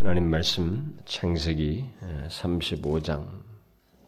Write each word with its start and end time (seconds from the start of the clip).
하나님 0.00 0.30
말씀 0.30 0.98
창세기 1.04 1.84
35장 2.28 3.28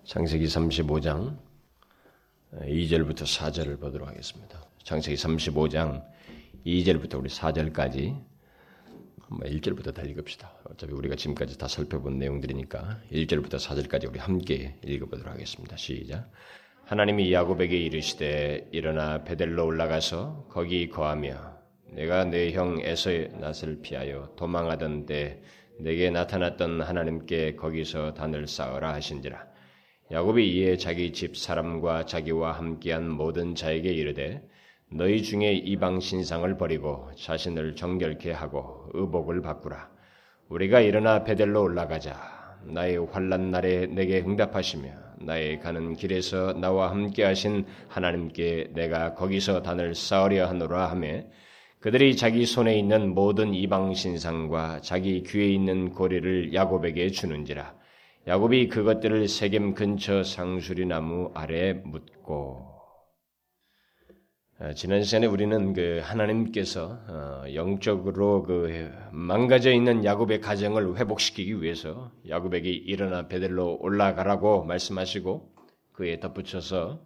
창세기 0.05 0.47
35장 0.47 1.37
2절부터 2.63 3.25
4절을 3.25 3.79
보도록 3.79 4.09
하겠습니다. 4.09 4.65
창세기 4.85 5.17
35장 5.17 6.03
2절부터 6.65 7.19
우리 7.19 7.29
4절까지 7.29 8.19
1절부터 9.31 9.93
다 9.95 10.01
읽읍시다. 10.01 10.51
어차피 10.71 10.95
우리가 10.95 11.15
지금까지 11.15 11.59
다 11.59 11.69
살펴본 11.69 12.19
내용들이니까 12.19 13.03
1절부터 13.13 13.59
4절까지 13.61 14.09
우리 14.09 14.19
함께 14.19 14.79
읽어보도록 14.85 15.31
하겠습니다. 15.31 15.77
시작. 15.77 16.31
하나님이 16.87 17.35
야곱에게 17.35 17.77
이르시되 17.77 18.71
일어나 18.73 19.25
베델로 19.25 19.67
올라가서 19.67 20.47
거기 20.51 20.89
거하며 20.89 21.53
내가 21.93 22.25
내 22.25 22.53
형 22.53 22.81
에서의 22.81 23.33
낯을 23.39 23.81
피하여 23.83 24.33
도망하던 24.37 25.05
때 25.05 25.43
내게 25.83 26.11
나타났던 26.11 26.81
하나님께 26.81 27.57
거기서 27.57 28.15
단을 28.15 28.47
쌓으라 28.47 28.95
하신지라. 28.95 29.45
야곱이 30.13 30.49
이에 30.53 30.77
자기 30.77 31.13
집 31.13 31.37
사람과 31.37 32.07
자기와 32.07 32.53
함께한 32.53 33.11
모든 33.11 33.57
자에게 33.57 33.91
이르되 33.91 34.47
너희 34.93 35.23
중에 35.23 35.53
이방 35.53 35.99
신상을 35.99 36.57
버리고 36.57 37.11
자신을 37.17 37.75
정결케 37.75 38.31
하고 38.31 38.91
의복을 38.93 39.43
바꾸라. 39.43 39.91
우리가 40.49 40.81
일어나 40.81 41.25
베델로 41.25 41.63
올라가자. 41.63 42.59
나의 42.65 42.99
환란 43.11 43.51
날에 43.51 43.87
내게 43.87 44.21
응답하시며 44.21 44.89
나의 45.23 45.59
가는 45.59 45.95
길에서 45.95 46.53
나와 46.53 46.91
함께 46.91 47.25
하신 47.25 47.67
하나님께 47.89 48.71
내가 48.75 49.15
거기서 49.15 49.63
단을 49.63 49.97
쌓으려 49.97 50.47
하노라 50.47 50.91
하매 50.91 51.27
그들이 51.83 52.17
자기 52.17 52.47
손에 52.47 52.79
있는 52.79 53.13
모든 53.13 53.55
이방 53.55 53.95
신상과 53.95 54.83
자기 54.83 55.25
귀에 55.25 55.49
있는 55.49 55.91
고리를 55.91 56.55
야곱에게 56.55 57.11
주는지라. 57.11 57.75
야곱이 58.29 58.69
그것들을 58.69 59.27
세겜 59.27 59.75
근처 59.75 60.23
상수리 60.23 60.87
나무 60.87 61.33
아래 61.35 61.73
묻고. 61.73 62.69
어, 64.61 64.73
지난 64.77 65.03
시간에 65.03 65.27
우리는 65.27 65.73
그 65.73 66.01
하나님께서 66.05 67.01
어, 67.09 67.45
영적으로 67.53 68.45
그 68.45 68.93
망가져 69.11 69.73
있는 69.73 70.05
야곱의 70.05 70.41
가정을 70.41 70.99
회복시키기 70.99 71.61
위해서 71.63 72.13
야곱에게 72.29 72.71
일어나 72.71 73.27
베델로 73.27 73.79
올라가라고 73.81 74.65
말씀하시고 74.67 75.53
그에 75.95 76.21
덧붙여서 76.21 77.05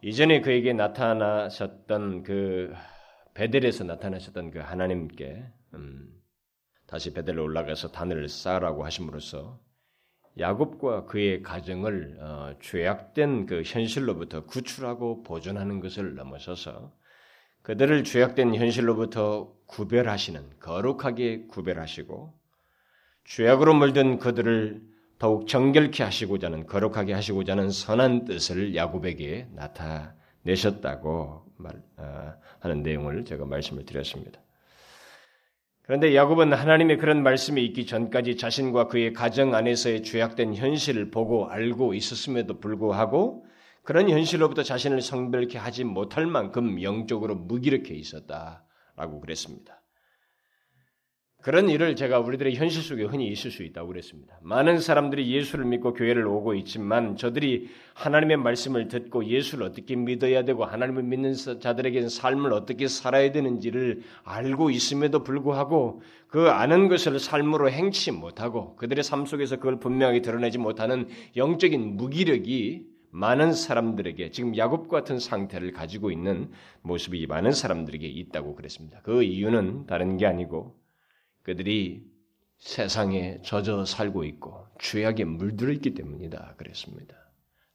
이전에 0.00 0.40
그에게 0.40 0.72
나타나셨던 0.72 2.22
그 2.22 2.72
베델에서 3.34 3.84
나타나셨던 3.84 4.52
그 4.52 4.60
하나님께 4.60 5.44
음, 5.74 6.08
다시 6.86 7.12
베델로 7.12 7.42
올라가서 7.42 7.90
단을 7.90 8.28
쌓으라고 8.28 8.84
하심으로써 8.84 9.60
야곱과 10.38 11.04
그의 11.04 11.42
가정을 11.42 12.18
어, 12.20 12.54
죄악된 12.60 13.46
그 13.46 13.62
현실로부터 13.64 14.46
구출하고 14.46 15.22
보존하는 15.22 15.80
것을 15.80 16.14
넘어서서 16.14 16.92
그들을 17.62 18.04
죄악된 18.04 18.54
현실로부터 18.54 19.54
구별하시는 19.66 20.58
거룩하게 20.60 21.46
구별하시고 21.46 22.34
죄악으로 23.24 23.74
물든 23.74 24.18
그들을 24.18 24.82
더욱 25.18 25.46
정결케 25.46 26.02
하시고자 26.02 26.48
하는 26.48 26.66
거룩하게 26.66 27.14
하시고자 27.14 27.52
하는 27.52 27.70
선한 27.70 28.26
뜻을 28.26 28.74
야곱에게 28.74 29.48
나타 29.52 30.14
내셨다고 30.44 31.44
말, 31.56 31.82
어, 31.96 32.34
하는 32.60 32.82
내용을 32.82 33.24
제가 33.24 33.44
말씀을 33.44 33.84
드렸습니다. 33.84 34.40
그런데 35.82 36.14
야곱은 36.14 36.52
하나님의 36.52 36.96
그런 36.96 37.22
말씀이 37.22 37.62
있기 37.66 37.84
전까지 37.84 38.36
자신과 38.36 38.88
그의 38.88 39.12
가정 39.12 39.54
안에서의 39.54 40.02
죄악된 40.02 40.54
현실을 40.54 41.10
보고 41.10 41.46
알고 41.46 41.92
있었음에도 41.92 42.58
불구하고 42.58 43.44
그런 43.82 44.08
현실로부터 44.08 44.62
자신을 44.62 45.02
성별케 45.02 45.58
하지 45.58 45.84
못할 45.84 46.26
만큼 46.26 46.82
영적으로 46.82 47.34
무기력해 47.34 47.94
있었다라고 47.94 49.20
그랬습니다. 49.20 49.83
그런 51.44 51.68
일을 51.68 51.94
제가 51.94 52.20
우리들의 52.20 52.54
현실 52.54 52.82
속에 52.82 53.04
흔히 53.04 53.28
있을 53.28 53.50
수 53.50 53.64
있다고 53.64 53.88
그랬습니다. 53.88 54.38
많은 54.40 54.78
사람들이 54.78 55.30
예수를 55.30 55.66
믿고 55.66 55.92
교회를 55.92 56.26
오고 56.26 56.54
있지만 56.54 57.16
저들이 57.16 57.68
하나님의 57.92 58.38
말씀을 58.38 58.88
듣고 58.88 59.26
예수를 59.26 59.66
어떻게 59.66 59.94
믿어야 59.94 60.44
되고 60.46 60.64
하나님을 60.64 61.02
믿는 61.02 61.34
자들에게는 61.34 62.08
삶을 62.08 62.54
어떻게 62.54 62.88
살아야 62.88 63.30
되는지를 63.30 64.00
알고 64.24 64.70
있음에도 64.70 65.22
불구하고 65.22 66.00
그 66.28 66.48
아는 66.48 66.88
것을 66.88 67.18
삶으로 67.18 67.70
행치 67.70 68.10
못하고 68.10 68.74
그들의 68.76 69.04
삶 69.04 69.26
속에서 69.26 69.56
그걸 69.56 69.78
분명하게 69.78 70.22
드러내지 70.22 70.56
못하는 70.56 71.08
영적인 71.36 71.98
무기력이 71.98 72.86
많은 73.10 73.52
사람들에게 73.52 74.30
지금 74.30 74.56
야곱 74.56 74.88
같은 74.88 75.18
상태를 75.18 75.72
가지고 75.72 76.10
있는 76.10 76.50
모습이 76.80 77.26
많은 77.26 77.52
사람들에게 77.52 78.06
있다고 78.06 78.54
그랬습니다. 78.54 79.00
그 79.02 79.22
이유는 79.22 79.84
다른 79.84 80.16
게 80.16 80.24
아니고 80.24 80.82
그들이 81.44 82.02
세상에 82.58 83.40
젖어 83.42 83.84
살고 83.84 84.24
있고 84.24 84.66
죄악에 84.80 85.24
물들어 85.24 85.72
있기 85.72 85.94
때문이다. 85.94 86.54
그랬습니다. 86.56 87.14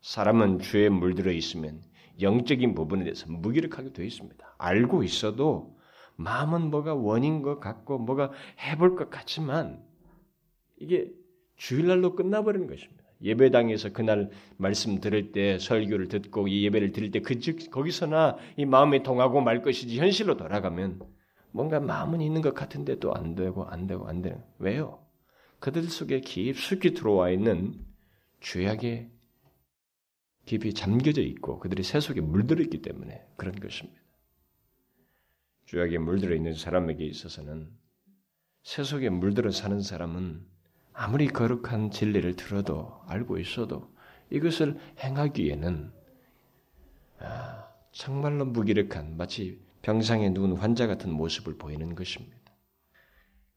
사람은 0.02 0.59
죄에 0.59 0.90
물들어 0.90 1.31
있으면 1.31 1.81
영적인 2.22 2.74
부분에 2.75 3.03
대해서 3.03 3.31
무기력하게 3.31 3.94
되어 3.94 4.06
있습니다. 4.06 4.56
알고 4.58 5.03
있어도 5.03 5.78
마음은 6.18 6.69
뭐가 6.72 6.96
원인 6.96 7.41
것 7.41 7.59
같고 7.59 8.00
뭐가 8.00 8.31
해볼 8.59 8.96
것 8.97 9.09
같지만 9.09 9.81
이게 10.78 11.12
주일날로 11.56 12.16
끝나버리는 12.16 12.68
것입니다. 12.68 13.03
예배당에서 13.22 13.91
그날 13.91 14.31
말씀 14.58 15.00
들을 15.00 15.31
때 15.31 15.59
설교를 15.59 16.08
듣고 16.08 16.47
이 16.47 16.63
예배를 16.66 16.91
드릴 16.94 17.12
때 17.12 17.19
그 17.19 17.40
즉 17.40 17.69
거기서나 17.69 18.38
이 18.58 18.66
마음이 18.66 19.03
통하고 19.03 19.41
말 19.41 19.62
것이지 19.62 20.00
현실로 20.00 20.38
돌아가면 20.38 21.02
뭔가 21.51 21.79
마음은 21.79 22.21
있는 22.21 22.41
것 22.41 22.53
같은데 22.53 22.99
또안 22.99 23.35
되고 23.35 23.65
안 23.65 23.87
되고 23.87 24.07
안 24.07 24.21
되는 24.21 24.43
왜요? 24.59 25.05
그들 25.59 25.83
속에 25.83 26.21
깊숙이 26.21 26.93
들어와 26.93 27.29
있는 27.29 27.85
죄악에 28.39 29.09
깊이 30.45 30.73
잠겨져 30.73 31.21
있고 31.21 31.59
그들이 31.59 31.83
새 31.83 31.99
속에 31.99 32.21
물들어 32.21 32.61
있기 32.63 32.81
때문에 32.81 33.25
그런 33.35 33.55
것입니다. 33.55 33.99
죄악에 35.65 35.99
물들어 35.99 36.33
있는 36.35 36.55
사람에게 36.55 37.05
있어서는 37.05 37.69
새 38.63 38.83
속에 38.83 39.09
물들어 39.09 39.51
사는 39.51 39.81
사람은 39.81 40.45
아무리 40.93 41.27
거룩한 41.27 41.91
진리를 41.91 42.35
들어도 42.35 43.01
알고 43.05 43.37
있어도 43.37 43.93
이것을 44.31 44.79
행하기에는 44.99 45.91
아, 47.19 47.67
정말로 47.91 48.45
무기력한 48.45 49.17
마치 49.17 49.61
병상에 49.81 50.29
누운 50.29 50.57
환자 50.57 50.88
같은 50.88 51.12
모습을 51.12 51.57
보이는 51.57 51.95
것입니다. 51.95 52.38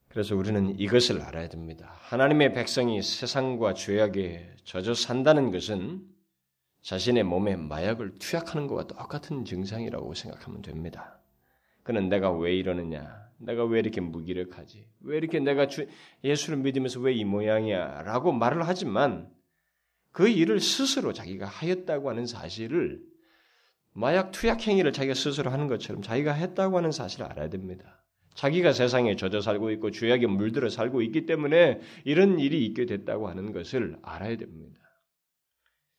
그래서 0.08 0.36
우리는 0.36 0.78
이것을 0.78 1.22
알아야 1.22 1.48
됩니다. 1.48 1.94
하나님의 2.00 2.52
백성이 2.52 3.02
세상과 3.02 3.74
죄악에 3.74 4.56
젖어 4.64 4.94
산다는 4.94 5.50
것은 5.50 6.02
자신의 6.82 7.22
몸에 7.24 7.56
마약을 7.56 8.18
투약하는 8.18 8.66
것과 8.66 8.86
똑같은 8.88 9.44
증상이라고 9.44 10.12
생각하면 10.14 10.62
됩니다. 10.62 11.18
그는 11.82 12.08
내가 12.08 12.30
왜 12.30 12.54
이러느냐? 12.54 13.22
내가 13.38 13.64
왜 13.64 13.80
이렇게 13.80 14.00
무기력하지? 14.00 14.86
왜 15.00 15.16
이렇게 15.16 15.40
내가 15.40 15.66
예수를 16.22 16.58
믿으면서 16.58 17.00
왜 17.00 17.14
이 17.14 17.24
모양이야? 17.24 18.02
라고 18.02 18.32
말을 18.32 18.66
하지만 18.68 19.30
그 20.12 20.28
일을 20.28 20.60
스스로 20.60 21.12
자기가 21.12 21.46
하였다고 21.46 22.10
하는 22.10 22.26
사실을 22.26 23.02
마약 23.94 24.32
투약 24.32 24.66
행위를 24.66 24.92
자기가 24.92 25.14
스스로 25.14 25.50
하는 25.50 25.66
것처럼 25.66 26.02
자기가 26.02 26.32
했다고 26.32 26.78
하는 26.78 26.92
사실을 26.92 27.26
알아야 27.26 27.48
됩니다. 27.48 28.02
자기가 28.34 28.72
세상에 28.72 29.16
젖어 29.16 29.40
살고 29.40 29.70
있고 29.72 29.90
죄악에 29.90 30.26
물들어 30.26 30.70
살고 30.70 31.02
있기 31.02 31.26
때문에 31.26 31.80
이런 32.04 32.38
일이 32.38 32.64
있게 32.66 32.86
됐다고 32.86 33.28
하는 33.28 33.52
것을 33.52 33.98
알아야 34.02 34.36
됩니다. 34.36 34.80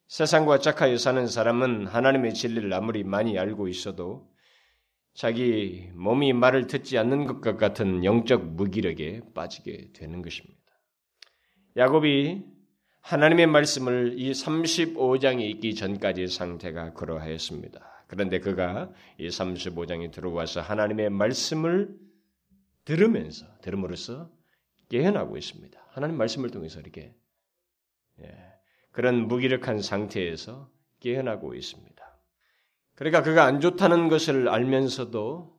세상과 0.07 0.59
짝하여 0.59 0.97
사는 0.97 1.27
사람은 1.27 1.87
하나님의 1.87 2.33
진리를 2.33 2.71
아무리 2.73 3.03
많이 3.03 3.37
알고 3.37 3.67
있어도 3.67 4.31
자기 5.13 5.89
몸이 5.93 6.33
말을 6.33 6.65
듣지 6.67 6.97
않는 6.97 7.25
것과 7.25 7.57
같은 7.57 8.03
영적 8.03 8.53
무기력에 8.53 9.21
빠지게 9.35 9.91
되는 9.93 10.21
것입니다. 10.23 10.59
야곱이 11.77 12.43
하나님의 13.03 13.47
말씀을 13.47 14.15
이 14.17 14.31
35장에 14.31 15.41
있기 15.41 15.75
전까지의 15.75 16.29
상태가 16.29 16.93
그러하였습니다. 16.93 18.05
그런데 18.07 18.39
그가 18.39 18.89
이 19.17 19.27
35장에 19.27 20.11
들어와서 20.11 20.61
하나님의 20.61 21.09
말씀을 21.09 21.97
들으면서 22.85 23.45
들음으로써 23.61 24.31
깨어나고 24.89 25.37
있습니다. 25.37 25.79
하나님 25.89 26.17
말씀을 26.17 26.49
통해서 26.49 26.79
이렇게 26.79 27.13
예, 28.21 28.25
그런 28.91 29.27
무기력한 29.27 29.81
상태에서 29.81 30.69
깨어나고 31.01 31.55
있습니다. 31.55 32.19
그러니까 32.95 33.21
그가 33.21 33.43
안 33.43 33.59
좋다는 33.59 34.07
것을 34.07 34.47
알면서도 34.47 35.53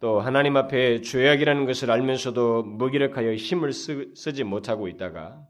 또 0.00 0.20
하나님 0.20 0.56
앞에 0.56 1.00
죄악이라는 1.00 1.64
것을 1.66 1.92
알면서도 1.92 2.64
무기력하여 2.64 3.34
힘을 3.34 3.72
쓰, 3.72 4.12
지 4.14 4.42
못하고 4.42 4.88
있다가 4.88 5.46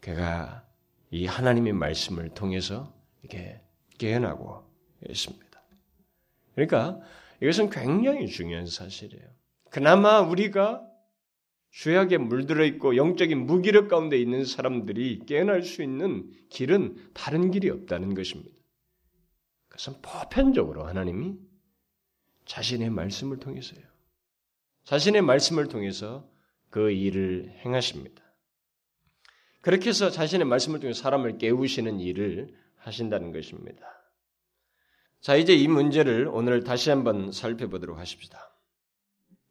그가 0.00 0.66
이 1.10 1.26
하나님의 1.26 1.72
말씀을 1.72 2.30
통해서 2.30 2.92
이렇게 3.22 3.60
깨어나고 3.98 4.64
있습니다. 5.08 5.62
그러니까 6.54 7.00
이것은 7.42 7.70
굉장히 7.70 8.26
중요한 8.26 8.66
사실이에요. 8.66 9.24
그나마 9.70 10.20
우리가 10.20 10.84
죄악에 11.70 12.18
물들어 12.18 12.64
있고 12.64 12.96
영적인 12.96 13.46
무기력 13.46 13.88
가운데 13.88 14.18
있는 14.18 14.44
사람들이 14.44 15.20
깨어날 15.26 15.62
수 15.62 15.82
있는 15.82 16.30
길은 16.48 17.12
다른 17.14 17.50
길이 17.50 17.70
없다는 17.70 18.14
것입니다. 18.14 18.56
그것은 19.68 20.00
보편적으로 20.02 20.86
하나님이 20.86 21.36
자신의 22.46 22.90
말씀을 22.90 23.38
통해서요. 23.38 23.82
자신의 24.84 25.22
말씀을 25.22 25.68
통해서 25.68 26.28
그 26.70 26.90
일을 26.90 27.52
행하십니다. 27.64 28.22
그렇게 29.68 29.90
해서 29.90 30.08
자신의 30.08 30.46
말씀을 30.46 30.80
통해 30.80 30.94
사람을 30.94 31.36
깨우시는 31.36 32.00
일을 32.00 32.54
하신다는 32.76 33.32
것입니다. 33.32 33.84
자, 35.20 35.36
이제 35.36 35.52
이 35.52 35.68
문제를 35.68 36.26
오늘 36.32 36.64
다시 36.64 36.88
한번 36.88 37.32
살펴보도록 37.32 37.98
하십시다. 37.98 38.50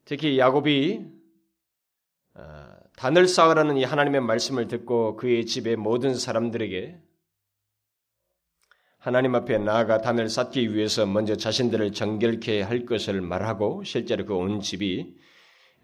특히 0.05 0.39
야곱이 0.39 1.05
어, 2.33 2.67
단을 2.95 3.27
쌓으라는 3.27 3.77
이 3.77 3.83
하나님의 3.83 4.21
말씀을 4.21 4.67
듣고 4.67 5.17
그의 5.17 5.45
집의 5.45 5.75
모든 5.75 6.15
사람들에게 6.15 6.99
하나님 8.97 9.35
앞에 9.35 9.59
나아가 9.59 10.01
단을 10.01 10.29
쌓기 10.29 10.73
위해서 10.73 11.05
먼저 11.05 11.35
자신들을 11.35 11.91
정결케 11.91 12.63
할 12.63 12.87
것을 12.87 13.21
말하고 13.21 13.83
실제로 13.83 14.25
그 14.25 14.33
온 14.33 14.61
집이 14.61 15.15
어, 15.15 15.26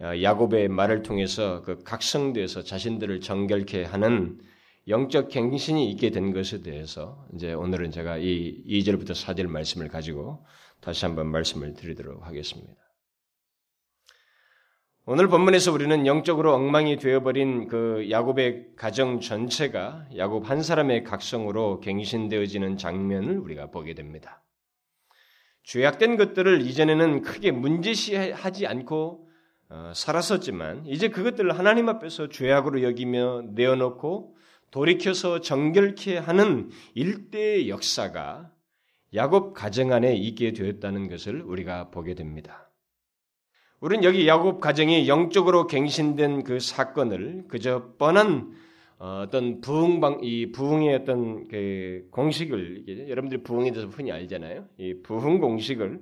야곱의 0.04 0.68
말을 0.68 1.02
통해서 1.02 1.62
그 1.62 1.82
각성돼서 1.84 2.64
자신들을 2.64 3.22
정결케 3.22 3.86
하는 3.86 4.38
영적 4.90 5.30
갱신이 5.30 5.90
있게 5.92 6.10
된 6.10 6.34
것에 6.34 6.62
대해서 6.62 7.26
이제 7.34 7.54
오늘은 7.54 7.92
제가 7.92 8.18
이 8.18 8.64
2절부터 8.68 9.12
4절 9.12 9.48
말씀을 9.48 9.88
가지고 9.88 10.46
다시 10.82 11.06
한번 11.06 11.28
말씀을 11.28 11.74
드리도록 11.74 12.28
하겠습니다. 12.28 12.74
오늘 15.06 15.28
본문에서 15.28 15.72
우리는 15.72 16.06
영적으로 16.06 16.54
엉망이 16.54 16.98
되어버린 16.98 17.68
그 17.68 18.08
야곱의 18.10 18.76
가정 18.76 19.22
전체가 19.22 20.08
야곱 20.18 20.50
한 20.50 20.62
사람의 20.62 21.04
각성으로 21.04 21.80
갱신되어지는 21.80 22.78
장면을 22.78 23.38
우리가 23.38 23.70
보게 23.72 23.94
됩니다. 23.94 24.44
죄악된 25.64 26.18
것들을 26.18 26.62
이전에는 26.62 27.22
크게 27.22 27.52
문제시하지 27.52 28.68
않고 28.68 29.24
어, 29.24 29.33
살았었지만 29.94 30.86
이제 30.86 31.10
그것들을 31.10 31.58
하나님 31.58 31.90
앞에서 31.90 32.30
죄악으로 32.30 32.84
여기며 32.84 33.44
내어놓고 33.54 34.36
돌이켜서 34.72 35.40
정결케 35.40 36.18
하는 36.18 36.70
일대의 36.96 37.70
역사가 37.70 38.52
야곱 39.14 39.54
가정 39.54 39.92
안에 39.92 40.16
있게 40.16 40.54
되었다는 40.54 41.08
것을 41.10 41.42
우리가 41.42 41.92
보게 41.92 42.16
됩니다. 42.16 42.72
우리는 43.80 44.04
여기 44.04 44.28
야곱 44.28 44.62
가정이 44.62 45.08
영적으로 45.08 45.68
갱신된 45.68 46.44
그 46.44 46.60
사건을 46.60 47.46
그저 47.48 47.94
뻔한 47.98 48.54
어, 48.98 49.24
어떤 49.26 49.60
부흥방 49.60 50.20
이 50.24 50.52
부흥의 50.54 50.96
어떤 50.96 51.48
그 51.50 52.08
공식을 52.12 53.10
여러분들이 53.10 53.44
부흥에 53.44 53.72
대해서 53.72 53.90
흔히 53.90 54.12
알잖아요. 54.12 54.66
이 54.78 55.02
부흥 55.04 55.40
공식을 55.40 56.00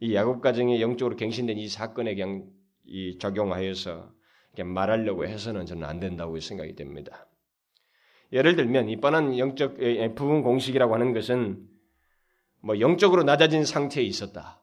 이 0.00 0.14
야곱 0.14 0.40
가정의 0.40 0.80
영적으로 0.80 1.16
갱신된 1.16 1.58
이 1.58 1.68
사건에 1.68 2.14
그냥 2.14 2.44
이 2.86 3.18
적용하여서 3.18 4.12
말하려고 4.64 5.26
해서는 5.26 5.66
저는 5.66 5.84
안 5.84 6.00
된다고 6.00 6.38
생각이 6.38 6.74
됩니다. 6.76 7.26
예를 8.32 8.56
들면 8.56 8.88
이 8.88 9.00
뻔한 9.00 9.36
영적 9.38 9.76
부흥 10.14 10.42
공식이라고 10.42 10.94
하는 10.94 11.12
것은 11.12 11.66
뭐 12.60 12.80
영적으로 12.80 13.22
낮아진 13.22 13.64
상태에 13.64 14.02
있었다. 14.04 14.62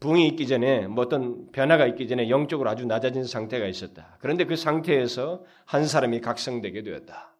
붕이 0.00 0.28
있기 0.28 0.46
전에 0.46 0.86
뭐 0.86 1.04
어떤 1.04 1.50
변화가 1.50 1.86
있기 1.88 2.06
전에 2.06 2.30
영적으로 2.30 2.70
아주 2.70 2.86
낮아진 2.86 3.24
상태가 3.24 3.66
있었다. 3.66 4.16
그런데 4.20 4.44
그 4.44 4.54
상태에서 4.54 5.44
한 5.64 5.86
사람이 5.86 6.20
각성되게 6.20 6.82
되었다. 6.82 7.36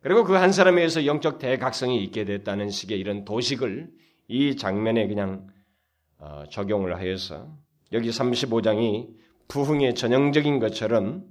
그리고 0.00 0.24
그 0.24 0.34
한 0.34 0.52
사람에 0.52 0.80
의해서 0.80 1.06
영적 1.06 1.38
대각성이 1.38 2.02
있게 2.04 2.24
됐다는 2.24 2.70
식의 2.70 2.98
이런 2.98 3.24
도식을 3.24 3.90
이 4.28 4.56
장면에 4.56 5.06
그냥 5.06 5.48
어, 6.18 6.44
적용을 6.50 6.96
하여서 6.96 7.54
여기 7.94 8.10
35장이 8.10 9.08
부흥의 9.48 9.94
전형적인 9.94 10.58
것처럼 10.58 11.24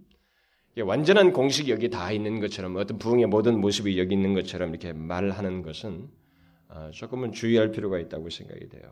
완전한 0.82 1.32
공식이 1.32 1.72
여기 1.72 1.90
다 1.90 2.12
있는 2.12 2.40
것처럼 2.40 2.76
어떤 2.78 2.98
부흥의 2.98 3.28
모든 3.28 3.60
모습이 3.60 4.00
여기 4.00 4.16
있는 4.16 4.34
것처럼 4.34 4.70
이렇게 4.70 4.92
말하는 4.94 5.62
것은 5.62 6.08
어, 6.70 6.90
조금은 6.92 7.34
주의할 7.34 7.70
필요가 7.70 8.00
있다고 8.00 8.30
생각이 8.30 8.70
돼요. 8.70 8.92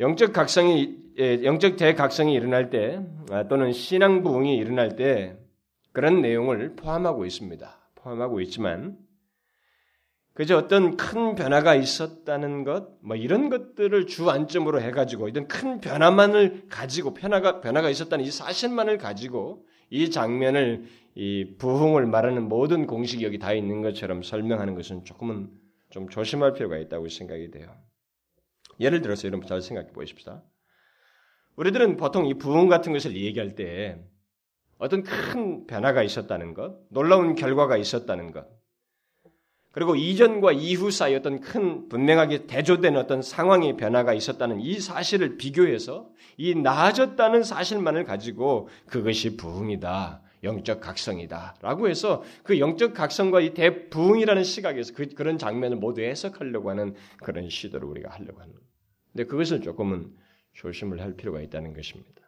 영적 0.00 0.32
각성이 0.32 0.96
예, 1.18 1.44
영적 1.44 1.76
대각성이 1.76 2.32
일어날 2.34 2.70
때 2.70 3.00
아, 3.30 3.46
또는 3.46 3.72
신앙 3.72 4.22
부흥이 4.22 4.56
일어날 4.56 4.96
때 4.96 5.36
그런 5.92 6.22
내용을 6.22 6.74
포함하고 6.74 7.24
있습니다. 7.26 7.92
포함하고 7.96 8.40
있지만 8.40 8.96
그저 10.34 10.56
어떤 10.56 10.96
큰 10.96 11.34
변화가 11.34 11.74
있었다는 11.74 12.64
것, 12.64 12.88
뭐 13.02 13.16
이런 13.16 13.50
것들을 13.50 14.06
주 14.06 14.30
안점으로 14.30 14.80
해가지고 14.80 15.28
이런 15.28 15.46
큰 15.46 15.80
변화만을 15.80 16.68
가지고 16.70 17.12
변화가 17.12 17.60
변화가 17.60 17.90
있었다는 17.90 18.24
이 18.24 18.30
사실만을 18.30 18.96
가지고 18.96 19.66
이 19.90 20.10
장면을 20.10 20.84
이 21.14 21.56
부흥을 21.58 22.06
말하는 22.06 22.48
모든 22.48 22.86
공식이 22.86 23.24
여기 23.24 23.38
다 23.38 23.52
있는 23.52 23.82
것처럼 23.82 24.22
설명하는 24.22 24.74
것은 24.74 25.04
조금은 25.04 25.50
좀 25.90 26.08
조심할 26.08 26.54
필요가 26.54 26.78
있다고 26.78 27.08
생각이 27.08 27.50
돼요. 27.50 27.76
예를 28.80 29.02
들어서 29.02 29.28
여러분 29.28 29.46
잘 29.46 29.60
생각해 29.60 29.92
보십시다. 29.92 30.42
우리들은 31.56 31.98
보통 31.98 32.26
이 32.26 32.34
부흥 32.34 32.68
같은 32.68 32.94
것을 32.94 33.14
얘기할 33.14 33.54
때 33.54 34.02
어떤 34.78 35.02
큰 35.02 35.66
변화가 35.66 36.02
있었다는 36.02 36.54
것, 36.54 36.78
놀라운 36.88 37.34
결과가 37.34 37.76
있었다는 37.76 38.32
것, 38.32 38.46
그리고 39.72 39.96
이전과 39.96 40.52
이후 40.52 40.90
사이 40.90 41.14
어떤 41.14 41.40
큰 41.40 41.88
분명하게 41.88 42.46
대조된 42.46 42.96
어떤 42.96 43.22
상황의 43.22 43.78
변화가 43.78 44.12
있었다는 44.12 44.60
이 44.60 44.78
사실을 44.78 45.38
비교해서 45.38 46.10
이 46.36 46.54
나아졌다는 46.54 47.42
사실만을 47.42 48.04
가지고 48.04 48.68
그것이 48.86 49.36
부흥이다. 49.36 50.22
영적 50.44 50.80
각성이다. 50.80 51.56
라고 51.62 51.88
해서 51.88 52.22
그 52.42 52.58
영적 52.58 52.94
각성과 52.94 53.40
이 53.40 53.54
대부흥이라는 53.54 54.44
시각에서 54.44 54.92
그, 54.94 55.08
그런 55.08 55.38
장면을 55.38 55.76
모두 55.76 56.02
해석하려고 56.02 56.68
하는 56.68 56.94
그런 57.18 57.48
시도를 57.48 57.88
우리가 57.88 58.10
하려고 58.10 58.40
하는. 58.40 58.52
근데 59.12 59.24
그것을 59.24 59.62
조금은 59.62 60.10
조심을 60.54 61.00
할 61.00 61.14
필요가 61.14 61.40
있다는 61.40 61.74
것입니다. 61.74 62.22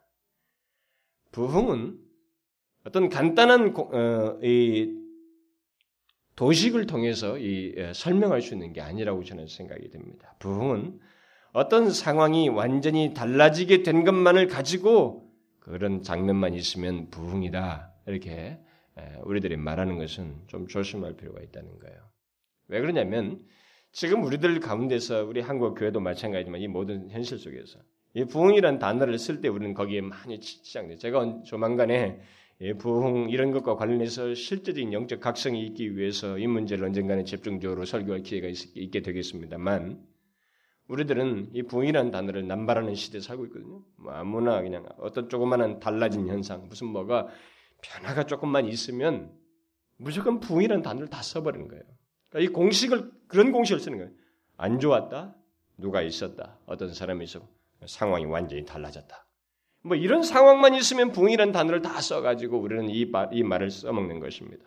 부흥은 1.32 1.98
어떤 2.86 3.08
간단한 3.08 3.74
어, 3.76 4.38
이 4.42 5.03
도식을 6.36 6.86
통해서 6.86 7.38
이 7.38 7.74
예, 7.76 7.92
설명할 7.92 8.42
수 8.42 8.54
있는 8.54 8.72
게 8.72 8.80
아니라고 8.80 9.24
저는 9.24 9.46
생각이 9.46 9.90
됩니다. 9.90 10.34
부흥은 10.38 10.98
어떤 11.52 11.90
상황이 11.90 12.48
완전히 12.48 13.14
달라지게 13.14 13.82
된 13.84 14.04
것만을 14.04 14.48
가지고 14.48 15.30
그런 15.60 16.02
장면만 16.02 16.54
있으면 16.54 17.10
부흥이다. 17.10 17.92
이렇게 18.06 18.58
우리들이 19.22 19.56
말하는 19.56 19.96
것은 19.98 20.42
좀 20.48 20.66
조심할 20.66 21.16
필요가 21.16 21.40
있다는 21.40 21.78
거예요. 21.78 21.96
왜 22.68 22.80
그러냐면 22.80 23.40
지금 23.92 24.24
우리들 24.24 24.58
가운데서 24.58 25.24
우리 25.24 25.40
한국 25.40 25.74
교회도 25.74 26.00
마찬가지지만 26.00 26.60
이 26.60 26.66
모든 26.66 27.08
현실 27.10 27.38
속에서 27.38 27.78
이 28.14 28.24
부흥이라는 28.24 28.78
단어를 28.78 29.18
쓸 29.18 29.40
때 29.40 29.48
우리는 29.48 29.74
거기에 29.74 30.00
많이 30.00 30.40
치장돼. 30.40 30.96
제가 30.96 31.42
조만간에 31.44 32.20
부흥 32.78 33.30
이런 33.30 33.50
것과 33.50 33.76
관련해서 33.76 34.34
실제적인 34.34 34.92
영적 34.92 35.20
각성이 35.20 35.66
있기 35.66 35.96
위해서 35.96 36.38
이 36.38 36.46
문제를 36.46 36.84
언젠가는 36.84 37.24
집중적으로 37.24 37.84
설교할 37.84 38.22
기회가 38.22 38.48
있, 38.48 38.90
게 38.90 39.02
되겠습니다만 39.02 40.04
우리들은 40.88 41.50
이 41.52 41.62
부흥이라는 41.62 42.10
단어를 42.10 42.46
남발하는 42.46 42.94
시대에 42.94 43.20
살고 43.20 43.46
있거든요. 43.46 43.82
뭐 43.96 44.12
아무나 44.12 44.60
그냥 44.60 44.86
어떤 44.98 45.28
조그마한 45.28 45.80
달라진 45.80 46.28
현상, 46.28 46.68
무슨 46.68 46.88
뭐가 46.88 47.28
변화가 47.82 48.24
조금만 48.26 48.66
있으면 48.66 49.32
무조건 49.96 50.40
부흥이라는 50.40 50.82
단어를 50.82 51.08
다 51.08 51.22
써버리는 51.22 51.68
거예요. 51.68 51.82
그러니까 52.28 52.50
이 52.50 52.52
공식을 52.52 53.10
그런 53.28 53.52
공식을 53.52 53.80
쓰는 53.80 53.98
거예요. 53.98 54.12
안 54.56 54.78
좋았다, 54.78 55.34
누가 55.78 56.02
있었다, 56.02 56.58
어떤 56.66 56.92
사람이 56.92 57.24
있어 57.24 57.48
상황이 57.86 58.24
완전히 58.26 58.64
달라졌다. 58.64 59.23
뭐 59.84 59.96
이런 59.96 60.22
상황만 60.22 60.74
있으면 60.74 61.12
부흥이라는 61.12 61.52
단어를 61.52 61.82
다 61.82 62.00
써가지고 62.00 62.58
우리는 62.58 62.88
이, 62.88 63.04
말, 63.04 63.28
이 63.32 63.42
말을 63.42 63.70
써먹는 63.70 64.18
것입니다. 64.18 64.64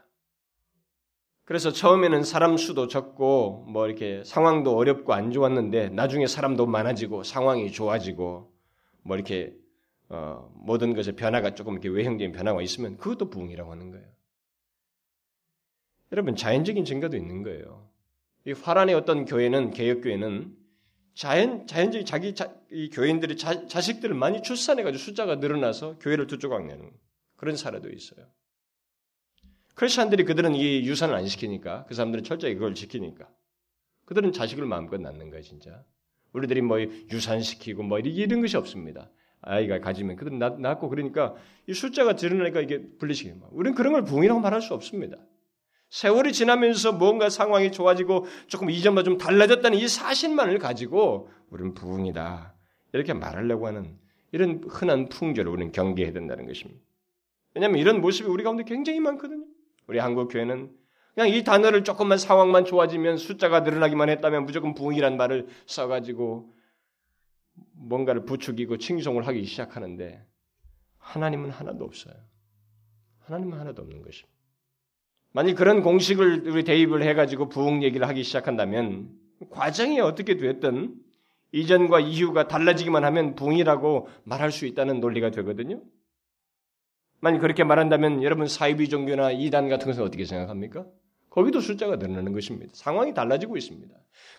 그래서 1.44 1.72
처음에는 1.72 2.24
사람 2.24 2.56
수도 2.56 2.88
적고 2.88 3.66
뭐 3.68 3.88
이렇게 3.88 4.22
상황도 4.24 4.78
어렵고 4.78 5.14
안 5.14 5.32
좋았는데 5.32 5.90
나중에 5.90 6.28
사람도 6.28 6.68
많아지고 6.68 7.24
상황이 7.24 7.72
좋아지고 7.72 8.54
뭐 9.02 9.16
이렇게 9.16 9.56
어, 10.10 10.52
모든 10.54 10.94
것의 10.94 11.16
변화가 11.16 11.56
조금 11.56 11.74
이렇게 11.74 11.90
외형적인 11.90 12.32
변화가 12.32 12.62
있으면 12.62 12.98
그것도 12.98 13.32
부흥이라고 13.32 13.72
하는 13.72 13.90
거예요. 13.92 14.06
여러분 16.12 16.36
자연적인 16.36 16.86
증거도 16.86 17.18
있는 17.18 17.42
거예요. 17.42 17.90
이 18.46 18.52
화란의 18.52 18.94
어떤 18.94 19.26
교회는 19.26 19.72
개혁 19.72 20.02
교회는 20.02 20.56
자연 21.18 21.66
자연적인 21.66 22.06
자기 22.06 22.36
자, 22.36 22.54
이 22.72 22.90
교인들이 22.90 23.38
자, 23.38 23.68
자식들을 23.68 24.14
많이 24.14 24.44
출산해 24.44 24.84
가지고 24.84 25.04
숫자가 25.04 25.38
늘어나서 25.38 25.98
교회를 25.98 26.28
두 26.28 26.38
조각 26.38 26.68
내는 26.68 26.92
그런 27.36 27.56
사례도 27.58 27.90
있어요. 27.90 28.28
크리스천들이 29.74 30.26
그들은 30.26 30.54
이 30.54 30.88
유산을 30.88 31.16
안 31.16 31.26
시키니까 31.26 31.86
그 31.86 31.96
사람들은 31.96 32.24
철저히 32.24 32.54
그걸 32.54 32.76
지키니까 32.76 33.28
그들은 34.06 34.32
자식을 34.32 34.66
마음껏 34.66 35.02
낳는 35.02 35.32
거예요 35.32 35.42
진짜. 35.42 35.84
우리들이 36.34 36.62
뭐 36.62 36.80
유산 37.12 37.42
시키고 37.42 37.82
뭐 37.82 37.98
이런 37.98 38.42
것이 38.42 38.56
없습니다. 38.56 39.10
아이가 39.42 39.80
가지면 39.80 40.18
그들은 40.18 40.38
낳, 40.38 40.60
낳고 40.60 40.88
그러니까 40.88 41.34
이 41.66 41.74
숫자가 41.74 42.16
드러나니까 42.16 42.62
이게 42.62 42.78
거예요. 43.00 43.50
우리는 43.54 43.76
그런 43.76 43.94
걸 43.94 44.04
부흥이라고 44.04 44.40
말할 44.40 44.62
수 44.62 44.76
없습니다. 44.76 45.18
세월이 45.90 46.34
지나면서 46.34 46.92
뭔가 46.94 47.30
상황이 47.30 47.72
좋아지고 47.72 48.26
조금 48.48 48.70
이전보다 48.70 49.04
좀 49.04 49.18
달라졌다는 49.18 49.78
이 49.78 49.88
사실만을 49.88 50.60
가지고 50.60 51.30
우리는 51.50 51.74
부흥이다. 51.74 52.54
이렇게 52.94 53.14
말하려고 53.14 53.68
하는 53.68 53.98
이런 54.32 54.62
흔한 54.70 55.08
풍조를 55.10 55.52
우리는 55.52 55.72
경계해야 55.72 56.14
된다는 56.14 56.46
것입니다. 56.46 56.82
왜냐하면 57.54 57.80
이런 57.80 58.02
모습이 58.02 58.30
우리 58.30 58.44
가운데 58.44 58.64
굉장히 58.64 59.00
많거든요. 59.00 59.46
우리 59.88 60.00
한국 60.00 60.28
교회는 60.28 60.72
그냥 61.16 61.30
이 61.30 61.44
단어를 61.44 61.84
조금만 61.84 62.18
상황만 62.18 62.66
좋아지면 62.66 63.18
숫자가 63.18 63.62
늘어나기만 63.62 64.10
했다면 64.10 64.46
무조건 64.46 64.76
부흥이란 64.76 65.18
말을 65.18 65.48
써가지고 65.66 66.54
뭔가를 67.74 68.26
부추기고 68.26 68.78
칭송을 68.78 69.26
하기 69.26 69.46
시작하는데 69.46 70.24
하나님은 71.00 71.50
하나도 71.50 71.86
없어요. 71.86 72.14
하나님은 73.20 73.58
하나도 73.58 73.82
없는 73.82 74.02
것입니다. 74.04 74.37
만약 75.32 75.56
그런 75.56 75.82
공식을 75.82 76.50
우리 76.50 76.64
대입을 76.64 77.04
해가지고 77.04 77.50
부흥 77.50 77.84
얘기를 77.84 78.08
하기 78.08 78.24
시작한다면 78.24 79.10
과정이 79.50 80.00
어떻게 80.00 80.38
됐든 80.38 80.96
이전과 81.52 82.00
이후가 82.00 82.48
달라지기만 82.48 83.04
하면 83.06 83.36
부흥이라고 83.36 84.08
말할 84.24 84.52
수 84.52 84.66
있다는 84.66 85.00
논리가 85.00 85.32
되거든요. 85.32 85.82
만약 87.20 87.40
그렇게 87.40 87.64
말한다면 87.64 88.24
여러분 88.24 88.48
사이비 88.48 88.90
종교나 88.90 89.32
이단 89.32 89.70
같은 89.70 89.88
것은 89.88 90.04
어떻게 90.04 90.26
생각합니까? 90.26 90.86
거기도 91.30 91.62
숫자가 91.62 91.98
늘어나는 91.98 92.34
것입니다. 92.34 92.72
상황이 92.74 93.14
달라지고 93.14 93.58
있습니다. 93.58 93.94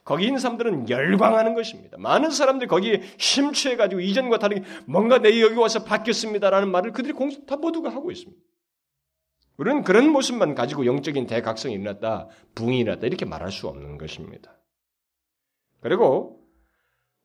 거기 0.04 0.26
있는 0.26 0.40
사람들은 0.40 0.88
열광하는 0.88 1.54
것입니다. 1.54 1.96
많은 1.98 2.30
사람들이 2.30 2.68
거기에 2.68 3.02
심취해가지고 3.18 4.00
이전과 4.00 4.38
다르게 4.38 4.62
뭔가 4.86 5.18
내 5.18 5.40
여기 5.40 5.54
와서 5.54 5.84
바뀌었습니다라는 5.84 6.70
말을 6.70 6.92
그들이 6.92 7.12
공식 7.12 7.46
다 7.46 7.56
모두가 7.56 7.90
하고 7.90 8.10
있습니다. 8.10 8.40
우리는 9.58 9.82
그런 9.82 10.08
모습만 10.10 10.54
가지고 10.54 10.86
영적인 10.86 11.26
대각성이 11.26 11.74
일어났다, 11.74 12.28
붕이 12.54 12.78
일어났다 12.78 13.06
이렇게 13.06 13.24
말할 13.24 13.50
수 13.50 13.66
없는 13.66 13.98
것입니다. 13.98 14.56
그리고 15.80 16.38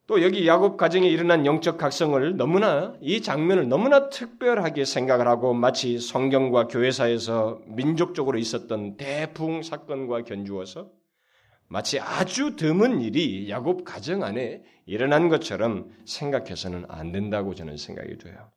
또 0.07 0.21
여기 0.21 0.45
야곱 0.45 0.75
가정에 0.75 1.07
일어난 1.07 1.45
영적 1.45 1.77
각성을 1.77 2.35
너무나 2.35 2.95
이 3.01 3.21
장면을 3.21 3.69
너무나 3.69 4.09
특별하게 4.09 4.83
생각을 4.83 5.27
하고 5.27 5.53
마치 5.53 5.97
성경과 5.99 6.67
교회사에서 6.67 7.61
민족적으로 7.67 8.37
있었던 8.37 8.97
대풍 8.97 9.61
사건과 9.61 10.23
견주어서 10.23 10.91
마치 11.69 11.99
아주 11.99 12.55
드문 12.55 13.01
일이 13.01 13.49
야곱 13.49 13.85
가정 13.85 14.23
안에 14.23 14.63
일어난 14.85 15.29
것처럼 15.29 15.89
생각해서는 16.05 16.85
안 16.89 17.11
된다고 17.11 17.55
저는 17.55 17.77
생각이 17.77 18.17
돼요. 18.17 18.52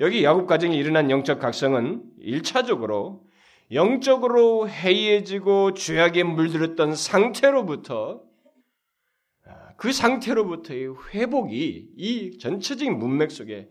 여기 0.00 0.22
야곱 0.22 0.46
가정에 0.46 0.76
일어난 0.76 1.10
영적 1.10 1.40
각성은 1.40 2.04
1차적으로 2.20 3.20
영적으로 3.72 4.68
해이해지고 4.68 5.74
죄악에 5.74 6.22
물들었던 6.22 6.94
상태로부터 6.94 8.22
그 9.76 9.92
상태로부터의 9.92 10.94
회복이 11.14 11.90
이 11.96 12.38
전체적인 12.38 12.98
문맥 12.98 13.30
속에 13.30 13.68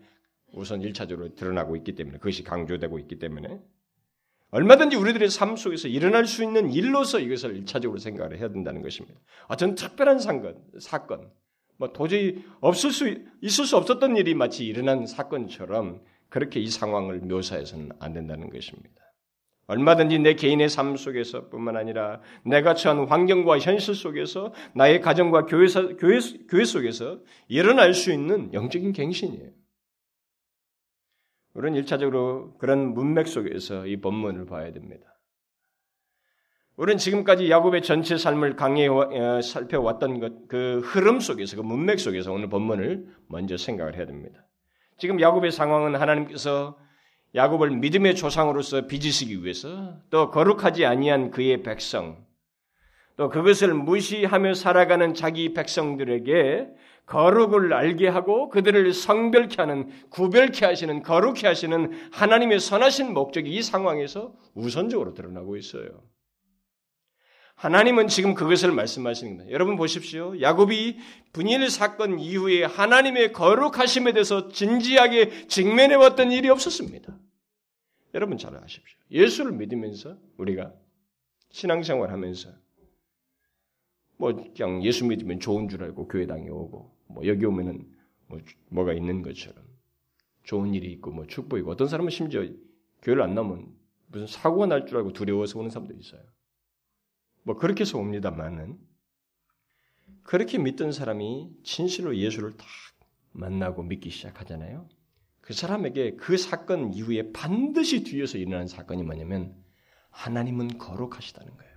우선 0.52 0.80
1차적으로 0.80 1.34
드러나고 1.34 1.76
있기 1.76 1.94
때문에 1.94 2.18
그것이 2.18 2.44
강조되고 2.44 2.98
있기 3.00 3.18
때문에 3.18 3.60
얼마든지 4.50 4.96
우리들의 4.96 5.28
삶 5.28 5.56
속에서 5.56 5.88
일어날 5.88 6.26
수 6.26 6.42
있는 6.42 6.70
일로서 6.70 7.20
이것을 7.20 7.62
1차적으로 7.62 7.98
생각을 7.98 8.38
해야 8.38 8.48
된다는 8.48 8.82
것입니다. 8.82 9.18
어떤 9.46 9.74
특별한 9.74 10.18
사건, 10.18 10.62
사건, 10.78 11.30
뭐 11.76 11.92
도저히 11.92 12.44
없을 12.60 12.90
수 12.90 13.14
있을 13.42 13.66
수 13.66 13.76
없었던 13.76 14.16
일이 14.16 14.34
마치 14.34 14.66
일어난 14.66 15.06
사건처럼 15.06 16.00
그렇게 16.30 16.60
이 16.60 16.68
상황을 16.68 17.20
묘사해서는 17.20 17.90
안 17.98 18.12
된다는 18.12 18.50
것입니다. 18.50 19.08
얼마든지 19.68 20.18
내 20.18 20.34
개인의 20.34 20.70
삶 20.70 20.96
속에서뿐만 20.96 21.76
아니라 21.76 22.22
내가 22.44 22.74
처한 22.74 23.06
환경과 23.06 23.58
현실 23.58 23.94
속에서 23.94 24.54
나의 24.74 25.02
가정과 25.02 25.44
교회사, 25.44 25.82
교회, 25.98 26.20
교회 26.48 26.64
속에서 26.64 27.20
일어날 27.48 27.92
수 27.92 28.10
있는 28.10 28.52
영적인 28.54 28.92
갱신이에요. 28.92 29.50
우리는 31.52 31.78
일차적으로 31.78 32.56
그런 32.56 32.94
문맥 32.94 33.26
속에서 33.26 33.86
이 33.86 34.00
본문을 34.00 34.46
봐야 34.46 34.72
됩니다. 34.72 35.18
우리는 36.76 36.96
지금까지 36.96 37.50
야곱의 37.50 37.82
전체 37.82 38.16
삶을 38.16 38.56
강해 38.56 38.86
어, 38.86 39.42
살펴왔던 39.42 40.20
것, 40.20 40.48
그 40.48 40.80
흐름 40.84 41.20
속에서, 41.20 41.56
그 41.56 41.62
문맥 41.62 41.98
속에서 41.98 42.32
오늘 42.32 42.48
본문을 42.48 43.08
먼저 43.26 43.56
생각을 43.56 43.96
해야 43.96 44.06
됩니다. 44.06 44.47
지금 44.98 45.20
야곱의 45.20 45.52
상황은 45.52 45.94
하나님께서 45.96 46.76
야곱을 47.34 47.70
믿음의 47.70 48.16
조상으로서 48.16 48.86
빚으시기 48.86 49.42
위해서 49.44 49.94
또 50.10 50.30
거룩하지 50.30 50.84
아니한 50.84 51.30
그의 51.30 51.62
백성 51.62 52.26
또 53.16 53.28
그것을 53.28 53.74
무시하며 53.74 54.54
살아가는 54.54 55.14
자기 55.14 55.52
백성들에게 55.52 56.68
거룩을 57.06 57.72
알게 57.72 58.06
하고 58.06 58.48
그들을 58.48 58.92
성별케 58.92 59.56
하는 59.58 59.88
구별케 60.10 60.66
하시는 60.66 61.02
거룩케 61.02 61.46
하시는 61.46 61.90
하나님의 62.12 62.60
선하신 62.60 63.14
목적이 63.14 63.50
이 63.56 63.62
상황에서 63.62 64.34
우선적으로 64.54 65.14
드러나고 65.14 65.56
있어요. 65.56 65.88
하나님은 67.58 68.06
지금 68.06 68.34
그것을 68.34 68.70
말씀하시는 68.70 69.32
겁니다. 69.36 69.52
여러분 69.52 69.74
보십시오. 69.76 70.40
야곱이 70.40 70.96
분일 71.32 71.68
사건 71.70 72.20
이후에 72.20 72.62
하나님의 72.62 73.32
거룩하심에 73.32 74.12
대해서 74.12 74.48
진지하게 74.48 75.48
직면해 75.48 75.96
왔던 75.96 76.30
일이 76.30 76.48
없었습니다. 76.50 77.18
여러분 78.14 78.38
잘 78.38 78.56
아십시오. 78.56 78.96
예수를 79.10 79.52
믿으면서 79.52 80.16
우리가 80.36 80.72
신앙생활 81.50 82.12
하면서 82.12 82.50
뭐 84.18 84.32
그냥 84.56 84.84
예수 84.84 85.04
믿으면 85.04 85.40
좋은 85.40 85.68
줄 85.68 85.82
알고 85.82 86.06
교회당에 86.06 86.48
오고 86.48 86.94
뭐 87.08 87.26
여기 87.26 87.44
오면은 87.44 87.88
뭐 88.28 88.38
뭐가 88.68 88.92
있는 88.92 89.22
것처럼 89.22 89.64
좋은 90.44 90.74
일이 90.74 90.92
있고 90.92 91.10
뭐 91.10 91.26
축복이고 91.26 91.72
어떤 91.72 91.88
사람은 91.88 92.10
심지어 92.10 92.46
교회를 93.02 93.20
안 93.22 93.34
나오면 93.34 93.66
무슨 94.06 94.26
사고가 94.28 94.66
날 94.66 94.86
줄 94.86 94.98
알고 94.98 95.12
두려워서 95.12 95.58
오는 95.58 95.70
사람도 95.70 95.92
있어요. 95.94 96.22
뭐 97.48 97.56
그렇게 97.56 97.80
해서 97.80 97.96
옵니다만은 97.96 98.76
그렇게 100.22 100.58
믿던 100.58 100.92
사람이 100.92 101.48
진실로 101.64 102.14
예수를 102.14 102.58
딱 102.58 102.66
만나고 103.32 103.84
믿기 103.84 104.10
시작하잖아요. 104.10 104.86
그 105.40 105.54
사람에게 105.54 106.16
그 106.16 106.36
사건 106.36 106.92
이후에 106.92 107.32
반드시 107.32 108.04
뒤에서 108.04 108.36
일어난 108.36 108.66
사건이 108.66 109.02
뭐냐면 109.02 109.54
하나님은 110.10 110.76
거룩하시다는 110.76 111.56
거예요. 111.56 111.72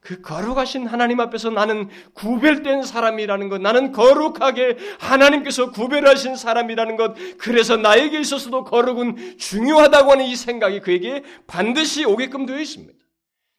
그 0.00 0.20
거룩하신 0.20 0.88
하나님 0.88 1.20
앞에서 1.20 1.50
나는 1.50 1.88
구별된 2.14 2.82
사람이라는 2.82 3.48
것, 3.48 3.60
나는 3.60 3.92
거룩하게 3.92 4.78
하나님께서 4.98 5.70
구별하신 5.70 6.34
사람이라는 6.34 6.96
것, 6.96 7.14
그래서 7.38 7.76
나에게 7.76 8.18
있어서도 8.18 8.64
거룩은 8.64 9.38
중요하다고 9.38 10.10
하는 10.10 10.24
이 10.24 10.34
생각이 10.34 10.80
그에게 10.80 11.22
반드시 11.46 12.04
오게끔 12.04 12.46
되어 12.46 12.58
있습니다. 12.58 13.03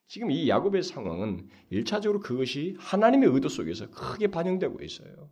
지금 0.08 0.32
이 0.32 0.48
야곱의 0.48 0.84
상황은 0.84 1.50
일차적으로 1.70 2.20
그것이 2.20 2.76
하나님의 2.80 3.30
의도 3.30 3.50
속에서 3.50 3.90
크게 3.90 4.28
반영되고 4.28 4.84
있어요. 4.84 5.30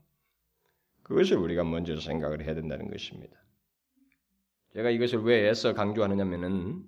그것을 1.04 1.38
우리가 1.38 1.64
먼저 1.64 2.00
생각을 2.00 2.44
해야 2.44 2.56
된다는 2.56 2.90
것입니다. 2.90 3.38
제가 4.74 4.90
이것을 4.90 5.24
왜 5.24 5.48
애써 5.50 5.74
강조하느냐면은 5.74 6.84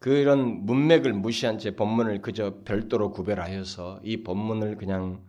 그런 0.00 0.64
문맥을 0.64 1.12
무시한 1.12 1.58
채 1.58 1.76
본문을 1.76 2.22
그저 2.22 2.62
별도로 2.64 3.12
구별하여서 3.12 4.00
이 4.02 4.22
본문을 4.22 4.76
그냥 4.76 5.24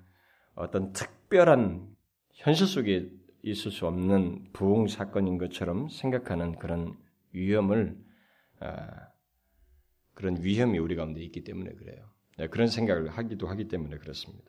어떤 0.55 0.93
특별한 0.93 1.87
현실 2.33 2.65
속에 2.65 3.11
있을 3.43 3.71
수 3.71 3.85
없는 3.85 4.53
부흥 4.53 4.87
사건인 4.87 5.37
것처럼 5.37 5.89
생각하는 5.89 6.57
그런 6.57 6.97
위험을 7.33 7.97
아, 8.59 9.11
그런 10.21 10.37
위험이 10.41 10.77
우리 10.77 10.95
가운데 10.95 11.19
있기 11.21 11.43
때문에 11.43 11.71
그래요. 11.71 12.05
네, 12.37 12.47
그런 12.47 12.67
생각을 12.67 13.09
하기도 13.09 13.47
하기 13.47 13.67
때문에 13.67 13.97
그렇습니다. 13.97 14.45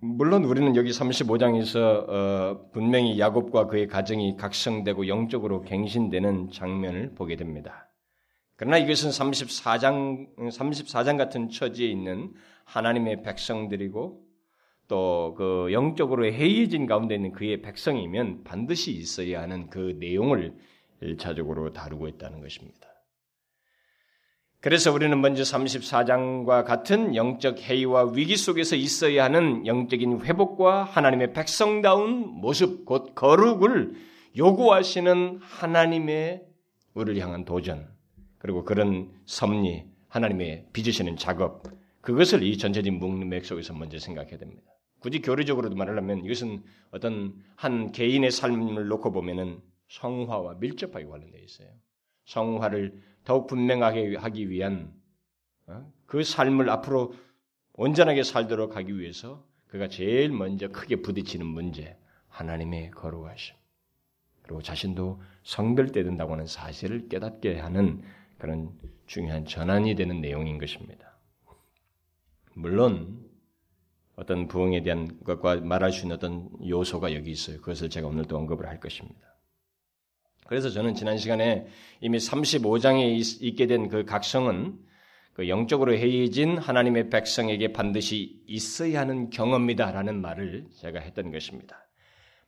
물론 0.00 0.42
우리는 0.44 0.74
여기 0.74 0.90
35장에서 0.90 2.08
어, 2.08 2.70
분명히 2.72 3.20
야곱과 3.20 3.68
그의 3.68 3.86
가정이 3.86 4.36
각성되고 4.36 5.06
영적으로 5.06 5.62
갱신되는 5.62 6.50
장면을 6.50 7.14
보게 7.14 7.36
됩니다. 7.36 7.88
그러나 8.56 8.78
이것은 8.78 9.10
34장 9.10 10.36
34장 10.36 11.16
같은 11.16 11.48
처지에 11.48 11.88
있는 11.88 12.32
하나님의 12.64 13.22
백성들이고 13.22 14.26
또 14.88 15.34
그 15.36 15.72
영적으로 15.72 16.26
해이해진 16.26 16.86
가운데 16.86 17.14
있는 17.14 17.30
그의 17.30 17.62
백성이면 17.62 18.42
반드시 18.42 18.90
있어야 18.92 19.42
하는 19.42 19.68
그 19.70 19.96
내용을 20.00 20.54
일차적으로 21.00 21.72
다루고 21.72 22.08
있다는 22.08 22.40
것입니다. 22.40 22.91
그래서 24.62 24.92
우리는 24.92 25.20
먼저 25.20 25.42
34장과 25.42 26.64
같은 26.64 27.16
영적 27.16 27.58
해이와 27.58 28.12
위기 28.12 28.36
속에서 28.36 28.76
있어야 28.76 29.24
하는 29.24 29.66
영적인 29.66 30.20
회복과 30.24 30.84
하나님의 30.84 31.32
백성다운 31.32 32.28
모습, 32.28 32.84
곧 32.84 33.12
거룩을 33.16 33.94
요구하시는 34.36 35.40
하나님의 35.42 36.44
우리를 36.94 37.20
향한 37.20 37.44
도전, 37.44 37.88
그리고 38.38 38.64
그런 38.64 39.10
섭리, 39.26 39.84
하나님의 40.06 40.68
빚으시는 40.72 41.16
작업, 41.16 41.64
그것을 42.00 42.44
이 42.44 42.56
전체적인 42.56 43.00
문맥 43.00 43.44
속에서 43.44 43.74
먼저 43.74 43.98
생각해야 43.98 44.38
됩니다. 44.38 44.70
굳이 45.00 45.20
교리적으로도 45.22 45.74
말하려면 45.74 46.24
이것은 46.24 46.62
어떤 46.92 47.34
한 47.56 47.90
개인의 47.90 48.30
삶을 48.30 48.86
놓고 48.86 49.10
보면은 49.10 49.58
성화와 49.88 50.58
밀접하게 50.60 51.06
관련되어 51.06 51.40
있어요. 51.42 51.68
성화를 52.26 53.02
더욱 53.24 53.46
분명하게 53.46 54.16
하기 54.16 54.50
위한 54.50 54.92
어? 55.66 55.90
그 56.06 56.24
삶을 56.24 56.68
앞으로 56.70 57.14
온전하게 57.74 58.22
살도록 58.22 58.76
하기 58.76 58.98
위해서 58.98 59.44
그가 59.68 59.88
제일 59.88 60.30
먼저 60.30 60.68
크게 60.68 60.96
부딪히는 60.96 61.46
문제 61.46 61.96
하나님의 62.28 62.90
거룩하심 62.90 63.54
그리고 64.42 64.60
자신도 64.60 65.22
성별때 65.44 66.02
된다고 66.02 66.32
하는 66.32 66.46
사실을 66.46 67.08
깨닫게 67.08 67.58
하는 67.58 68.02
그런 68.38 68.72
중요한 69.06 69.46
전환이 69.46 69.94
되는 69.94 70.20
내용인 70.20 70.58
것입니다. 70.58 71.16
물론 72.54 73.30
어떤 74.16 74.46
부흥에 74.48 74.82
대한 74.82 75.18
것과 75.24 75.56
말할 75.56 75.92
수 75.92 76.02
있는 76.02 76.16
어떤 76.16 76.50
요소가 76.66 77.14
여기 77.14 77.30
있어요. 77.30 77.58
그것을 77.58 77.88
제가 77.88 78.08
오늘도 78.08 78.36
언급을 78.36 78.66
할 78.66 78.78
것입니다. 78.78 79.31
그래서 80.52 80.68
저는 80.68 80.94
지난 80.94 81.16
시간에 81.16 81.66
이미 82.02 82.18
35장에 82.18 83.42
있게 83.42 83.66
된 83.66 83.88
그 83.88 84.04
각성은 84.04 84.78
그 85.32 85.48
영적으로 85.48 85.94
해이해진 85.94 86.58
하나님의 86.58 87.08
백성에게 87.08 87.72
반드시 87.72 88.42
있어야 88.46 89.00
하는 89.00 89.30
경험이다라는 89.30 90.20
말을 90.20 90.66
제가 90.74 91.00
했던 91.00 91.32
것입니다. 91.32 91.88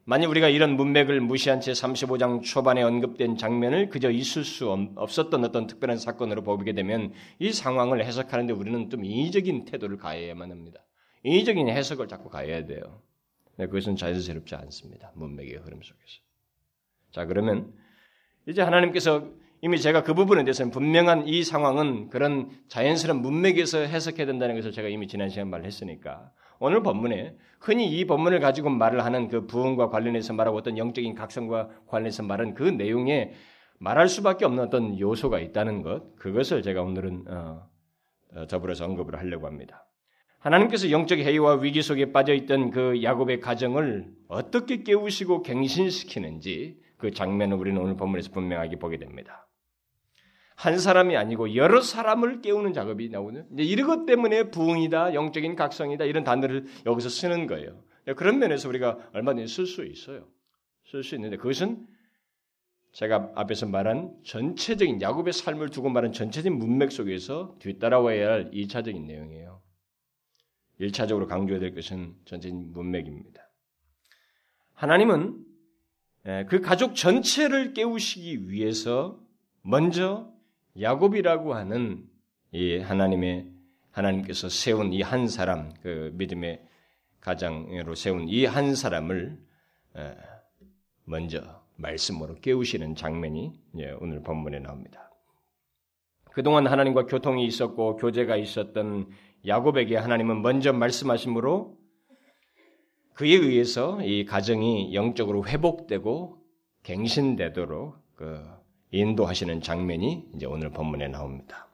만약 0.05 0.29
우리가 0.29 0.51
이런 0.51 0.77
문맥을 0.77 1.23
무시한 1.23 1.63
채 1.63 1.73
35장 1.73 2.43
초반에 2.43 2.83
언급된 2.83 3.39
장면을 3.39 3.89
그저 3.89 4.11
있을 4.11 4.45
수 4.45 4.71
없었던 4.97 5.43
어떤 5.43 5.67
특별한 5.67 5.97
사건으로 5.97 6.43
보게 6.43 6.75
되면 6.75 7.15
이 7.39 7.53
상황을 7.53 8.05
해석하는데 8.05 8.53
우리는 8.53 8.91
좀 8.91 9.03
인위적인 9.03 9.65
태도를 9.65 9.97
가해야만 9.97 10.51
합니다. 10.51 10.85
인위적인 11.23 11.71
해석을 11.71 12.09
자꾸 12.09 12.29
가해야 12.29 12.67
돼요. 12.67 13.01
그것은 13.57 13.97
자연스럽지 13.97 14.57
않습니다. 14.57 15.11
문맥의 15.15 15.55
흐름 15.55 15.81
속에서. 15.81 16.21
자, 17.13 17.25
그러면 17.25 17.73
이제 18.47 18.63
하나님께서 18.63 19.29
이미 19.63 19.81
제가 19.81 20.03
그 20.03 20.13
부분에 20.13 20.45
대해서는 20.45 20.71
분명한 20.71 21.27
이 21.27 21.43
상황은 21.43 22.11
그런 22.11 22.51
자연스러운 22.69 23.23
문맥에서 23.23 23.79
해석해야 23.79 24.27
된다는 24.27 24.55
것을 24.57 24.73
제가 24.73 24.89
이미 24.89 25.07
지난 25.09 25.31
시간 25.31 25.49
말했으니까 25.49 26.31
오늘 26.61 26.83
본문에 26.83 27.37
흔히 27.61 27.91
이 27.91 28.05
본문을 28.05 28.41
가지고 28.41 28.69
말을 28.69 29.05
하는 29.05 29.29
그 29.29 29.47
부흥과 29.47 29.89
관련해서 29.89 30.35
말하고 30.35 30.59
어떤 30.59 30.77
영적인 30.77 31.15
각성과 31.15 31.71
관련해서 31.87 32.23
말한 32.23 32.55
그 32.55 32.63
내용에 32.63 33.33
말할 33.79 34.09
수밖에 34.09 34.45
없는 34.45 34.65
어떤 34.65 34.99
요소가 34.99 35.41
있다는 35.41 35.83
것 35.83 36.15
그것을 36.17 36.63
제가 36.63 36.83
오늘은 36.83 37.25
어, 37.29 37.67
어, 38.37 38.47
더불어서 38.47 38.85
언급을 38.85 39.19
하려고 39.19 39.47
합니다. 39.47 39.87
하나님께서 40.41 40.91
영적 40.91 41.21
해이와 41.21 41.55
위기 41.55 41.81
속에 41.81 42.13
빠져 42.13 42.35
있던 42.35 42.71
그 42.71 43.03
야곱의 43.03 43.41
가정을 43.41 44.09
어떻게 44.29 44.83
깨우시고 44.83 45.43
갱신시키는지 45.43 46.84
그 47.05 47.11
장면을 47.11 47.59
우리는 47.59 47.79
오늘 47.79 47.97
본문에서 47.97 48.31
분명하게 48.31 48.79
보게 48.79 48.97
됩니다. 48.97 49.47
한 50.57 50.79
사람이 50.79 51.19
아니고 51.19 51.55
여러 51.55 51.83
사람을 51.83 52.41
깨우는 52.41 52.73
작업이 52.73 53.11
나오는 53.11 53.47
이제 53.53 53.63
이런 53.63 53.87
것 53.87 54.07
때문에 54.07 54.51
부흥이다, 54.51 55.13
영적인 55.13 55.55
각성이다 55.55 56.07
이런 56.07 56.25
단어를 56.25 56.65
여기서 56.87 57.11
쓰는 57.11 57.47
거예요. 57.47 57.83
그런 58.17 58.39
면에서 58.39 58.71
우리가 58.71 59.11
얼마든지 59.13 59.53
쓸 59.53 59.67
수 59.67 59.85
있어요. 59.85 60.27
쓸 60.87 61.03
수 61.03 61.15
있는데 61.17 61.37
그것은 61.37 61.87
제가 62.93 63.33
앞에서 63.35 63.67
말한 63.67 64.15
전체적인 64.25 65.03
야곱의 65.03 65.35
삶을 65.35 65.69
두고 65.69 65.91
말한 65.91 66.13
전체적인 66.13 66.59
문맥 66.59 66.91
속에서 66.91 67.57
뒤따라와야 67.59 68.31
할 68.31 68.51
2차적인 68.51 69.05
내용이에요. 69.05 69.61
1차적으로 70.81 71.29
강조해야 71.29 71.61
될 71.61 71.75
것은 71.75 72.15
전체적인 72.25 72.73
문맥입니다. 72.73 73.43
하나님은 74.73 75.35
예, 75.37 75.54
그 76.49 76.61
가족 76.61 76.95
전체를 76.95 77.75
깨우시기 77.75 78.49
위해서 78.49 79.21
먼저 79.63 80.33
야곱이라고 80.81 81.55
하는 81.55 82.09
이 82.53 82.79
하나님의 82.79 83.51
하나님께서 83.91 84.49
세운 84.49 84.93
이 84.93 85.03
한 85.03 85.29
사람 85.29 85.73
그 85.83 86.11
믿음의 86.15 86.63
가장으로 87.21 87.95
세운 87.95 88.29
이 88.29 88.45
한 88.47 88.75
사람을 88.75 89.39
예, 89.97 90.17
먼저 91.05 91.63
말씀으로 91.77 92.37
깨우시는 92.37 92.95
장면이 92.97 93.53
오늘 94.01 94.23
본문에 94.23 94.61
나옵니다. 94.61 95.11
그동안 96.33 96.67
하나님과 96.67 97.07
교통이 97.07 97.47
있었고 97.47 97.97
교제가 97.97 98.37
있었던 98.37 99.11
야곱에게 99.47 99.97
하나님은 99.97 100.43
먼저 100.43 100.73
말씀하심으로 100.73 101.77
그에 103.15 103.31
의해서 103.31 104.01
이 104.03 104.25
가정이 104.25 104.95
영적으로 104.95 105.47
회복되고 105.47 106.39
갱신되도록 106.83 107.97
그 108.17 108.45
인도하시는 108.91 109.61
장면이 109.61 110.27
이제 110.35 110.47
오늘 110.47 110.71
본문에 110.71 111.09
나옵니다. 111.09 111.69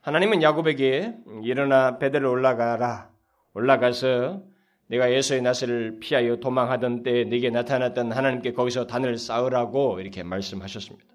하나님은 0.00 0.42
야곱에게 0.42 1.16
일어나 1.42 1.98
베델로 1.98 2.30
올라가라. 2.30 3.10
올라가서 3.54 4.42
내가 4.88 5.12
예수의 5.12 5.42
낯을 5.42 5.98
피하여 6.00 6.36
도망하던 6.36 7.02
때에 7.02 7.24
네게 7.24 7.50
나타났던 7.50 8.12
하나님께 8.12 8.52
거기서 8.52 8.86
단을 8.86 9.16
쌓으라고 9.16 10.00
이렇게 10.00 10.22
말씀하셨습니다. 10.22 11.06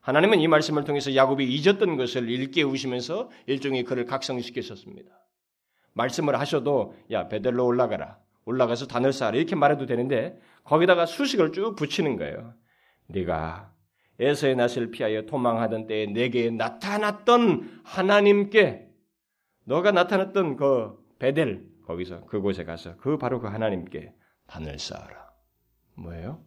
하나님은 0.00 0.40
이 0.40 0.48
말씀을 0.48 0.84
통해서 0.84 1.14
야곱이 1.14 1.44
잊었던 1.44 1.96
것을 1.96 2.30
일깨우시면서 2.30 3.30
일종의 3.46 3.84
그를 3.84 4.06
각성시키셨습니다. 4.06 5.10
말씀을 5.94 6.38
하셔도 6.38 6.94
야 7.10 7.28
베델로 7.28 7.64
올라가라. 7.64 8.18
올라가서 8.48 8.86
단을 8.86 9.12
쌓아라 9.12 9.36
이렇게 9.36 9.54
말해도 9.54 9.84
되는데 9.84 10.40
거기다가 10.64 11.04
수식을 11.04 11.52
쭉 11.52 11.76
붙이는 11.76 12.16
거예요. 12.16 12.54
네가 13.08 13.74
에서의 14.18 14.56
낯을 14.56 14.90
피하여 14.90 15.26
도망하던 15.26 15.86
때에 15.86 16.06
내게 16.06 16.50
나타났던 16.50 17.82
하나님께 17.84 18.88
너가 19.64 19.92
나타났던 19.92 20.56
그 20.56 20.96
베델 21.18 21.68
거기서 21.86 22.24
그곳에 22.24 22.64
가서 22.64 22.96
그 22.96 23.18
바로 23.18 23.38
그 23.38 23.48
하나님께 23.48 24.14
단을 24.46 24.78
쌓아라. 24.78 25.30
뭐예요? 25.94 26.42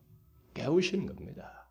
깨우시는 0.56 1.06
겁니다. 1.06 1.70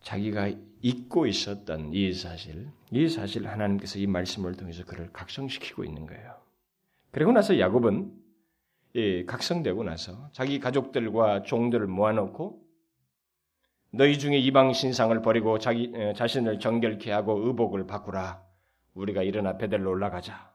자기가 0.00 0.52
잊고 0.82 1.26
있었던 1.26 1.92
이 1.92 2.12
사실, 2.12 2.68
이 2.92 3.08
사실 3.08 3.48
하나님께서 3.48 3.98
이 3.98 4.06
말씀을 4.06 4.54
통해서 4.54 4.84
그를 4.84 5.10
각성시키고 5.12 5.84
있는 5.84 6.06
거예요. 6.06 6.36
그리고 7.10 7.32
나서 7.32 7.58
야곱은 7.58 8.12
예, 8.12 8.23
각성되고 9.26 9.82
나서 9.84 10.28
자기 10.32 10.60
가족들과 10.60 11.42
종들을 11.42 11.86
모아놓고 11.86 12.62
너희 13.90 14.18
중에 14.18 14.38
이방 14.38 14.72
신상을 14.72 15.20
버리고 15.22 15.58
자기 15.58 15.92
자신을 16.16 16.58
정결케 16.58 17.12
하고 17.12 17.46
의복을 17.46 17.86
바꾸라. 17.86 18.42
우리가 18.94 19.22
일어나 19.22 19.56
베델로 19.56 19.90
올라가자. 19.90 20.52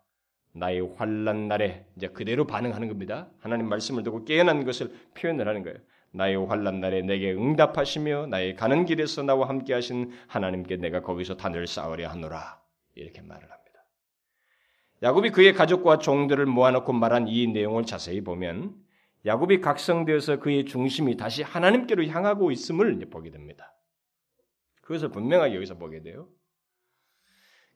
나의 0.53 0.81
환란 0.95 1.47
날에 1.47 1.85
이제 1.95 2.07
그대로 2.07 2.47
반응하는 2.47 2.87
겁니다. 2.87 3.29
하나님 3.39 3.69
말씀을 3.69 4.03
듣고 4.03 4.25
깨어난 4.25 4.65
것을 4.65 4.93
표현을 5.13 5.47
하는 5.47 5.63
거예요. 5.63 5.77
나의 6.11 6.35
환란 6.47 6.79
날에 6.79 7.01
내게 7.01 7.33
응답하시며 7.33 8.27
나의 8.27 8.55
가는 8.55 8.85
길에서 8.85 9.21
나와 9.23 9.47
함께 9.47 9.73
하신 9.73 10.11
하나님께 10.27 10.77
내가 10.77 11.01
거기서 11.01 11.37
단을 11.37 11.67
쌓으려 11.67 12.09
하노라. 12.09 12.59
이렇게 12.95 13.21
말을 13.21 13.43
합니다. 13.43 13.58
야곱이 15.01 15.31
그의 15.31 15.53
가족과 15.53 15.99
종들을 15.99 16.45
모아놓고 16.45 16.91
말한 16.93 17.27
이 17.27 17.47
내용을 17.47 17.85
자세히 17.85 18.21
보면 18.21 18.75
야곱이 19.25 19.61
각성되어서 19.61 20.39
그의 20.39 20.65
중심이 20.65 21.17
다시 21.17 21.43
하나님께로 21.43 22.05
향하고 22.05 22.51
있음을 22.51 22.99
보게 23.09 23.31
됩니다. 23.31 23.75
그것을 24.81 25.09
분명하게 25.09 25.55
여기서 25.55 25.77
보게 25.77 26.01
돼요. 26.01 26.27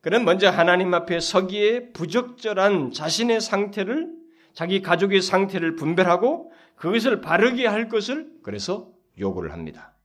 그는 0.00 0.24
먼저 0.24 0.50
하나님 0.50 0.92
앞에 0.92 1.20
서기에 1.20 1.92
부적절한 1.92 2.90
자신의 2.90 3.40
상태를 3.40 4.12
자기 4.52 4.82
가족의 4.82 5.22
상태를 5.22 5.76
분별하고 5.76 6.52
그것을 6.76 7.20
바르게 7.20 7.66
할 7.66 7.88
것을 7.88 8.30
그래서 8.42 8.92
요구를 9.18 9.52
합니다. 9.52 9.96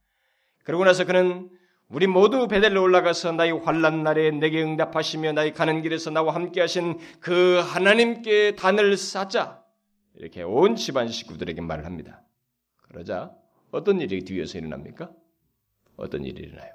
그러고 0.64 0.86
나서 0.86 1.06
그는 1.06 1.50
우리 1.90 2.06
모두 2.06 2.48
베델로 2.48 2.84
올라가서 2.84 3.32
나의 3.32 3.52
환란 3.52 4.04
날에 4.04 4.30
내게 4.30 4.62
응답하시며 4.62 5.34
나의 5.34 5.54
가는 5.54 5.82
길에서 5.82 6.12
나와 6.12 6.36
함께 6.36 6.62
하신 6.62 7.00
그 7.20 7.60
하나님께 7.64 8.56
단을 8.56 8.96
쌓자. 8.96 9.64
이렇게 10.14 10.44
온 10.44 10.76
집안 10.76 11.08
식구들에게 11.08 11.62
말을 11.62 11.86
합니다. 11.86 12.22
그러자 12.84 13.36
어떤 13.72 14.02
일이 14.02 14.24
뒤에서 14.24 14.60
일어납니까? 14.60 15.12
어떤 15.98 16.26
일이 16.26 16.44
일어나요? 16.44 16.72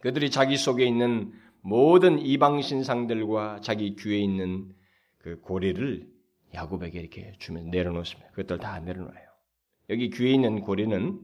그들이 0.00 0.30
자기 0.30 0.56
속에 0.56 0.86
있는 0.86 1.32
모든 1.60 2.18
이방 2.18 2.62
신상들과 2.62 3.60
자기 3.60 3.94
귀에 3.94 4.18
있는 4.18 4.74
그 5.18 5.38
고리를 5.40 6.06
야곱에게 6.54 6.98
이렇게 6.98 7.32
주면 7.38 7.70
내려놓습니다. 7.70 8.30
그것들 8.30 8.58
다 8.58 8.78
내려놔요. 8.80 9.28
여기 9.90 10.08
귀에 10.08 10.32
있는 10.32 10.60
고리는 10.62 11.20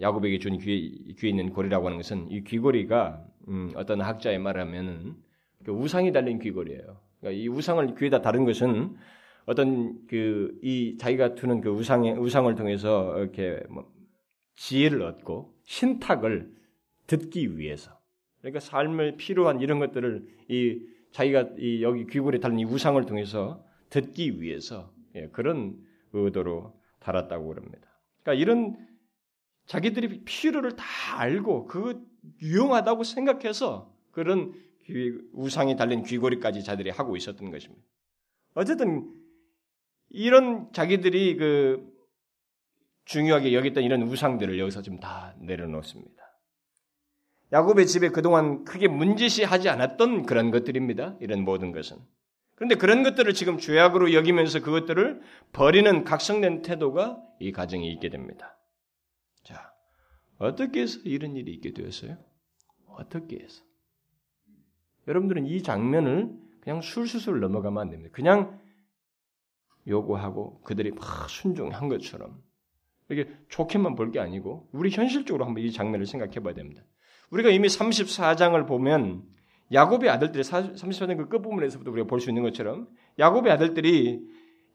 야곱에게 0.00 0.38
준 0.38 0.58
귀에, 0.58 1.14
귀에 1.18 1.30
있는 1.30 1.50
고리라고 1.50 1.86
하는 1.86 1.98
것은 1.98 2.30
이 2.30 2.42
귀고리가 2.42 3.24
음, 3.48 3.72
어떤 3.74 4.00
학자의 4.00 4.38
말하면은 4.38 5.16
그 5.64 5.72
우상이 5.72 6.12
달린 6.12 6.38
귀고리예요. 6.38 7.00
그러니까 7.20 7.42
이 7.42 7.48
우상을 7.48 7.94
귀에다 7.96 8.22
다른 8.22 8.44
것은 8.44 8.96
어떤 9.46 10.06
그 10.06 10.58
이 10.62 10.96
자기가 10.98 11.34
두는 11.34 11.60
그 11.60 11.70
우상의 11.70 12.18
우상을 12.18 12.54
통해서 12.54 13.18
이렇게 13.18 13.60
뭐 13.68 13.90
지혜를 14.54 15.02
얻고 15.02 15.54
신탁을 15.64 16.52
듣기 17.06 17.58
위해서 17.58 17.98
그러니까 18.40 18.60
삶을 18.60 19.16
필요한 19.16 19.60
이런 19.60 19.78
것들을 19.78 20.26
이 20.48 20.80
자기가 21.12 21.50
이 21.58 21.82
여기 21.82 22.06
귀골에 22.06 22.38
달린 22.38 22.60
이 22.60 22.64
우상을 22.64 23.04
통해서 23.06 23.64
듣기 23.88 24.40
위해서 24.40 24.92
예, 25.16 25.28
그런 25.28 25.76
의도로 26.12 26.78
달았다고 27.00 27.48
그럽니다. 27.48 27.88
그러니까 28.22 28.40
이런 28.40 28.76
자기들이 29.70 30.24
필요를 30.24 30.74
다 30.74 30.84
알고 31.20 31.66
그 31.66 32.04
유용하다고 32.42 33.04
생각해서 33.04 33.94
그런 34.10 34.52
귀, 34.84 35.12
우상이 35.32 35.76
달린 35.76 36.02
귀고리까지 36.02 36.64
자들이 36.64 36.90
하고 36.90 37.16
있었던 37.16 37.52
것입니다. 37.52 37.80
어쨌든 38.54 39.14
이런 40.08 40.72
자기들이 40.72 41.36
그 41.36 41.88
중요하게 43.04 43.54
여겼던 43.54 43.84
이런 43.84 44.02
우상들을 44.02 44.58
여기서 44.58 44.82
좀 44.82 44.98
다 44.98 45.36
내려놓습니다. 45.38 46.20
야곱의 47.52 47.86
집에 47.86 48.08
그동안 48.08 48.64
크게 48.64 48.88
문제시하지 48.88 49.68
않았던 49.68 50.26
그런 50.26 50.50
것들입니다. 50.50 51.16
이런 51.20 51.44
모든 51.44 51.70
것은. 51.70 51.96
그런데 52.56 52.74
그런 52.74 53.04
것들을 53.04 53.32
지금 53.34 53.58
죄악으로 53.58 54.14
여기면서 54.14 54.62
그것들을 54.62 55.20
버리는 55.52 56.02
각성된 56.02 56.62
태도가 56.62 57.22
이 57.38 57.52
가정에 57.52 57.88
있게 57.88 58.08
됩니다. 58.08 58.56
자, 60.40 60.46
어떻게 60.46 60.82
해서 60.82 60.98
이런 61.04 61.36
일이 61.36 61.52
있게 61.52 61.72
되었어요? 61.72 62.16
어떻게 62.86 63.38
해서? 63.40 63.62
여러분들은 65.06 65.46
이 65.46 65.62
장면을 65.62 66.30
그냥 66.60 66.80
술수술 66.80 67.40
넘어가면 67.40 67.80
안 67.82 67.90
됩니다. 67.90 68.10
그냥 68.12 68.58
요구하고 69.86 70.60
그들이 70.62 70.90
막 70.92 71.28
순종한 71.30 71.88
것처럼 71.88 72.42
이렇게 73.08 73.30
좋게만 73.48 73.96
볼 73.96 74.10
게 74.12 74.20
아니고 74.20 74.68
우리 74.72 74.90
현실적으로 74.90 75.44
한번 75.44 75.62
이 75.62 75.72
장면을 75.72 76.06
생각해 76.06 76.40
봐야 76.40 76.54
됩니다. 76.54 76.82
우리가 77.30 77.50
이미 77.50 77.68
34장을 77.68 78.66
보면 78.66 79.24
야곱의 79.72 80.10
아들들이 80.10 80.42
34장 80.42 81.16
그 81.16 81.28
끝부분에서부터 81.28 81.90
우리가 81.90 82.06
볼 82.08 82.20
수 82.20 82.30
있는 82.30 82.42
것처럼 82.42 82.88
야곱의 83.18 83.52
아들들이 83.52 84.20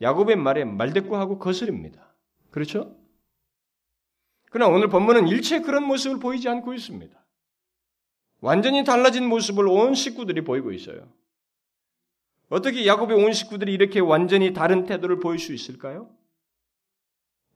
야곱의 0.01 0.35
말에 0.37 0.65
말대꾸하고 0.65 1.39
거스립니다. 1.39 2.15
그렇죠? 2.51 2.95
그러나 4.55 4.73
오늘 4.73 4.87
본문은 4.87 5.27
일체 5.27 5.59
그런 5.59 5.83
모습을 5.83 6.17
보이지 6.17 6.47
않고 6.47 6.73
있습니다. 6.73 7.13
완전히 8.39 8.85
달라진 8.85 9.27
모습을 9.27 9.67
온 9.67 9.93
식구들이 9.93 10.45
보이고 10.45 10.71
있어요. 10.71 11.11
어떻게 12.47 12.87
야곱의 12.87 13.21
온 13.21 13.33
식구들이 13.33 13.73
이렇게 13.73 13.99
완전히 13.99 14.53
다른 14.53 14.85
태도를 14.85 15.19
보일 15.19 15.39
수 15.39 15.53
있을까요? 15.53 16.09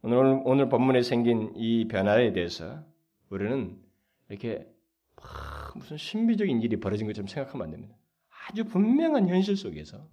오늘, 0.02 0.42
오늘 0.44 0.68
본문에 0.68 1.02
생긴 1.02 1.54
이 1.56 1.88
변화에 1.88 2.34
대해서 2.34 2.84
우리는 3.30 3.82
이렇게 4.28 4.68
무슨 5.76 5.96
신비적인 5.96 6.62
일이 6.62 6.82
벌어진 6.82 7.08
것처럼 7.08 7.28
생각하면 7.28 7.64
안 7.64 7.72
됩니다. 7.72 7.96
아주 8.50 8.66
분명한 8.66 9.30
현실 9.30 9.56
속에서 9.56 10.06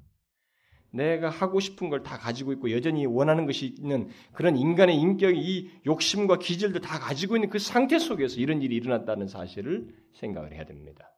내가 0.97 1.29
하고 1.29 1.61
싶은 1.61 1.91
걸 1.91 2.03
다 2.03 2.19
가지고 2.19 2.53
있고 2.53 2.71
여전히 2.71 3.07
원하는 3.07 3.47
것이 3.47 3.75
있는 3.79 4.09
그런 4.33 4.57
인간의 4.57 4.97
인격이 4.97 5.39
이 5.39 5.71
욕심과 5.87 6.39
기질도 6.39 6.81
다 6.81 6.99
가지고 6.99 7.37
있는 7.37 7.51
그 7.51 7.59
상태 7.59 7.99
속에서 7.99 8.41
이런 8.41 8.63
일이 8.63 8.77
일어났다는 8.77 9.29
사실을 9.29 9.89
생각을 10.13 10.53
해야 10.53 10.65
됩니다. 10.65 11.11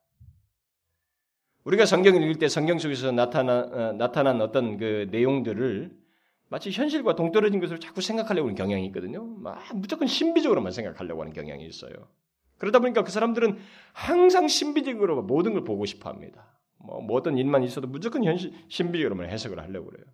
우리가 1.63 1.85
성경을 1.85 2.21
읽을 2.23 2.35
때 2.35 2.47
성경 2.47 2.79
속에서 2.79 3.11
나타나, 3.11 3.59
어, 3.59 3.93
나타난 3.93 4.41
어떤 4.41 4.77
그 4.77 5.07
내용들을 5.11 5.91
마치 6.47 6.71
현실과 6.71 7.15
동떨어진 7.15 7.59
것으로 7.59 7.77
자꾸 7.79 8.01
생각하려고 8.01 8.47
하는 8.47 8.55
경향이 8.55 8.85
있거든요. 8.87 9.23
막 9.23 9.61
무조건 9.75 10.07
신비적으로만 10.07 10.71
생각하려고 10.71 11.21
하는 11.21 11.33
경향이 11.33 11.65
있어요. 11.65 11.93
그러다 12.57 12.79
보니까 12.79 13.03
그 13.03 13.11
사람들은 13.11 13.59
항상 13.93 14.47
신비적으로 14.47 15.21
모든 15.21 15.53
걸 15.53 15.63
보고 15.63 15.85
싶어 15.85 16.09
합니다. 16.09 16.58
뭐, 16.79 17.01
뭐 17.01 17.17
어떤 17.17 17.37
일만 17.37 17.63
있어도 17.63 17.87
무조건 17.87 18.23
현실, 18.23 18.53
신비적으로만 18.67 19.29
해석을 19.29 19.59
하려고 19.59 19.89
그래요. 19.89 20.05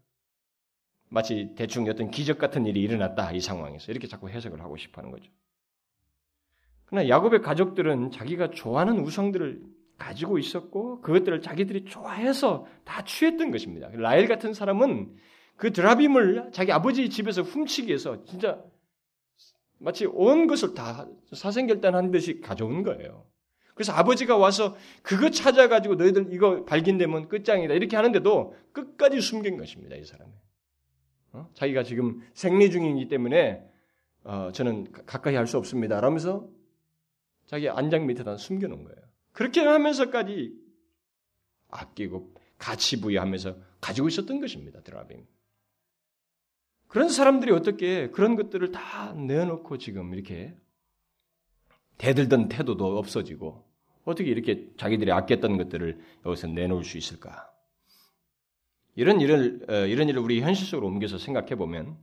마치 1.10 1.54
대충 1.56 1.88
어떤 1.88 2.10
기적 2.10 2.38
같은 2.38 2.66
일이 2.66 2.82
일어났다 2.82 3.32
이 3.32 3.40
상황에서 3.40 3.92
이렇게 3.92 4.08
자꾸 4.08 4.30
해석을 4.30 4.62
하고 4.62 4.76
싶어 4.76 5.02
하는 5.02 5.12
거죠. 5.12 5.32
그러나 6.86 7.08
야곱의 7.08 7.42
가족들은 7.42 8.12
자기가 8.12 8.52
좋아하는 8.52 9.00
우상들을 9.00 9.62
가지고 9.98 10.38
있었고 10.38 11.02
그것들을 11.02 11.42
자기들이 11.42 11.86
좋아해서 11.86 12.66
다 12.84 13.04
취했던 13.04 13.52
것입니다. 13.52 13.90
라엘 13.94 14.28
같은 14.28 14.54
사람은 14.54 15.16
그 15.56 15.72
드라빔을 15.72 16.50
자기 16.52 16.72
아버지 16.72 17.10
집에서 17.10 17.42
훔치기 17.42 17.88
위해서 17.88 18.24
진짜 18.26 18.62
마치 19.78 20.06
온 20.06 20.48
것을 20.48 20.74
다 20.74 21.08
사생결단한 21.34 22.12
듯이 22.12 22.42
가져온 22.42 22.84
거예요. 22.84 23.26
그래서 23.76 23.92
아버지가 23.92 24.38
와서 24.38 24.76
그거 25.04 25.30
찾아가지고 25.30 25.96
너희들 25.96 26.34
이거 26.34 26.64
발견되면 26.66 27.28
끝장이다. 27.28 27.74
이렇게 27.74 27.96
하는데도 27.98 28.56
끝까지 28.72 29.22
숨긴 29.22 29.58
것입니다. 29.58 29.96
이 29.98 30.04
사람이. 30.04 30.32
어? 31.34 31.50
자기가 31.54 31.84
지금 31.84 32.22
생리 32.34 32.72
중이기 32.72 33.10
때문에 33.10 33.64
어, 34.24 34.50
저는 34.54 34.92
가까이 35.06 35.36
할 35.36 35.46
수 35.46 35.58
없습니다. 35.58 36.00
라면서 36.00 36.50
자기 37.46 37.70
안장 37.70 38.08
밑에다 38.08 38.38
숨겨놓은 38.38 38.86
거예요. 38.86 38.98
그렇게 39.34 39.62
하면서까지 39.62 40.56
아끼고 41.70 42.34
가치 42.58 43.02
부여하면서 43.02 43.58
가지고 43.82 44.08
있었던 44.08 44.40
것입니다. 44.40 44.82
드라빔. 44.82 45.28
그런 46.88 47.10
사람들이 47.10 47.52
어떻게 47.52 48.10
그런 48.12 48.38
것들을 48.38 48.72
다 48.72 49.14
내어놓고 49.14 49.78
지금 49.80 50.14
이렇게 50.14 50.56
대들던 51.98 52.50
태도도 52.50 52.98
없어지고 52.98 53.66
어떻게 54.04 54.30
이렇게 54.30 54.70
자기들이 54.78 55.12
아꼈던 55.12 55.58
것들을 55.58 56.00
여기서 56.26 56.48
내놓을 56.48 56.84
수 56.84 56.98
있을까? 56.98 57.52
이런 58.96 59.20
일을 59.20 59.66
어, 59.70 59.74
이런 59.88 60.08
일을 60.10 60.22
우리 60.22 60.42
현실 60.42 60.66
속으로 60.68 60.88
옮겨서 60.88 61.18
생각해 61.18 61.56
보면 61.56 61.98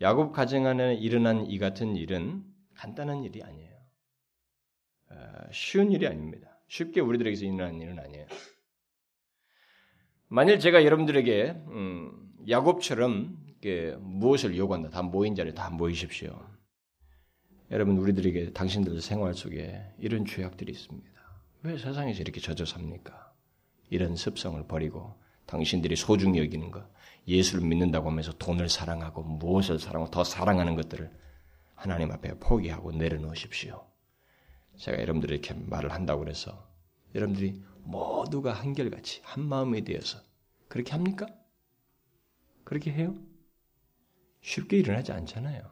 야곱 0.00 0.32
가정 0.32 0.66
안에 0.66 0.94
일어난 0.94 1.46
이 1.46 1.58
같은 1.58 1.96
일은 1.96 2.42
간단한 2.74 3.24
일이 3.24 3.42
아니에요. 3.42 3.76
어, 5.10 5.16
쉬운 5.52 5.92
일이 5.92 6.06
아닙니다. 6.06 6.58
쉽게 6.68 7.00
우리들에게서 7.00 7.44
일어나는 7.44 7.80
일은 7.80 7.98
아니에요. 7.98 8.26
만일 10.28 10.58
제가 10.58 10.84
여러분들에게 10.84 11.50
음, 11.68 12.32
야곱처럼 12.48 13.46
무엇을 13.98 14.56
요구한다. 14.56 14.90
다 14.90 15.02
모인 15.02 15.34
자리에 15.34 15.54
다 15.54 15.70
모이십시오. 15.70 16.55
여러분 17.70 17.98
우리들에게 17.98 18.52
당신들 18.52 19.00
생활 19.00 19.34
속에 19.34 19.82
이런 19.98 20.24
죄악들이 20.24 20.70
있습니다. 20.72 21.10
왜 21.62 21.76
세상에서 21.76 22.20
이렇게 22.20 22.40
젖어 22.40 22.64
삽니까? 22.64 23.32
이런 23.90 24.14
습성을 24.14 24.62
버리고 24.68 25.14
당신들이 25.46 25.96
소중히 25.96 26.38
여기는 26.38 26.70
것, 26.70 26.88
예수를 27.26 27.66
믿는다고 27.66 28.10
하면서 28.10 28.32
돈을 28.32 28.68
사랑하고 28.68 29.22
무엇을 29.22 29.78
사랑하고 29.80 30.10
더 30.10 30.22
사랑하는 30.22 30.76
것들을 30.76 31.10
하나님 31.74 32.12
앞에 32.12 32.38
포기하고 32.38 32.92
내려놓으십시오. 32.92 33.84
제가 34.76 35.00
여러분들에게 35.00 35.54
말을 35.54 35.92
한다고 35.92 36.20
그래서 36.20 36.68
여러분들이 37.14 37.62
모두가 37.82 38.52
한결같이 38.52 39.22
한 39.24 39.44
마음이 39.44 39.82
되어서 39.82 40.20
그렇게 40.68 40.92
합니까? 40.92 41.26
그렇게 42.64 42.92
해요? 42.92 43.14
쉽게 44.40 44.78
일어나지 44.78 45.12
않잖아요. 45.12 45.62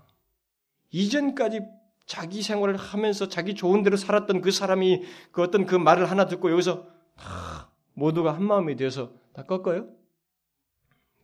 이전까지 0.90 1.60
자기 2.06 2.42
생활을 2.42 2.76
하면서 2.76 3.28
자기 3.28 3.54
좋은 3.54 3.82
대로 3.82 3.96
살았던 3.96 4.40
그 4.40 4.50
사람이 4.50 5.02
그 5.32 5.42
어떤 5.42 5.66
그 5.66 5.74
말을 5.74 6.10
하나 6.10 6.26
듣고 6.26 6.50
여기서 6.50 6.86
아, 7.16 7.70
모두가 7.94 8.34
한 8.34 8.44
마음이 8.44 8.76
되어서 8.76 9.12
다 9.32 9.44
꺾어요? 9.44 9.88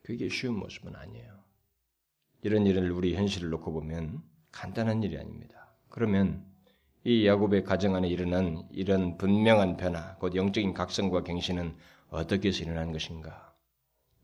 그게 0.03 0.29
쉬운 0.29 0.55
모습은 0.57 0.95
아니에요. 0.95 1.41
이런 2.41 2.65
일을 2.65 2.91
우리 2.91 3.15
현실을 3.15 3.49
놓고 3.49 3.71
보면 3.71 4.21
간단한 4.51 5.03
일이 5.03 5.17
아닙니다. 5.17 5.75
그러면 5.89 6.43
이 7.03 7.25
야곱의 7.27 7.63
가정 7.63 7.95
안에 7.95 8.07
일어난 8.07 8.67
이런 8.71 9.17
분명한 9.17 9.77
변화, 9.77 10.15
곧 10.15 10.35
영적인 10.35 10.73
각성과 10.73 11.23
갱신은 11.23 11.75
어떻게 12.09 12.49
해서 12.49 12.63
일어난 12.63 12.91
것인가? 12.91 13.53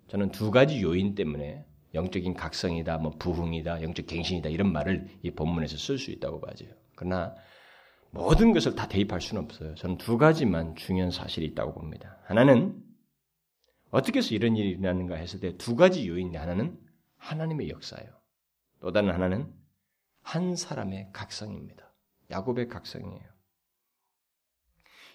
저는 0.08 0.32
두 0.32 0.52
가지 0.52 0.82
요인 0.82 1.16
때문에 1.16 1.66
영적인 1.94 2.34
각성이다, 2.34 2.98
뭐 2.98 3.12
부흥이다, 3.18 3.82
영적 3.82 4.08
갱신이다 4.08 4.50
이런 4.50 4.72
말을 4.72 5.08
이 5.24 5.32
본문에서 5.32 5.78
쓸 5.78 5.98
수 5.98 6.12
있다고 6.12 6.42
봐져요. 6.42 6.70
그러나 6.96 7.36
모든 8.12 8.54
것을 8.54 8.76
다 8.76 8.88
대입할 8.88 9.22
수는 9.22 9.44
없어요. 9.44 9.76
저는 9.76 9.98
두 9.98 10.18
가지만 10.18 10.76
중요한 10.76 11.12
사실이 11.12 11.46
있다고 11.48 11.74
봅니다. 11.74 12.18
하나는 12.26 12.82
어떻게 13.90 14.20
해서 14.20 14.36
이런 14.36 14.56
일이 14.56 14.70
일어나는가 14.72 15.16
했을 15.16 15.40
때 15.40 15.56
두 15.58 15.76
가지 15.76 16.08
요인인데 16.08 16.38
하나는 16.38 16.78
하나님의 17.18 17.70
역사예요. 17.70 18.10
또 18.80 18.92
다른 18.92 19.12
하나는 19.12 19.54
한 20.22 20.56
사람의 20.56 21.10
각성입니다. 21.14 21.94
야곱의 22.30 22.68
각성이에요. 22.68 23.38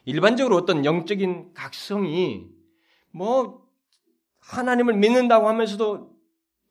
일반적으로 0.05 0.57
어떤 0.57 0.85
영적인 0.85 1.53
각성이 1.55 2.47
뭐 3.11 3.63
하나님을 4.41 4.95
믿는다고 4.95 5.49
하면서도 5.49 6.12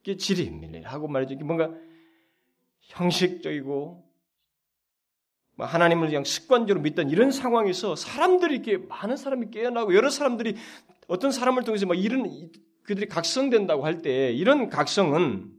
이게 0.04 0.18
지리밀리하고 0.18 1.08
말이죠. 1.08 1.36
뭔가 1.46 1.70
형식적이고 2.82 4.04
뭐 5.56 5.66
하나님을 5.66 6.08
그냥 6.08 6.24
습관적으로 6.24 6.82
믿던 6.82 7.10
이런 7.10 7.32
상황에서 7.32 7.96
사람들이 7.96 8.56
이렇게 8.56 8.78
많은 8.78 9.18
사람이 9.18 9.52
깨어나고 9.52 9.94
여러 9.96 10.10
사람들이 10.10 10.56
어떤 11.08 11.32
사람을 11.32 11.64
통해서 11.64 11.86
막 11.86 11.96
이런 11.98 12.50
그들이 12.84 13.08
각성된다고 13.08 13.86
할 13.86 14.02
때 14.02 14.32
이런 14.32 14.70
각성은 14.70 15.52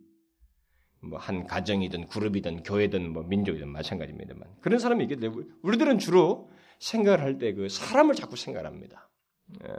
뭐 1.04 1.18
한 1.18 1.46
가정이든 1.46 2.06
그룹이든 2.08 2.62
교회든 2.62 3.12
뭐 3.12 3.22
민족이든 3.24 3.68
마찬가지입니다만 3.68 4.48
그런 4.60 4.78
사람이 4.78 5.06
때문에 5.08 5.46
우리들은 5.62 5.98
주로 5.98 6.50
생각을 6.78 7.20
할 7.20 7.38
때 7.38 7.54
그 7.54 7.68
사람을 7.68 8.14
자꾸 8.14 8.36
생각합니다. 8.36 9.08
어, 9.64 9.72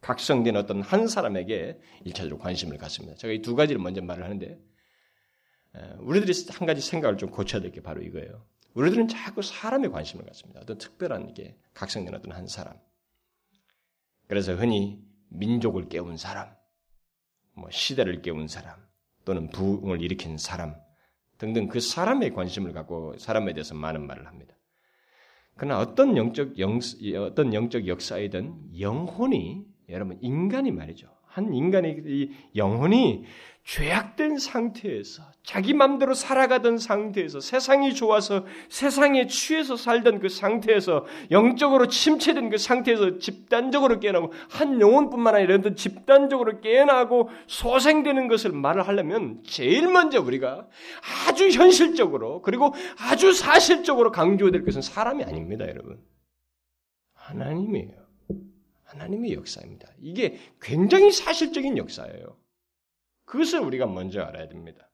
각성된 0.00 0.56
어떤 0.56 0.82
한 0.82 1.08
사람에게 1.08 1.80
일차적으로 2.04 2.38
관심을 2.38 2.78
갖습니다. 2.78 3.16
제가 3.16 3.32
이 3.32 3.42
두 3.42 3.54
가지를 3.56 3.80
먼저 3.80 4.00
말을 4.02 4.24
하는데 4.24 4.58
어, 5.74 5.96
우리들이 6.00 6.32
한 6.50 6.66
가지 6.66 6.80
생각을 6.80 7.18
좀 7.18 7.30
고쳐야 7.30 7.60
될 7.60 7.70
게 7.72 7.80
바로 7.82 8.02
이거예요. 8.02 8.44
우리들은 8.74 9.08
자꾸 9.08 9.42
사람에 9.42 9.88
관심을 9.88 10.24
갖습니다. 10.26 10.60
어떤 10.60 10.78
특별한 10.78 11.34
게 11.34 11.56
각성된 11.74 12.14
어떤 12.14 12.32
한 12.32 12.46
사람. 12.46 12.78
그래서 14.28 14.54
흔히 14.54 15.02
민족을 15.28 15.88
깨운 15.88 16.16
사람, 16.16 16.54
뭐 17.54 17.70
시대를 17.70 18.22
깨운 18.22 18.48
사람, 18.48 18.76
또는 19.24 19.50
부흥을 19.50 20.02
일으킨 20.02 20.38
사람 20.38 20.76
등등 21.38 21.68
그 21.68 21.80
사람에 21.80 22.30
관심을 22.30 22.72
갖고 22.72 23.16
사람에 23.18 23.52
대해서 23.54 23.74
많은 23.74 24.06
말을 24.06 24.26
합니다. 24.26 24.54
그러나 25.56 25.80
어떤 25.80 26.16
영적 26.16 26.58
영, 26.58 26.80
어떤 27.18 27.52
영적 27.54 27.86
역사이든 27.88 28.78
영혼이 28.80 29.64
여러분 29.88 30.18
인간이 30.20 30.70
말이죠. 30.70 31.08
한 31.26 31.52
인간의 31.52 32.02
이 32.06 32.30
영혼이 32.56 33.24
죄악된 33.66 34.38
상태에서 34.38 35.24
자기 35.42 35.74
맘대로 35.74 36.14
살아가던 36.14 36.78
상태에서 36.78 37.40
세상이 37.40 37.94
좋아서 37.94 38.46
세상에 38.68 39.26
취해서 39.26 39.76
살던 39.76 40.20
그 40.20 40.28
상태에서 40.28 41.04
영적으로 41.32 41.88
침체된 41.88 42.48
그 42.48 42.58
상태에서 42.58 43.18
집단적으로 43.18 43.98
깨어나고 43.98 44.32
한 44.48 44.80
영혼뿐만 44.80 45.34
아니라 45.34 45.56
이런 45.56 45.74
집단적으로 45.74 46.60
깨어나고 46.60 47.28
소생되는 47.48 48.28
것을 48.28 48.52
말을 48.52 48.86
하려면 48.86 49.42
제일 49.44 49.88
먼저 49.88 50.22
우리가 50.22 50.68
아주 51.28 51.48
현실적으로 51.48 52.42
그리고 52.42 52.72
아주 52.98 53.32
사실적으로 53.32 54.12
강조해야 54.12 54.52
될 54.52 54.64
것은 54.64 54.80
사람이 54.80 55.24
아닙니다, 55.24 55.66
여러분. 55.68 55.98
하나님이에요. 57.14 58.05
하나님의 58.86 59.34
역사입니다. 59.34 59.88
이게 60.00 60.38
굉장히 60.60 61.12
사실적인 61.12 61.76
역사예요. 61.76 62.36
그것을 63.24 63.60
우리가 63.60 63.86
먼저 63.86 64.22
알아야 64.22 64.48
됩니다. 64.48 64.90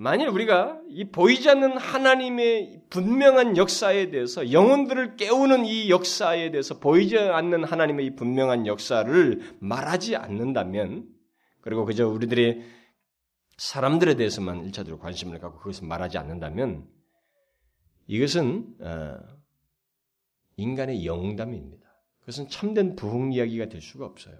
만일 0.00 0.28
우리가 0.28 0.80
이 0.88 1.10
보이지 1.10 1.50
않는 1.50 1.76
하나님의 1.76 2.82
분명한 2.88 3.56
역사에 3.56 4.10
대해서 4.10 4.52
영혼들을 4.52 5.16
깨우는 5.16 5.66
이 5.66 5.90
역사에 5.90 6.52
대해서 6.52 6.78
보이지 6.78 7.18
않는 7.18 7.64
하나님의 7.64 8.06
이 8.06 8.14
분명한 8.14 8.68
역사를 8.68 9.56
말하지 9.58 10.14
않는다면 10.14 11.08
그리고 11.62 11.84
그저 11.84 12.06
우리들의 12.06 12.62
사람들에 13.56 14.14
대해서만 14.14 14.64
일차적으로 14.66 15.00
관심을 15.00 15.40
갖고 15.40 15.58
그것을 15.58 15.88
말하지 15.88 16.16
않는다면 16.16 16.86
이것은 18.06 18.76
어, 18.80 19.18
인간의 20.56 21.06
영담입니다. 21.06 21.87
그것은 22.28 22.50
참된 22.50 22.94
부흥 22.94 23.32
이야기가 23.32 23.70
될 23.70 23.80
수가 23.80 24.04
없어요. 24.04 24.36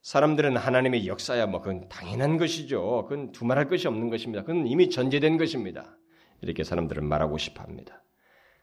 사람들은 0.00 0.56
하나님의 0.56 1.06
역사야 1.06 1.46
뭐 1.46 1.60
그건 1.60 1.88
당연한 1.88 2.38
것이죠. 2.38 3.06
그건 3.08 3.30
두말할 3.30 3.68
것이 3.68 3.86
없는 3.86 4.10
것입니다. 4.10 4.42
그건 4.42 4.66
이미 4.66 4.90
전제된 4.90 5.38
것입니다. 5.38 5.96
이렇게 6.40 6.64
사람들은 6.64 7.06
말하고 7.06 7.38
싶어 7.38 7.62
합니다. 7.62 8.02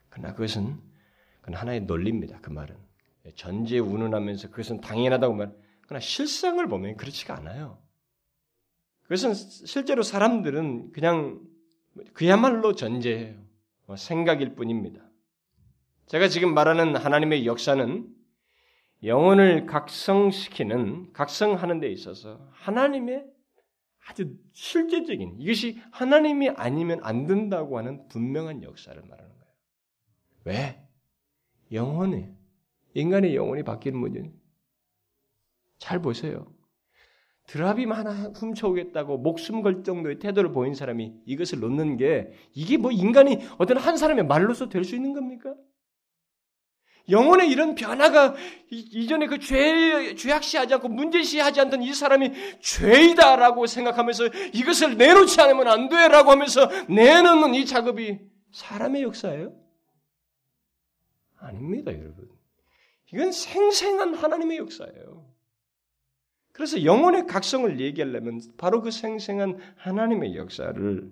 그러나 0.10 0.34
그것은 0.34 0.82
그건 1.40 1.54
하나의 1.54 1.82
논리입니다. 1.82 2.40
그 2.42 2.50
말은. 2.50 2.76
전제 3.36 3.80
운운하면서 3.80 4.50
그것은 4.50 4.82
당연하다고 4.82 5.34
말. 5.34 5.56
그러나 5.84 6.02
실상을 6.02 6.68
보면 6.68 6.98
그렇지가 6.98 7.38
않아요. 7.38 7.82
그것은 9.04 9.34
실제로 9.34 10.04
사람들은 10.04 10.92
그냥 10.92 11.40
그야말로 12.12 12.76
전제예요. 12.76 13.42
뭐 13.86 13.96
생각일 13.96 14.56
뿐입니다. 14.56 15.09
제가 16.10 16.28
지금 16.28 16.56
말하는 16.56 16.96
하나님의 16.96 17.46
역사는 17.46 18.08
영혼을 19.04 19.68
각성시키는 19.68 21.14
각성하는 21.14 21.80
데 21.80 21.90
있어서 21.92 22.50
하나님의 22.52 23.26
아주 24.08 24.36
실제적인 24.54 25.36
이것이 25.40 25.80
하나님이 25.92 26.50
아니면 26.50 27.00
안 27.04 27.28
된다고 27.28 27.78
하는 27.78 28.08
분명한 28.08 28.64
역사를 28.64 29.00
말하는 29.00 29.32
거예요. 29.38 29.54
왜? 30.46 30.88
영혼이 31.72 32.26
인간의 32.96 33.36
영혼이 33.36 33.62
바뀌는 33.62 34.00
문제는 34.00 34.34
잘 35.78 36.02
보세요. 36.02 36.52
드라빔 37.46 37.92
하나 37.92 38.12
훔쳐오겠다고 38.32 39.20
목숨 39.20 39.62
걸 39.62 39.84
정도의 39.84 40.18
태도를 40.18 40.52
보인 40.54 40.74
사람이 40.74 41.14
이것을 41.28 41.60
놓는 41.60 41.98
게 41.98 42.32
이게 42.56 42.78
뭐 42.78 42.92
인간이 42.92 43.38
어떤 43.60 43.78
한 43.78 43.96
사람의 43.96 44.26
말로서 44.26 44.70
될 44.70 44.84
수 44.84 44.96
있는 44.96 45.14
겁니까? 45.14 45.54
영혼의 47.10 47.50
이런 47.50 47.76
변화가 47.76 48.36
이전에 48.70 49.28
그 49.28 49.40
죄, 49.40 50.16
죄악시하지 50.16 50.76
않고 50.76 50.90
문제시하지 50.90 51.62
않던 51.62 51.82
이 51.84 51.94
사람이 51.94 52.32
죄이다라고 52.62 53.66
생각하면서 53.66 54.28
이것을 54.54 54.98
내놓지 54.98 55.40
않으면 55.42 55.68
안 55.68 55.90
돼라고 55.90 56.32
하면서 56.32 56.70
내놓는 56.88 57.56
이 57.56 57.66
작업이 57.66 58.20
사람의 58.52 59.04
역사예요? 59.04 59.54
아닙니다, 61.38 61.92
여러분. 61.92 62.30
이건 63.14 63.32
생생한 63.32 64.14
하나님의 64.14 64.58
역사예요. 64.58 65.30
그래서 66.52 66.84
영혼의 66.84 67.26
각성을 67.26 67.80
얘기하려면 67.80 68.42
바로 68.58 68.82
그 68.82 68.92
생생한 68.92 69.58
하나님의 69.78 70.36
역사를 70.36 71.12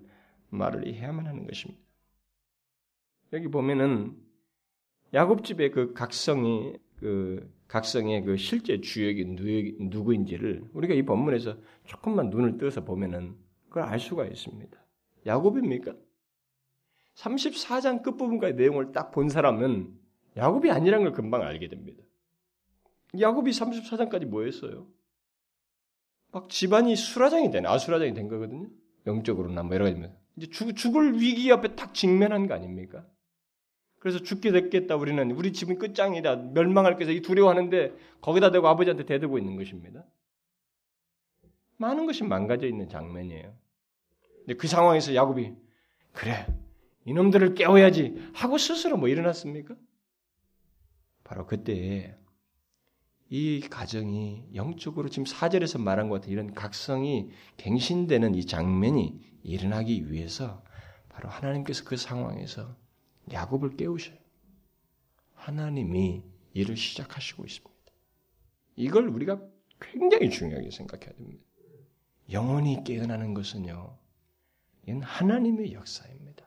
말을 0.50 0.86
해야만 0.94 1.26
하는 1.26 1.46
것입니다. 1.46 1.80
여기 3.32 3.48
보면은 3.48 4.27
야곱집의 5.14 5.70
그 5.70 5.92
각성이 5.94 6.74
그 6.96 7.52
각성의 7.68 8.24
그 8.24 8.36
실제 8.36 8.80
주역이 8.80 9.24
누구인지를 9.80 10.64
우리가 10.72 10.94
이 10.94 11.02
본문에서 11.02 11.56
조금만 11.84 12.30
눈을 12.30 12.58
떠서 12.58 12.84
보면은 12.84 13.36
그걸 13.68 13.84
알 13.84 14.00
수가 14.00 14.24
있습니다. 14.26 14.76
야곱입니까? 15.26 15.94
34장 17.14 18.02
끝부분까지 18.02 18.54
내용을 18.54 18.92
딱 18.92 19.10
본 19.10 19.28
사람은 19.28 19.92
야곱이 20.36 20.70
아니라는 20.70 21.04
걸 21.04 21.12
금방 21.12 21.42
알게 21.42 21.68
됩니다. 21.68 22.02
야곱이 23.18 23.50
34장까지 23.50 24.26
뭐 24.26 24.44
했어요? 24.44 24.86
막 26.30 26.48
집안이 26.48 26.94
수라장이 26.94 27.50
되네. 27.50 27.68
아수라장이 27.68 28.14
된 28.14 28.28
거거든요. 28.28 28.68
영적으로나 29.06 29.62
뭐 29.62 29.74
여러 29.74 29.86
가지. 29.86 30.02
이제 30.36 30.46
죽, 30.50 30.74
죽을 30.76 31.20
위기 31.20 31.50
앞에 31.50 31.74
딱 31.74 31.94
직면한 31.94 32.46
거 32.46 32.54
아닙니까? 32.54 33.06
그래서 33.98 34.20
죽게 34.20 34.52
됐겠다 34.52 34.96
우리는 34.96 35.30
우리 35.32 35.52
집은 35.52 35.78
끝장이다 35.78 36.36
멸망할 36.54 36.94
것이다 36.94 37.12
이 37.12 37.20
두려워하는데 37.20 37.94
거기다 38.20 38.50
대고 38.50 38.68
아버지한테 38.68 39.04
대들고 39.04 39.38
있는 39.38 39.56
것입니다. 39.56 40.04
많은 41.76 42.06
것이 42.06 42.24
망가져 42.24 42.66
있는 42.66 42.88
장면이에요. 42.88 43.54
근데 44.40 44.54
그 44.54 44.66
상황에서 44.66 45.14
야곱이 45.14 45.52
그래 46.12 46.46
이놈들을 47.04 47.54
깨워야지 47.54 48.30
하고 48.34 48.58
스스로 48.58 48.96
뭐 48.96 49.08
일어났습니까? 49.08 49.74
바로 51.24 51.46
그때에 51.46 52.16
이 53.30 53.60
가정이 53.60 54.50
영적으로 54.54 55.08
지금 55.08 55.26
사절에서 55.26 55.78
말한 55.78 56.08
것 56.08 56.16
같은 56.16 56.32
이런 56.32 56.54
각성이 56.54 57.30
갱신되는 57.58 58.34
이 58.34 58.46
장면이 58.46 59.20
일어나기 59.42 60.10
위해서 60.10 60.62
바로 61.08 61.28
하나님께서 61.28 61.84
그 61.84 61.96
상황에서 61.96 62.76
야곱을 63.32 63.76
깨우셔요. 63.76 64.16
하나님이 65.34 66.22
일을 66.54 66.76
시작하시고 66.76 67.44
있습니다. 67.44 67.78
이걸 68.76 69.08
우리가 69.08 69.40
굉장히 69.80 70.30
중요하게 70.30 70.70
생각해야 70.70 71.12
됩니다. 71.14 71.42
영혼이 72.30 72.84
깨어나는 72.84 73.34
것은요, 73.34 73.98
이건 74.86 75.02
하나님의 75.02 75.72
역사입니다. 75.72 76.46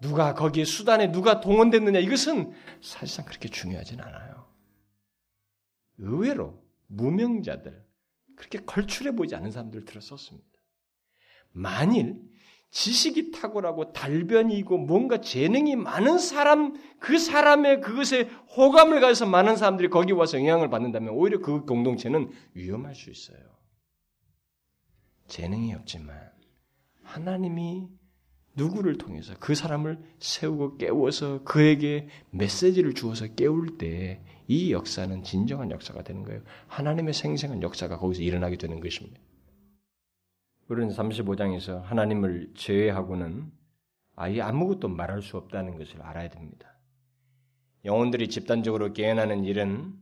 누가 0.00 0.34
거기에 0.34 0.64
수단에 0.64 1.12
누가 1.12 1.40
동원됐느냐 1.40 1.98
이것은 2.00 2.52
사실상 2.82 3.24
그렇게 3.24 3.48
중요하진 3.48 4.00
않아요. 4.00 4.52
의외로 5.98 6.62
무명자들 6.88 7.84
그렇게 8.36 8.58
걸출해 8.58 9.12
보이지 9.12 9.34
않은 9.36 9.50
사람들 9.50 9.84
들었었습니다. 9.84 10.48
만일 11.52 12.20
지식이 12.74 13.30
탁월하고 13.30 13.92
달변이고 13.92 14.78
뭔가 14.78 15.20
재능이 15.20 15.76
많은 15.76 16.18
사람 16.18 16.74
그 16.98 17.18
사람의 17.18 17.80
그것에 17.80 18.24
호감을 18.56 19.00
가져서 19.00 19.26
많은 19.26 19.56
사람들이 19.56 19.88
거기 19.90 20.12
와서 20.12 20.38
영향을 20.38 20.70
받는다면 20.70 21.14
오히려 21.14 21.38
그 21.38 21.64
공동체는 21.64 22.30
위험할 22.54 22.96
수 22.96 23.10
있어요. 23.10 23.38
재능이 25.28 25.72
없지만 25.74 26.18
하나님이 27.04 27.86
누구를 28.56 28.98
통해서 28.98 29.34
그 29.38 29.54
사람을 29.54 30.00
세우고 30.18 30.76
깨워서 30.76 31.44
그에게 31.44 32.08
메시지를 32.30 32.94
주어서 32.94 33.28
깨울 33.28 33.78
때 33.78 34.20
이 34.46 34.72
역사는 34.72 35.22
진정한 35.22 35.70
역사가 35.70 36.02
되는 36.02 36.22
거예요. 36.22 36.42
하나님의 36.66 37.14
생생한 37.14 37.62
역사가 37.62 37.98
거기서 37.98 38.22
일어나게 38.22 38.56
되는 38.56 38.80
것입니다. 38.80 39.20
우리는 40.68 40.88
35장에서 40.94 41.82
하나님을 41.82 42.52
제외하고는 42.54 43.52
아예 44.16 44.40
아무것도 44.40 44.88
말할 44.88 45.20
수 45.20 45.36
없다는 45.36 45.76
것을 45.76 46.00
알아야 46.00 46.28
됩니다. 46.28 46.78
영혼들이 47.84 48.28
집단적으로 48.28 48.92
깨어나는 48.92 49.44
일은 49.44 49.94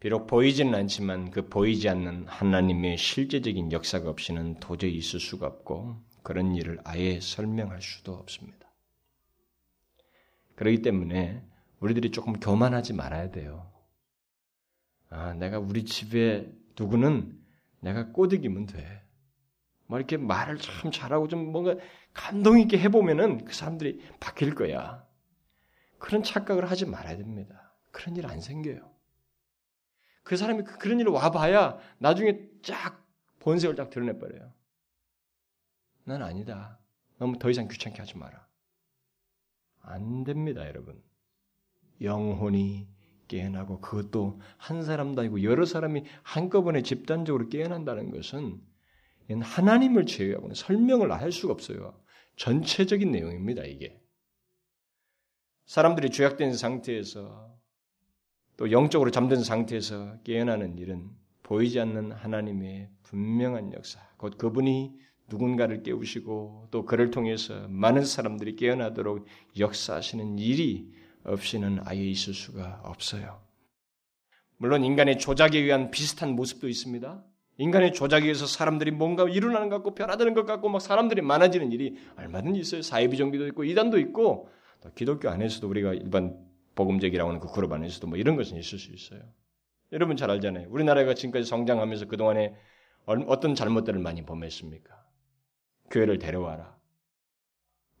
비록 0.00 0.26
보이지는 0.26 0.74
않지만 0.74 1.30
그 1.30 1.48
보이지 1.48 1.88
않는 1.88 2.26
하나님의 2.26 2.96
실제적인 2.96 3.72
역사가 3.72 4.08
없이는 4.08 4.60
도저히 4.60 4.94
있을 4.96 5.20
수가 5.20 5.46
없고 5.46 5.96
그런 6.22 6.54
일을 6.54 6.78
아예 6.84 7.20
설명할 7.20 7.82
수도 7.82 8.14
없습니다. 8.14 8.66
그렇기 10.54 10.82
때문에 10.82 11.42
우리들이 11.80 12.10
조금 12.10 12.34
교만하지 12.34 12.94
말아야 12.94 13.30
돼요. 13.30 13.70
아, 15.10 15.34
내가 15.34 15.58
우리 15.58 15.84
집에 15.84 16.50
누구는 16.78 17.45
내가 17.80 18.12
꼬드기면 18.12 18.66
돼. 18.66 19.02
뭐 19.86 19.98
이렇게 19.98 20.16
말을 20.16 20.58
참 20.58 20.90
잘하고 20.90 21.28
좀 21.28 21.52
뭔가 21.52 21.76
감동 22.12 22.58
있게 22.58 22.78
해보면은 22.78 23.44
그 23.44 23.54
사람들이 23.54 24.02
바뀔 24.20 24.54
거야. 24.54 25.06
그런 25.98 26.22
착각을 26.22 26.70
하지 26.70 26.86
말아야 26.86 27.16
됩니다. 27.16 27.74
그런 27.92 28.16
일 28.16 28.26
안 28.26 28.40
생겨요. 28.40 28.92
그 30.22 30.36
사람이 30.36 30.64
그, 30.64 30.78
그런 30.78 30.98
일을 31.00 31.12
와봐야 31.12 31.78
나중에 31.98 32.40
쫙 32.62 33.06
본색을 33.40 33.76
쫙 33.76 33.90
드러내버려요. 33.90 34.52
난 36.04 36.22
아니다. 36.22 36.78
너무 37.18 37.38
더 37.38 37.48
이상 37.48 37.68
귀찮게 37.68 37.98
하지 37.98 38.16
마라. 38.18 38.46
안 39.82 40.24
됩니다, 40.24 40.66
여러분. 40.66 41.00
영혼이 42.00 42.88
깨어나고 43.28 43.80
그것도 43.80 44.40
한 44.56 44.82
사람도 44.82 45.22
아니고 45.22 45.42
여러 45.42 45.64
사람이 45.64 46.04
한꺼번에 46.22 46.82
집단적으로 46.82 47.48
깨어난다는 47.48 48.10
것은 48.10 48.60
하나님을 49.40 50.06
제외하고는 50.06 50.54
설명을 50.54 51.12
할 51.12 51.32
수가 51.32 51.52
없어요. 51.52 51.98
전체적인 52.36 53.10
내용입니다, 53.10 53.64
이게. 53.64 54.00
사람들이 55.66 56.10
죄악된 56.10 56.54
상태에서 56.54 57.56
또 58.56 58.70
영적으로 58.70 59.10
잠든 59.10 59.42
상태에서 59.42 60.20
깨어나는 60.22 60.78
일은 60.78 61.10
보이지 61.42 61.80
않는 61.80 62.12
하나님의 62.12 62.90
분명한 63.02 63.72
역사, 63.72 64.00
곧 64.16 64.38
그분이 64.38 64.94
누군가를 65.28 65.82
깨우시고 65.82 66.68
또 66.70 66.84
그를 66.84 67.10
통해서 67.10 67.66
많은 67.68 68.04
사람들이 68.04 68.56
깨어나도록 68.56 69.26
역사하시는 69.58 70.38
일이 70.38 70.92
없이는 71.26 71.80
아예 71.84 72.00
있을 72.00 72.34
수가 72.34 72.80
없어요. 72.84 73.40
물론 74.58 74.84
인간의 74.84 75.18
조작에 75.18 75.58
의한 75.58 75.90
비슷한 75.90 76.30
모습도 76.30 76.68
있습니다. 76.68 77.24
인간의 77.58 77.94
조작에 77.94 78.22
의해서 78.22 78.46
사람들이 78.46 78.90
뭔가 78.90 79.28
일어나는 79.28 79.68
것 79.68 79.76
같고 79.76 79.94
변화되는 79.94 80.34
것 80.34 80.46
같고 80.46 80.68
막 80.68 80.80
사람들이 80.80 81.22
많아지는 81.22 81.72
일이 81.72 81.96
얼마든지 82.16 82.60
있어요. 82.60 82.82
사회비정비도 82.82 83.46
있고 83.48 83.64
이단도 83.64 83.98
있고 83.98 84.50
또 84.82 84.92
기독교 84.94 85.28
안에서도 85.30 85.68
우리가 85.68 85.94
일반 85.94 86.38
복음적이라고 86.74 87.30
하는 87.30 87.40
그 87.40 87.50
그룹 87.50 87.72
안에서도 87.72 88.06
뭐 88.06 88.18
이런 88.18 88.36
것은 88.36 88.58
있을 88.58 88.78
수 88.78 88.92
있어요. 88.92 89.20
여러분 89.92 90.16
잘 90.16 90.30
알잖아요. 90.30 90.68
우리나라가 90.70 91.14
지금까지 91.14 91.48
성장하면서 91.48 92.06
그동안에 92.06 92.54
어떤 93.06 93.54
잘못들을 93.54 94.00
많이 94.00 94.24
범했습니까? 94.24 94.94
교회를 95.90 96.18
데려와라. 96.18 96.76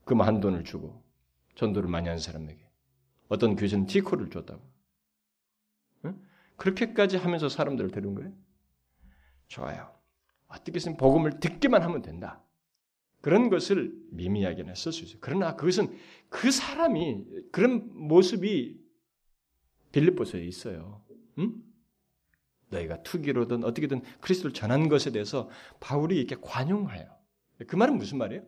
그만 0.04 0.26
한 0.26 0.40
돈을 0.40 0.64
주고 0.64 1.02
전도를 1.54 1.88
많이 1.88 2.08
한 2.08 2.18
사람에게. 2.18 2.65
어떤 3.28 3.56
교수는 3.56 3.86
티코를 3.86 4.30
줬다고. 4.30 4.62
응? 6.04 6.20
그렇게까지 6.56 7.16
하면서 7.16 7.48
사람들을 7.48 7.90
데려온 7.90 8.14
거예요? 8.14 8.32
좋아요. 9.48 9.94
어떻게 10.48 10.78
쓰면 10.78 10.96
복음을 10.96 11.40
듣기만 11.40 11.82
하면 11.82 12.02
된다. 12.02 12.42
그런 13.20 13.50
것을 13.50 13.92
미미하게는 14.10 14.74
쓸수 14.74 15.04
있어요. 15.04 15.18
그러나 15.20 15.56
그것은 15.56 15.96
그 16.28 16.50
사람이 16.50 17.24
그런 17.50 17.90
모습이 17.92 18.80
빌립보서에 19.92 20.44
있어요. 20.44 21.04
응? 21.38 21.62
너희가 22.68 23.02
투기로든 23.02 23.64
어떻게든 23.64 24.02
그리스도를 24.20 24.52
전한 24.52 24.88
것에 24.88 25.10
대해서 25.10 25.48
바울이 25.80 26.18
이렇게 26.18 26.36
관용해요. 26.40 27.08
그 27.66 27.76
말은 27.76 27.96
무슨 27.96 28.18
말이에요? 28.18 28.44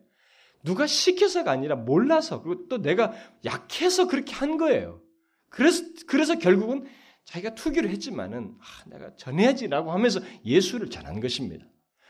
누가 0.63 0.87
시켜서가 0.87 1.51
아니라 1.51 1.77
몰라서 1.77 2.43
그리고 2.43 2.69
또 2.69 2.83
내가 2.83 3.13
약해서 3.45 4.07
그렇게 4.07 4.35
한 4.35 4.57
거예요. 4.57 5.01
그래서 5.49 5.85
그래서 6.07 6.39
결국은 6.39 6.87
자기가 7.25 7.55
투기를 7.55 7.91
했지만은 7.91 8.55
아, 8.59 8.89
내가 8.89 9.15
전해야지라고 9.17 9.93
하면서 9.93 10.21
예수를 10.45 10.91
전한 10.91 11.21
것입니다. 11.21 11.67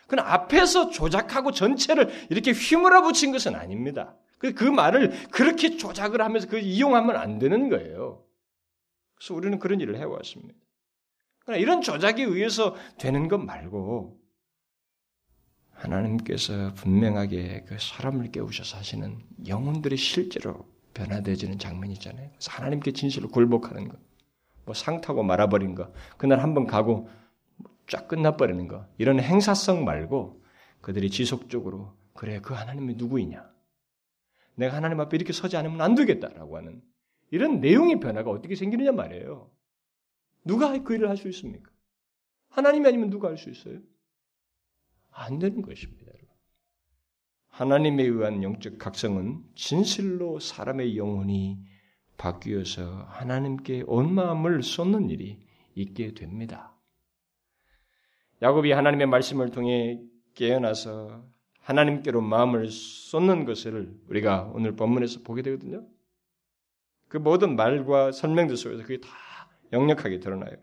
그러나 0.06 0.32
앞에서 0.32 0.90
조작하고 0.90 1.52
전체를 1.52 2.08
이렇게 2.30 2.52
휘몰아 2.52 3.02
붙인 3.02 3.32
것은 3.32 3.54
아닙니다. 3.54 4.16
그, 4.38 4.54
그 4.54 4.64
말을 4.64 5.28
그렇게 5.30 5.76
조작을 5.76 6.22
하면서 6.22 6.48
그 6.48 6.58
이용하면 6.58 7.16
안 7.16 7.38
되는 7.38 7.68
거예요. 7.68 8.24
그래서 9.14 9.34
우리는 9.34 9.58
그런 9.58 9.80
일을 9.80 9.98
해왔습니다. 9.98 10.58
그러나 11.40 11.60
이런 11.60 11.82
조작에 11.82 12.22
의해서 12.22 12.76
되는 12.98 13.28
것 13.28 13.38
말고 13.38 14.17
하나님께서 15.78 16.74
분명하게 16.74 17.64
그 17.66 17.76
사람을 17.78 18.30
깨우셔서 18.32 18.78
하시는 18.78 19.18
영혼들이 19.46 19.96
실제로 19.96 20.66
변화되어지는 20.94 21.58
장면이 21.58 21.94
있잖아요. 21.94 22.30
하나님께 22.46 22.92
진실로 22.92 23.28
굴복하는 23.28 23.88
것, 23.88 23.98
뭐 24.64 24.74
상타고 24.74 25.22
말아버린 25.22 25.74
것, 25.74 25.92
그날 26.16 26.40
한번 26.42 26.66
가고 26.66 27.08
쫙 27.86 28.08
끝나버리는 28.08 28.66
것, 28.68 28.86
이런 28.98 29.20
행사성 29.20 29.84
말고 29.84 30.42
그들이 30.80 31.10
지속적으로 31.10 31.96
그래 32.12 32.40
그 32.42 32.54
하나님이 32.54 32.94
누구이냐? 32.94 33.48
내가 34.56 34.76
하나님 34.76 34.98
앞에 35.00 35.16
이렇게 35.16 35.32
서지 35.32 35.56
않으면 35.56 35.80
안 35.80 35.94
되겠다라고 35.94 36.56
하는 36.56 36.82
이런 37.30 37.60
내용의 37.60 38.00
변화가 38.00 38.30
어떻게 38.30 38.56
생기느냐 38.56 38.90
말이에요. 38.92 39.50
누가 40.44 40.76
그 40.82 40.94
일을 40.94 41.08
할 41.08 41.16
수 41.16 41.28
있습니까? 41.28 41.70
하나님이 42.48 42.88
아니면 42.88 43.10
누가 43.10 43.28
할 43.28 43.38
수 43.38 43.50
있어요? 43.50 43.78
안 45.18 45.38
되는 45.38 45.62
것입니다. 45.62 46.12
하나님에 47.48 48.04
의한 48.04 48.42
영적 48.44 48.78
각성은 48.78 49.42
진실로 49.56 50.38
사람의 50.38 50.96
영혼이 50.96 51.58
바뀌어서 52.16 53.04
하나님께 53.08 53.82
온 53.86 54.14
마음을 54.14 54.62
쏟는 54.62 55.10
일이 55.10 55.40
있게 55.74 56.14
됩니다. 56.14 56.72
야곱이 58.42 58.70
하나님의 58.70 59.08
말씀을 59.08 59.50
통해 59.50 60.00
깨어나서 60.34 61.24
하나님께로 61.60 62.20
마음을 62.20 62.68
쏟는 62.70 63.44
것을 63.44 63.92
우리가 64.08 64.52
오늘 64.54 64.76
본문에서 64.76 65.22
보게 65.24 65.42
되거든요. 65.42 65.84
그 67.08 67.16
모든 67.16 67.56
말과 67.56 68.12
설명들 68.12 68.56
속에서 68.56 68.82
그게 68.82 69.00
다 69.00 69.08
역력하게 69.72 70.20
드러나요. 70.20 70.56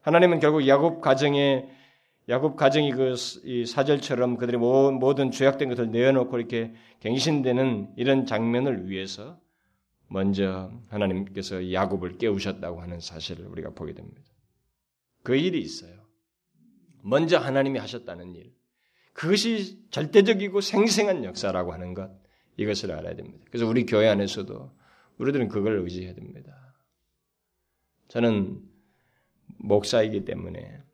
하나님은 0.00 0.40
결국 0.40 0.66
야곱 0.66 1.02
가정에 1.02 1.68
야곱 2.28 2.56
가정이 2.56 2.90
그 2.92 3.14
사절처럼 3.66 4.36
그들이 4.36 4.56
모든 4.56 5.30
죄악된 5.30 5.68
것을 5.68 5.90
내어놓고 5.90 6.36
이렇게 6.38 6.74
갱신되는 7.00 7.94
이런 7.96 8.26
장면을 8.26 8.88
위해서 8.88 9.40
먼저 10.08 10.72
하나님께서 10.88 11.72
야곱을 11.72 12.18
깨우셨다고 12.18 12.80
하는 12.80 13.00
사실을 13.00 13.46
우리가 13.46 13.70
보게 13.70 13.94
됩니다. 13.94 14.22
그 15.22 15.36
일이 15.36 15.60
있어요. 15.60 16.06
먼저 17.02 17.38
하나님이 17.38 17.78
하셨다는 17.78 18.34
일. 18.34 18.52
그것이 19.12 19.88
절대적이고 19.90 20.60
생생한 20.60 21.24
역사라고 21.24 21.72
하는 21.72 21.94
것. 21.94 22.10
이것을 22.56 22.92
알아야 22.92 23.14
됩니다. 23.14 23.44
그래서 23.50 23.66
우리 23.66 23.86
교회 23.86 24.08
안에서도 24.08 24.72
우리들은 25.18 25.48
그걸 25.48 25.78
의지해야 25.80 26.14
됩니다. 26.14 26.74
저는 28.08 28.62
목사이기 29.58 30.24
때문에 30.24 30.60
뭐 30.60 30.85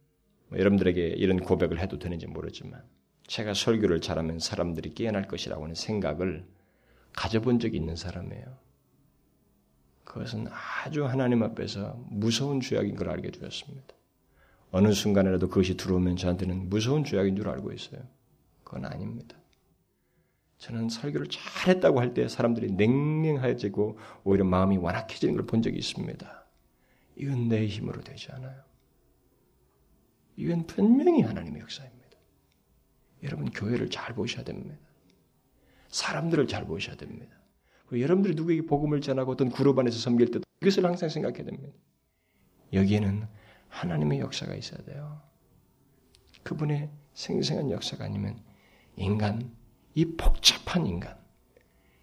여러분들에게 0.58 1.08
이런 1.08 1.40
고백을 1.40 1.78
해도 1.80 1.98
되는지 1.98 2.26
모르지만 2.26 2.82
제가 3.26 3.54
설교를 3.54 4.00
잘하면 4.00 4.38
사람들이 4.38 4.94
깨어날 4.94 5.28
것이라고 5.28 5.62
하는 5.64 5.74
생각을 5.74 6.44
가져본 7.12 7.60
적이 7.60 7.78
있는 7.78 7.96
사람이에요. 7.96 8.58
그것은 10.04 10.46
아주 10.84 11.06
하나님 11.06 11.42
앞에서 11.42 11.98
무서운 12.10 12.60
죄악인 12.60 12.96
걸 12.96 13.08
알게 13.10 13.30
되었습니다. 13.30 13.94
어느 14.70 14.92
순간이라도 14.92 15.48
그것이 15.48 15.76
들어오면 15.76 16.16
저한테는 16.16 16.68
무서운 16.68 17.04
죄악인 17.04 17.36
줄 17.36 17.48
알고 17.48 17.72
있어요. 17.72 18.02
그건 18.64 18.86
아닙니다. 18.86 19.36
저는 20.58 20.88
설교를 20.88 21.26
잘했다고 21.28 22.00
할 22.00 22.14
때 22.14 22.28
사람들이 22.28 22.72
냉랭해지고 22.72 23.98
오히려 24.24 24.44
마음이 24.44 24.76
완악해지는 24.78 25.36
걸 25.36 25.46
본 25.46 25.62
적이 25.62 25.78
있습니다. 25.78 26.44
이건 27.16 27.48
내 27.48 27.66
힘으로 27.66 28.00
되지 28.02 28.30
않아요. 28.32 28.62
이건 30.36 30.66
분명히 30.66 31.22
하나님의 31.22 31.60
역사입니다. 31.62 32.02
여러분 33.22 33.50
교회를 33.50 33.90
잘 33.90 34.14
보셔야 34.14 34.44
됩니다. 34.44 34.76
사람들을 35.88 36.48
잘 36.48 36.64
보셔야 36.64 36.96
됩니다. 36.96 37.36
여러분들이 37.92 38.34
누구에게 38.34 38.62
복음을 38.62 39.00
전하고 39.00 39.32
어떤 39.32 39.50
그룹 39.50 39.78
안에서 39.78 39.98
섬길 39.98 40.30
때도 40.30 40.44
이것을 40.62 40.84
항상 40.84 41.08
생각해야 41.08 41.44
됩니다. 41.44 41.68
여기에는 42.72 43.26
하나님의 43.68 44.20
역사가 44.20 44.54
있어야 44.54 44.82
돼요. 44.84 45.20
그분의 46.42 46.90
생생한 47.12 47.70
역사가 47.70 48.04
아니면 48.04 48.42
인간, 48.96 49.54
이 49.94 50.04
복잡한 50.16 50.86
인간, 50.86 51.16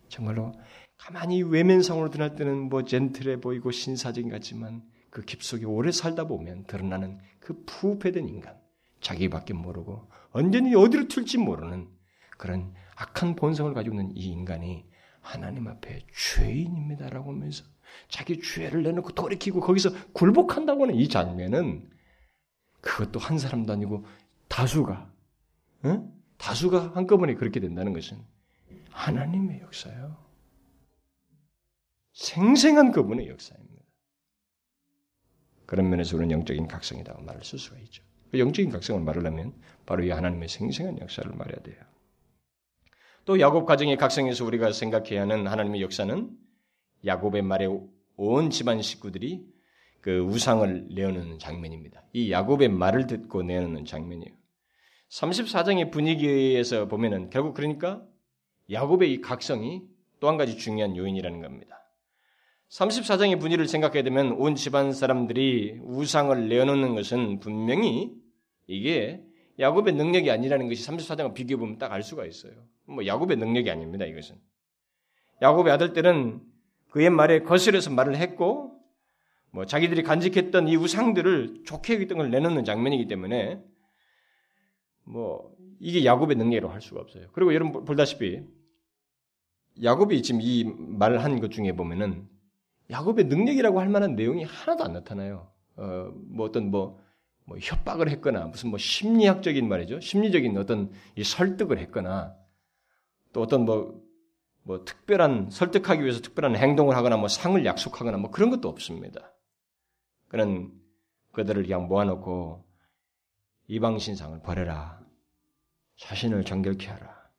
정말로 0.07 0.53
가만히 0.97 1.41
외면상으로 1.41 2.09
드러날 2.09 2.35
때는 2.35 2.69
뭐 2.69 2.83
젠틀해 2.83 3.39
보이고 3.41 3.71
신사적인 3.71 4.29
같지만 4.29 4.83
그 5.09 5.23
깊숙이 5.23 5.65
오래 5.65 5.91
살다 5.91 6.25
보면 6.25 6.65
드러나는 6.65 7.19
그 7.39 7.63
부패된 7.65 8.27
인간, 8.27 8.59
자기밖에 9.01 9.53
모르고 9.53 10.09
언제니 10.31 10.75
어디로 10.75 11.07
튈지 11.07 11.37
모르는 11.37 11.89
그런 12.37 12.73
악한 12.95 13.35
본성을 13.35 13.73
가지고 13.73 13.99
있는 13.99 14.15
이 14.15 14.25
인간이 14.27 14.85
하나님 15.21 15.67
앞에 15.67 16.05
죄인입니다라고 16.15 17.31
하면서 17.31 17.63
자기 18.07 18.41
죄를 18.41 18.83
내놓고 18.83 19.11
돌이키고 19.11 19.61
거기서 19.61 19.91
굴복한다고 20.13 20.83
하는 20.83 20.95
이 20.95 21.07
장면은 21.07 21.89
그것도 22.81 23.19
한 23.19 23.37
사람도 23.37 23.73
아니고 23.73 24.05
다수가 24.47 25.11
응? 25.85 26.11
다수가 26.37 26.95
한꺼번에 26.95 27.35
그렇게 27.35 27.59
된다는 27.59 27.93
것은 27.93 28.17
하나님의 28.91 29.61
역사예요. 29.61 30.17
생생한 32.13 32.91
그분의 32.91 33.27
역사입니다. 33.29 33.78
그런 35.69 35.87
면에서 35.87 36.17
우리는 36.17 36.31
영적인 36.31 36.67
각성이라고 36.67 37.21
말을 37.21 37.43
쓸 37.43 37.59
수가 37.59 37.77
있죠. 37.81 38.01
그 38.31 38.39
영적인 38.39 38.71
각성을 38.71 38.99
말하려면 39.03 39.53
바로 39.85 40.03
이 40.03 40.09
하나님의 40.09 40.49
생생한 40.49 40.99
역사를 40.99 41.31
말해야 41.31 41.61
돼요. 41.61 41.77
또 43.23 43.39
야곱 43.39 43.67
가정의 43.67 43.95
각성에서 43.95 44.45
우리가 44.45 44.71
생각해야 44.71 45.21
하는 45.21 45.45
하나님의 45.45 45.83
역사는 45.83 46.35
야곱의 47.05 47.43
말에 47.43 47.67
온 48.15 48.49
집안 48.49 48.81
식구들이 48.81 49.45
그 50.01 50.21
우상을 50.21 50.87
내어놓는 50.89 51.37
장면입니다. 51.37 52.01
이 52.13 52.31
야곱의 52.31 52.69
말을 52.69 53.05
듣고 53.05 53.43
내어놓는 53.43 53.85
장면이에요. 53.85 54.33
34장의 55.11 55.91
분위기에서 55.91 56.87
보면은 56.87 57.29
결국 57.29 57.53
그러니까 57.53 58.03
야곱의 58.71 59.13
이 59.13 59.21
각성이 59.21 59.83
또 60.19 60.29
한 60.29 60.37
가지 60.37 60.57
중요한 60.57 60.97
요인이라는 60.97 61.43
겁니다. 61.43 61.78
34장의 62.69 63.39
분위기를 63.39 63.67
생각하게 63.67 64.03
되면 64.03 64.31
온 64.33 64.55
집안 64.55 64.93
사람들이 64.93 65.79
우상을 65.83 66.49
내어놓는 66.49 66.95
것은 66.95 67.39
분명히 67.39 68.13
이게 68.67 69.23
야곱의 69.59 69.93
능력이 69.93 70.29
아니라는 70.29 70.69
것이 70.69 70.87
34장을 70.87 71.33
비교해 71.33 71.59
보면 71.59 71.77
딱 71.79 71.91
알 71.91 72.03
수가 72.03 72.25
있어요. 72.25 72.53
뭐 72.85 73.05
야곱의 73.05 73.37
능력이 73.37 73.69
아닙니다. 73.71 74.05
이것은 74.05 74.35
야곱의 75.41 75.73
아들들은 75.73 76.41
그의 76.91 77.09
말에 77.09 77.39
거슬려서 77.39 77.89
말을 77.91 78.15
했고 78.15 78.79
뭐 79.51 79.65
자기들이 79.65 80.03
간직했던 80.03 80.67
이 80.67 80.75
우상들을 80.75 81.63
좋게 81.65 81.95
여겼던 81.95 82.17
걸 82.19 82.29
내놓는 82.29 82.65
장면이기 82.65 83.07
때문에 83.07 83.59
뭐 85.05 85.51
이게 85.79 86.05
야곱의 86.05 86.35
능력이라고 86.35 86.71
할 86.71 86.81
수가 86.81 87.01
없어요. 87.01 87.27
그리고 87.33 87.53
여러분 87.55 87.83
볼다시피 87.83 88.43
야곱이 89.81 90.21
지금 90.21 90.41
이 90.41 90.65
말을 90.65 91.23
한 91.23 91.39
것 91.39 91.49
중에 91.51 91.71
보면은 91.71 92.27
야곱의 92.89 93.25
능력이라고 93.25 93.79
할 93.79 93.89
만한 93.89 94.15
내용이 94.15 94.43
하나도 94.43 94.83
안 94.83 94.93
나타나요. 94.93 95.51
어, 95.75 96.11
뭐 96.13 96.45
어떤 96.45 96.71
뭐, 96.71 96.99
뭐 97.45 97.57
협박을 97.59 98.09
했거나 98.09 98.45
무슨 98.47 98.69
뭐 98.69 98.79
심리학적인 98.79 99.67
말이죠. 99.67 99.99
심리적인 99.99 100.57
어떤 100.57 100.91
이 101.15 101.23
설득을 101.23 101.77
했거나 101.79 102.35
또 103.31 103.41
어떤 103.41 103.65
뭐, 103.65 104.01
뭐 104.63 104.83
특별한 104.83 105.49
설득하기 105.51 106.01
위해서 106.01 106.21
특별한 106.21 106.55
행동을 106.55 106.95
하거나 106.95 107.17
뭐 107.17 107.27
상을 107.27 107.63
약속하거나 107.63 108.17
뭐 108.17 108.31
그런 108.31 108.49
것도 108.49 108.67
없습니다. 108.67 109.33
그는 110.27 110.71
그들을 111.31 111.63
그냥 111.63 111.87
모아놓고 111.87 112.65
이방신상을 113.67 114.41
버려라. 114.41 114.99
자신을 115.97 116.43
정결케 116.43 116.87
하라. 116.87 117.29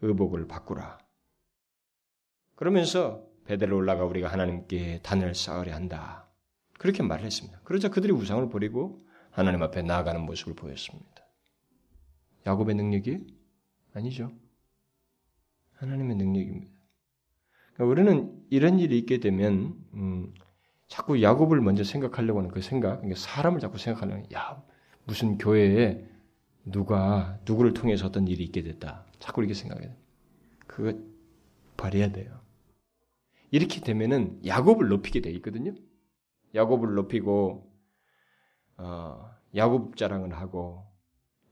의복을 0.00 0.46
바꾸라. 0.46 0.98
그러면서 2.54 3.26
베델로 3.46 3.76
올라가 3.76 4.04
우리가 4.04 4.28
하나님께 4.28 5.00
단을 5.02 5.34
쌓으려 5.34 5.74
한다. 5.74 6.28
그렇게 6.78 7.02
말을 7.02 7.24
했습니다. 7.24 7.60
그러자 7.64 7.88
그들이 7.88 8.12
우상을 8.12 8.48
버리고 8.48 9.04
하나님 9.30 9.62
앞에 9.62 9.82
나아가는 9.82 10.20
모습을 10.20 10.54
보였습니다. 10.54 11.26
야곱의 12.46 12.74
능력이 12.74 13.26
아니죠. 13.94 14.32
하나님의 15.74 16.16
능력입니다. 16.16 16.74
그러니까 17.74 17.90
우리는 17.90 18.44
이런 18.50 18.78
일이 18.78 18.98
있게 18.98 19.18
되면 19.18 19.74
음, 19.94 20.32
자꾸 20.88 21.20
야곱을 21.20 21.60
먼저 21.60 21.82
생각하려고 21.84 22.38
하는 22.38 22.50
그 22.50 22.60
생각, 22.60 22.96
그러니까 22.98 23.18
사람을 23.18 23.60
자꾸 23.60 23.78
생각하려는 23.78 24.26
야 24.32 24.62
무슨 25.04 25.38
교회에 25.38 26.06
누가 26.64 27.38
누구를 27.44 27.74
통해서 27.74 28.06
어떤 28.06 28.28
일이 28.28 28.44
있게 28.44 28.62
됐다. 28.62 29.04
자꾸 29.18 29.42
이렇게 29.42 29.54
생각해요. 29.54 29.92
그거 30.66 30.98
버려야 31.76 32.12
돼요. 32.12 32.43
이렇게 33.54 33.80
되면은 33.80 34.40
야곱을 34.44 34.88
높이게 34.88 35.20
돼 35.20 35.30
있거든요. 35.34 35.74
야곱을 36.56 36.94
높이고 36.94 37.70
어, 38.78 39.30
야곱 39.54 39.96
자랑을 39.96 40.32
하고 40.34 40.84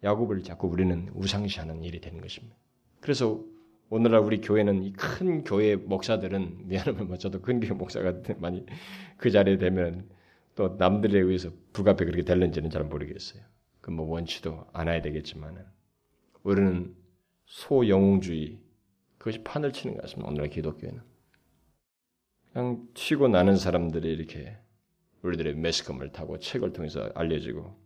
야곱을 0.03 0.43
자꾸 0.43 0.67
우리는 0.67 1.09
우상시하는 1.15 1.85
일이 1.85 2.01
되는 2.01 2.21
것입니다. 2.21 2.57
그래서 3.01 3.45
오늘날 3.89 4.19
우리 4.23 4.41
교회는 4.41 4.83
이 4.83 4.93
큰 4.95 5.45
교회 5.45 5.77
목사들은 5.77 6.67
미안하면 6.67 7.07
뭐 7.07 7.19
저도 7.19 7.41
큰 7.41 7.61
교회 7.61 7.71
목사가 7.71 8.15
많이 8.39 8.67
그 9.17 9.31
자리에 9.31 9.59
되면 9.59 10.11
또 10.57 10.75
남들에 10.77 11.21
의해서 11.21 11.51
불가피하게 11.73 12.11
그렇게 12.11 12.25
될는지는 12.25 12.71
잘 12.71 12.83
모르겠어요. 12.83 13.45
그 13.81 13.93
뭐 13.93 14.07
원치도 14.09 14.67
않아야 14.73 15.03
되겠지만은 15.03 15.65
우리는 16.43 16.97
소영웅주의 17.47 18.59
그것이 19.19 19.45
판을 19.45 19.73
치는 19.73 19.95
것 19.95 20.03
같습니다. 20.03 20.29
오늘날 20.29 20.49
기독교에는 20.51 21.12
그냥 22.53 22.87
치고 22.95 23.29
나는 23.29 23.57
사람들이 23.57 24.13
이렇게 24.13 24.59
우리들의 25.23 25.55
매스컴을 25.57 26.13
타고 26.13 26.39
책을 26.39 26.73
통해서 26.73 27.11
알려지고 27.15 27.81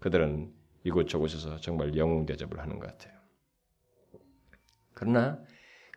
그들은 0.00 0.52
이곳저곳에서 0.84 1.58
정말 1.58 1.96
영웅 1.96 2.26
대접을 2.26 2.58
하는 2.58 2.78
것 2.78 2.88
같아요. 2.88 3.18
그러나 4.92 5.42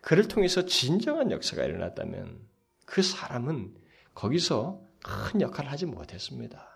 그를 0.00 0.28
통해서 0.28 0.64
진정한 0.64 1.30
역사가 1.30 1.64
일어났다면 1.64 2.40
그 2.86 3.02
사람은 3.02 3.74
거기서 4.14 4.80
큰 5.02 5.40
역할을 5.40 5.70
하지 5.70 5.86
못했습니다. 5.86 6.68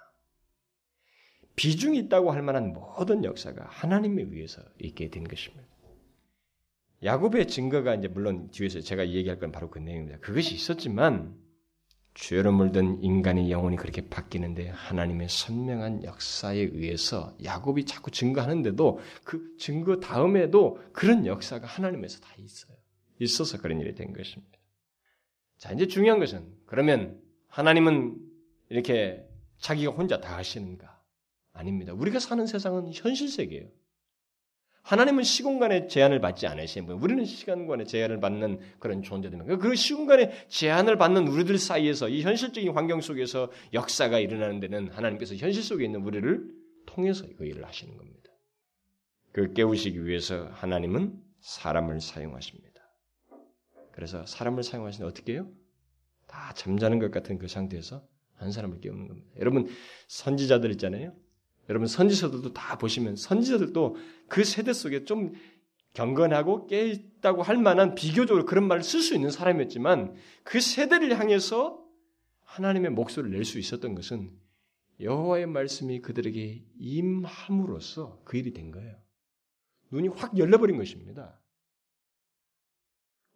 비중이 1.56 1.98
있다고 1.98 2.32
할 2.32 2.42
만한 2.42 2.72
모든 2.72 3.24
역사가 3.24 3.66
하나님에 3.68 4.22
의해서 4.22 4.62
있게 4.78 5.10
된 5.10 5.24
것입니다. 5.24 5.66
야곱의 7.02 7.48
증거가 7.48 7.94
이제 7.94 8.08
물론 8.08 8.50
뒤에서 8.50 8.80
제가 8.80 9.08
얘기할 9.08 9.38
건 9.38 9.52
바로 9.52 9.70
그 9.70 9.78
내용입니다. 9.78 10.18
그것이 10.18 10.54
있었지만 10.54 11.34
죄로 12.12 12.52
물든 12.52 13.02
인간의 13.02 13.50
영혼이 13.50 13.76
그렇게 13.76 14.08
바뀌는데 14.08 14.68
하나님의 14.68 15.28
선명한 15.28 16.04
역사에 16.04 16.58
의해서 16.58 17.36
야곱이 17.42 17.86
자꾸 17.86 18.10
증거하는데도 18.10 19.00
그 19.24 19.56
증거 19.58 20.00
다음에도 20.00 20.78
그런 20.92 21.24
역사가 21.24 21.66
하나님에서 21.66 22.20
다 22.20 22.34
있어요. 22.36 22.76
있어서 23.20 23.58
그런 23.58 23.80
일이 23.80 23.94
된 23.94 24.12
것입니다. 24.12 24.58
자, 25.56 25.72
이제 25.72 25.86
중요한 25.86 26.18
것은 26.18 26.52
그러면 26.66 27.20
하나님은 27.48 28.16
이렇게 28.70 29.24
자기가 29.58 29.92
혼자 29.92 30.20
다 30.20 30.36
하시는가? 30.36 31.00
아닙니다. 31.52 31.92
우리가 31.92 32.18
사는 32.18 32.46
세상은 32.46 32.90
현실 32.92 33.28
세계예요. 33.28 33.68
하나님은 34.90 35.22
시공간의 35.22 35.88
제한을 35.88 36.20
받지 36.20 36.48
않으시는 36.48 36.88
분. 36.88 36.96
우리는 36.96 37.24
시간관의 37.24 37.86
제한을 37.86 38.18
받는 38.18 38.58
그런 38.80 39.04
존재들입니다. 39.04 39.58
그 39.58 39.76
시공간의 39.76 40.46
제한을 40.48 40.98
받는 40.98 41.28
우리들 41.28 41.58
사이에서 41.58 42.08
이 42.08 42.22
현실적인 42.22 42.72
환경 42.72 43.00
속에서 43.00 43.52
역사가 43.72 44.18
일어나는 44.18 44.58
데는 44.58 44.88
하나님께서 44.88 45.36
현실 45.36 45.62
속에 45.62 45.84
있는 45.84 46.02
우리를 46.02 46.44
통해서 46.86 47.24
그 47.38 47.46
일을 47.46 47.64
하시는 47.64 47.96
겁니다. 47.96 48.32
그 49.30 49.52
깨우시기 49.52 50.04
위해서 50.04 50.48
하나님은 50.54 51.22
사람을 51.38 52.00
사용하십니다. 52.00 52.82
그래서 53.92 54.26
사람을 54.26 54.64
사용하시는 54.64 55.08
어떻게 55.08 55.34
해요? 55.34 55.48
다 56.26 56.52
잠자는 56.56 56.98
것 56.98 57.12
같은 57.12 57.38
그 57.38 57.46
상태에서 57.46 58.04
한 58.34 58.50
사람을 58.50 58.80
깨우는 58.80 59.06
겁니다. 59.06 59.30
여러분 59.38 59.68
선지자들 60.08 60.72
있잖아요. 60.72 61.14
여러분 61.70 61.86
선지서들도 61.86 62.52
다 62.52 62.76
보시면 62.78 63.14
선지자들도 63.14 63.96
그 64.28 64.42
세대 64.42 64.72
속에 64.72 65.04
좀 65.04 65.32
경건하고 65.94 66.66
깨 66.66 66.88
있다고 66.88 67.42
할 67.42 67.58
만한 67.58 67.94
비교적으로 67.94 68.44
그런 68.44 68.66
말을 68.66 68.82
쓸 68.82 69.00
수 69.00 69.14
있는 69.14 69.30
사람이었지만 69.30 70.14
그 70.42 70.60
세대를 70.60 71.16
향해서 71.18 71.80
하나님의 72.42 72.90
목소리를 72.90 73.36
낼 73.36 73.44
수 73.44 73.60
있었던 73.60 73.94
것은 73.94 74.36
여호와의 74.98 75.46
말씀이 75.46 76.00
그들에게 76.00 76.64
임함으로써 76.76 78.20
그 78.24 78.36
일이 78.36 78.52
된 78.52 78.72
거예요. 78.72 78.96
눈이 79.92 80.08
확 80.08 80.36
열려버린 80.36 80.76
것입니다. 80.76 81.40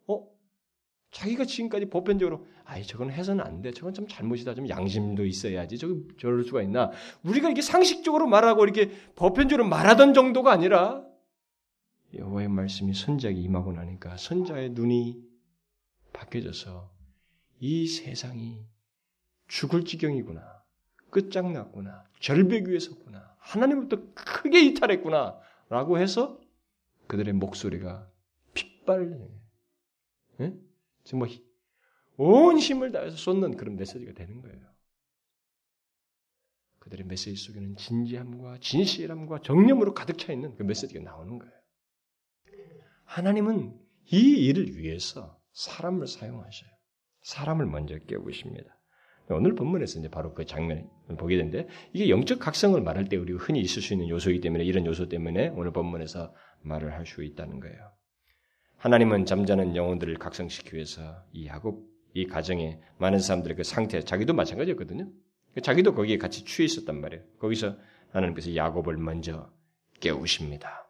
어? 0.07 0.27
자기가 1.15 1.45
지금까지 1.45 1.85
보편적으로 1.85 2.45
아이 2.65 2.85
저건 2.85 3.09
해서는 3.09 3.43
안 3.45 3.61
돼. 3.61 3.71
저건 3.71 3.93
좀 3.93 4.05
잘못이다. 4.05 4.53
좀 4.53 4.67
양심도 4.67 5.25
있어야지. 5.25 5.77
저거 5.77 5.95
저럴 6.19 6.43
수가 6.43 6.61
있나? 6.61 6.91
우리가 7.23 7.49
이게 7.49 7.61
상식적으로 7.61 8.27
말하고 8.27 8.65
이렇게 8.65 8.91
보편적으로 9.15 9.65
말하던 9.65 10.13
정도가 10.13 10.51
아니라 10.51 11.05
여호와의 12.13 12.49
말씀이 12.49 12.93
선자에게 12.93 13.39
임하고 13.39 13.71
나니까 13.71 14.17
선자의 14.17 14.71
눈이 14.71 15.23
바뀌어져서 16.11 16.91
이 17.61 17.87
세상이 17.87 18.65
죽을 19.47 19.85
지경이구나. 19.85 20.63
끝장났구나. 21.11 22.03
절벽 22.19 22.67
위에 22.67 22.77
섰구나. 22.79 23.37
하나님부터 23.39 24.01
크게 24.15 24.59
이탈했구나. 24.65 25.39
라고 25.69 25.97
해서 25.97 26.41
그들의 27.07 27.33
목소리가 27.35 28.09
핏발을 28.53 29.29
예? 30.41 30.53
정말 31.05 31.29
온 32.17 32.57
힘을 32.57 32.91
다해서 32.91 33.15
쏟는 33.15 33.57
그런 33.57 33.75
메시지가 33.77 34.13
되는 34.13 34.41
거예요. 34.41 34.59
그들의 36.79 37.05
메시지 37.07 37.35
속에는 37.41 37.77
진지함과 37.77 38.59
진실함과 38.59 39.39
정념으로 39.41 39.93
가득 39.93 40.17
차 40.17 40.33
있는 40.33 40.55
그 40.55 40.63
메시지가 40.63 41.03
나오는 41.03 41.39
거예요. 41.39 41.53
하나님은 43.05 43.79
이 44.11 44.45
일을 44.45 44.77
위해서 44.77 45.41
사람을 45.53 46.07
사용하셔요. 46.07 46.69
사람을 47.23 47.65
먼저 47.65 47.97
깨우십니다. 47.97 48.77
오늘 49.29 49.55
본문에서 49.55 49.99
이제 49.99 50.09
바로 50.09 50.33
그 50.35 50.45
장면을 50.45 50.87
보게 51.17 51.37
되는데 51.37 51.67
이게 51.93 52.09
영적 52.09 52.39
각성을 52.39 52.79
말할 52.79 53.09
때 53.09 53.17
우리가 53.17 53.43
흔히 53.43 53.59
있을 53.61 53.81
수 53.81 53.93
있는 53.93 54.07
요소이기 54.09 54.41
때문에 54.41 54.63
이런 54.63 54.85
요소 54.85 55.09
때문에 55.09 55.49
오늘 55.49 55.73
본문에서 55.73 56.35
말을 56.61 56.93
할 56.93 57.07
수 57.07 57.23
있다는 57.23 57.59
거예요. 57.59 57.94
하나님은 58.77 59.25
잠자는 59.25 59.75
영혼들을 59.75 60.15
각성시키기 60.15 60.75
위해서 60.75 61.23
이 61.31 61.47
야곱 61.47 61.95
이 62.13 62.27
가정에 62.27 62.79
많은 62.97 63.19
사람들의 63.19 63.57
그 63.57 63.63
상태 63.63 64.01
자기도 64.01 64.33
마찬가지였거든요. 64.33 65.09
자기도 65.61 65.93
거기에 65.93 66.17
같이 66.17 66.45
취해 66.45 66.65
있었단 66.65 66.99
말이에요. 67.01 67.23
거기서 67.39 67.75
하나님께서 68.11 68.55
야곱을 68.55 68.97
먼저 68.97 69.51
깨우십니다. 69.99 70.89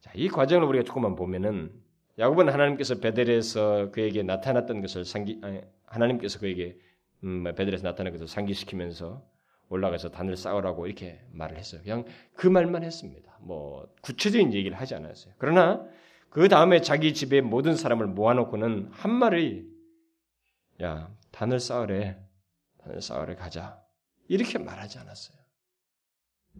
자, 0.00 0.10
이 0.14 0.28
과정을 0.28 0.66
우리가 0.66 0.84
조금만 0.84 1.16
보면은 1.16 1.72
야곱은 2.18 2.48
하나님께서 2.48 2.96
베델에서 3.00 3.90
그에게 3.92 4.22
나타났던 4.22 4.80
것을 4.80 5.04
상기 5.04 5.38
아니, 5.42 5.60
하나님께서 5.86 6.38
그에게 6.38 6.78
음, 7.24 7.44
베델에서 7.44 7.82
나타난 7.82 8.12
것을 8.12 8.26
상기시키면서 8.26 9.22
올라가서 9.68 10.10
단을 10.10 10.36
쌓으라고 10.36 10.86
이렇게 10.86 11.20
말을 11.32 11.56
했어요. 11.56 11.80
그냥 11.82 12.04
그 12.34 12.46
말만 12.46 12.82
했습니다. 12.82 13.38
뭐 13.40 13.86
구체적인 14.02 14.52
얘기를 14.52 14.76
하지 14.78 14.94
않았어요. 14.94 15.34
그러나 15.38 15.86
그 16.30 16.48
다음에 16.48 16.80
자기 16.80 17.12
집에 17.12 17.40
모든 17.40 17.76
사람을 17.76 18.06
모아놓고는 18.06 18.90
한 18.92 19.12
말이 19.12 19.68
야 20.80 21.14
단을 21.32 21.60
쌓으래, 21.60 22.18
단을 22.78 23.02
쌓으래 23.02 23.34
가자 23.34 23.82
이렇게 24.28 24.58
말하지 24.58 24.98
않았어요. 25.00 25.36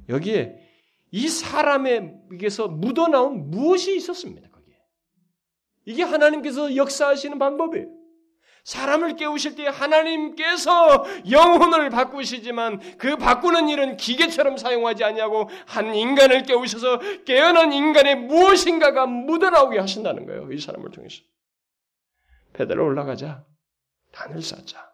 여기에 0.09 0.68
이 1.12 1.29
사람에게서 1.29 2.68
묻어나온 2.68 3.51
무엇이 3.51 3.97
있었습니다. 3.97 4.49
거기에 4.51 4.77
이게 5.85 6.03
하나님께서 6.03 6.75
역사하시는 6.75 7.39
방법이에요. 7.39 8.00
사람을 8.65 9.17
깨우실 9.17 9.57
때 9.57 9.67
하나님께서 9.67 11.05
영혼을 11.31 11.91
바꾸시지만 11.91 12.99
그 12.99 13.17
바꾸는 13.17 13.69
일은 13.69 13.97
기계처럼 13.97 14.57
사용하지 14.57 15.05
아니하고 15.05 15.49
한 15.67 15.95
인간을 15.95 16.43
깨우셔서 16.43 17.25
깨어난 17.25 17.73
인간의 17.73 18.17
무엇인가가 18.17 19.07
묻어나오게 19.07 19.79
하신다는 19.79 20.27
거예요. 20.27 20.53
이 20.53 20.61
사람을 20.61 20.91
통해서. 20.91 21.23
페달로 22.53 22.85
올라가자. 22.85 23.45
단을 24.13 24.43
쌓자. 24.43 24.91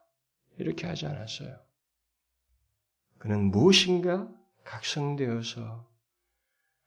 이렇게 0.59 0.87
하지 0.87 1.07
않았어요. 1.07 1.59
그는 3.19 3.51
무엇인가 3.51 4.29
각성되어서 4.65 5.87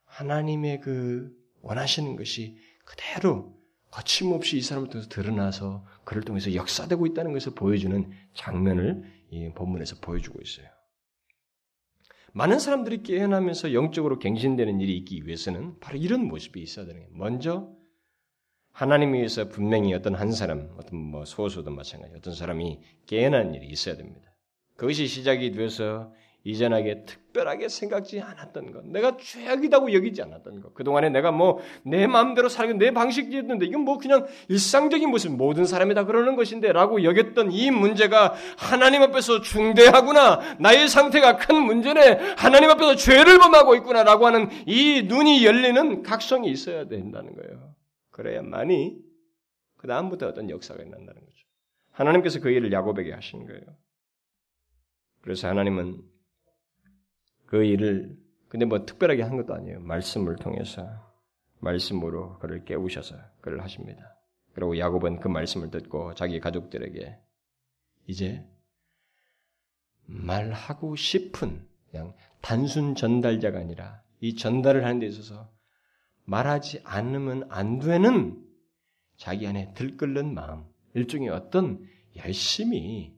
하나님의 0.05 0.81
그 0.81 1.31
원하시는 1.61 2.15
것이 2.15 2.57
그대로 2.85 3.57
거침없이 3.91 4.57
이 4.57 4.61
사람을 4.61 4.89
통해서 4.89 5.09
드러나서 5.09 5.85
그를 6.09 6.23
통해서 6.23 6.55
역사되고 6.55 7.05
있다는 7.05 7.33
것을 7.33 7.53
보여주는 7.53 8.09
장면을 8.33 9.03
이 9.29 9.51
본문에서 9.53 9.97
보여주고 10.01 10.41
있어요. 10.41 10.65
많은 12.33 12.57
사람들이 12.57 13.03
깨어나면서 13.03 13.75
영적으로 13.75 14.17
갱신되는 14.17 14.79
일이 14.79 14.97
있기 14.97 15.27
위해서는 15.27 15.79
바로 15.79 15.99
이런 15.99 16.25
모습이 16.25 16.59
있어야 16.63 16.87
되는 16.87 17.01
거예요. 17.01 17.15
먼저 17.15 17.71
하나님 18.71 19.13
위해서 19.13 19.49
분명히 19.49 19.93
어떤 19.93 20.15
한 20.15 20.31
사람, 20.31 20.73
어떤 20.79 20.97
뭐 20.97 21.25
소수도 21.25 21.69
마찬가지, 21.69 22.15
어떤 22.17 22.33
사람이 22.33 22.79
깨어난 23.05 23.53
일이 23.53 23.67
있어야 23.67 23.95
됩니다. 23.95 24.33
그것이 24.77 25.05
시작이 25.05 25.51
되어서 25.51 26.11
이전하게 26.49 27.05
특별하게 27.05 27.69
생각지 27.69 28.19
않았던 28.21 28.71
것, 28.71 28.85
내가 28.87 29.17
죄악이라고 29.17 29.93
여기지 29.93 30.21
않았던 30.21 30.61
것, 30.61 30.73
그동안에 30.73 31.09
내가 31.09 31.31
뭐 31.31 31.59
내 31.83 32.07
마음대로 32.07 32.49
살고 32.49 32.73
내 32.73 32.91
방식이었는데 32.91 33.65
이건 33.65 33.81
뭐 33.81 33.97
그냥 33.97 34.27
일상적인 34.47 35.09
모습, 35.09 35.35
모든 35.35 35.65
사람이 35.65 35.93
다 35.93 36.05
그러는 36.05 36.35
것인데 36.35 36.71
라고 36.71 37.03
여겼던 37.03 37.51
이 37.51 37.71
문제가 37.71 38.33
하나님 38.57 39.01
앞에서 39.01 39.41
중대하구나, 39.41 40.57
나의 40.59 40.87
상태가 40.87 41.37
큰 41.37 41.63
문제네, 41.63 42.35
하나님 42.37 42.69
앞에서 42.69 42.95
죄를 42.95 43.39
범하고 43.39 43.75
있구나 43.75 44.03
라고 44.03 44.25
하는 44.25 44.49
이 44.65 45.03
눈이 45.03 45.45
열리는 45.45 46.03
각성이 46.03 46.51
있어야 46.51 46.87
된다는 46.87 47.35
거예요. 47.35 47.75
그래야만이 48.11 48.97
그 49.77 49.87
다음부터 49.87 50.27
어떤 50.27 50.49
역사가 50.49 50.81
일어난다는 50.81 51.21
거죠. 51.21 51.45
하나님께서 51.91 52.39
그 52.39 52.49
일을 52.49 52.71
야곱에게 52.71 53.13
하신 53.13 53.45
거예요. 53.45 53.61
그래서 55.21 55.47
하나님은 55.47 56.01
그 57.49 57.63
일을 57.63 58.15
근데 58.47 58.65
뭐 58.65 58.85
특별하게 58.85 59.23
한 59.23 59.35
것도 59.35 59.55
아니에요. 59.55 59.79
말씀을 59.79 60.35
통해서 60.35 60.87
말씀으로 61.61 62.37
그를 62.37 62.63
깨우셔서 62.63 63.15
그를 63.41 63.63
하십니다. 63.63 64.15
그리고 64.53 64.77
야곱은 64.77 65.19
그 65.19 65.29
말씀을 65.29 65.71
듣고 65.71 66.13
자기 66.13 66.39
가족들에게 66.39 67.17
이제 68.05 68.45
말하고 70.05 70.95
싶은 70.95 71.67
그냥 71.89 72.13
단순 72.41 72.93
전달자가 72.93 73.57
아니라 73.57 74.03
이 74.19 74.35
전달을 74.35 74.85
하는 74.85 74.99
데 74.99 75.07
있어서 75.07 75.51
말하지 76.25 76.81
않으면 76.83 77.47
안 77.49 77.79
되는 77.79 78.45
자기 79.17 79.47
안에 79.47 79.73
들끓는 79.73 80.35
마음, 80.35 80.65
일종의 80.93 81.29
어떤 81.29 81.83
열심히 82.15 83.17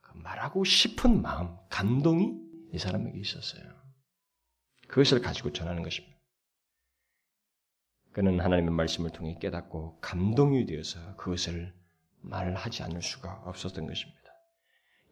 그 0.00 0.16
말하고 0.16 0.64
싶은 0.64 1.22
마음, 1.22 1.56
감동이 1.68 2.43
이 2.74 2.78
사람에게 2.78 3.16
있었어요. 3.20 3.62
그것을 4.88 5.22
가지고 5.22 5.52
전하는 5.52 5.84
것입니다. 5.84 6.18
그는 8.12 8.40
하나님의 8.40 8.74
말씀을 8.74 9.10
통해 9.10 9.38
깨닫고 9.40 10.00
감동이 10.00 10.66
되어서 10.66 11.14
그것을 11.16 11.72
말하지 12.20 12.82
않을 12.82 13.00
수가 13.00 13.42
없었던 13.44 13.86
것입니다. 13.86 14.20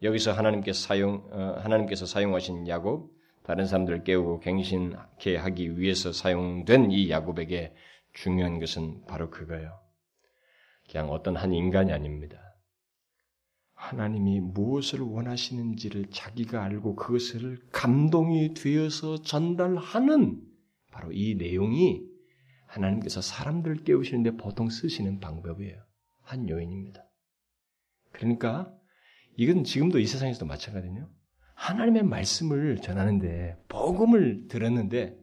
여기서 0.01 0.33
하나님께서 0.33 0.85
사용 0.85 1.25
어, 1.31 1.59
하나님께서 1.61 2.05
사용하신 2.05 2.67
야곱 2.67 3.13
다른 3.43 3.65
사람들을 3.65 4.03
깨우고 4.03 4.41
갱신케 4.41 5.37
하기 5.37 5.79
위해서 5.79 6.11
사용된 6.11 6.91
이 6.91 7.09
야곱에게 7.09 7.73
중요한 8.11 8.59
것은 8.59 9.05
바로 9.05 9.29
그거예요. 9.29 9.79
그냥 10.89 11.09
어떤 11.11 11.37
한 11.37 11.53
인간이 11.53 11.93
아닙니다. 11.93 12.52
하나님이 13.83 14.39
무엇을 14.39 15.01
원하시는지를 15.01 16.05
자기가 16.09 16.63
알고 16.63 16.95
그것을 16.95 17.59
감동이 17.73 18.53
되어서 18.53 19.21
전달하는 19.21 20.41
바로 20.89 21.11
이 21.11 21.35
내용이 21.35 22.01
하나님께서 22.65 23.19
사람들을 23.19 23.83
깨우시는데 23.83 24.37
보통 24.37 24.69
쓰시는 24.69 25.19
방법이에요. 25.19 25.83
한 26.21 26.47
요인입니다. 26.47 27.03
그러니까 28.13 28.73
이건 29.35 29.65
지금도 29.65 29.99
이 29.99 30.07
세상에서도 30.07 30.45
마찬가지거든요. 30.45 31.09
하나님의 31.55 32.03
말씀을 32.03 32.77
전하는데 32.77 33.65
복음을 33.67 34.47
들었는데 34.47 35.17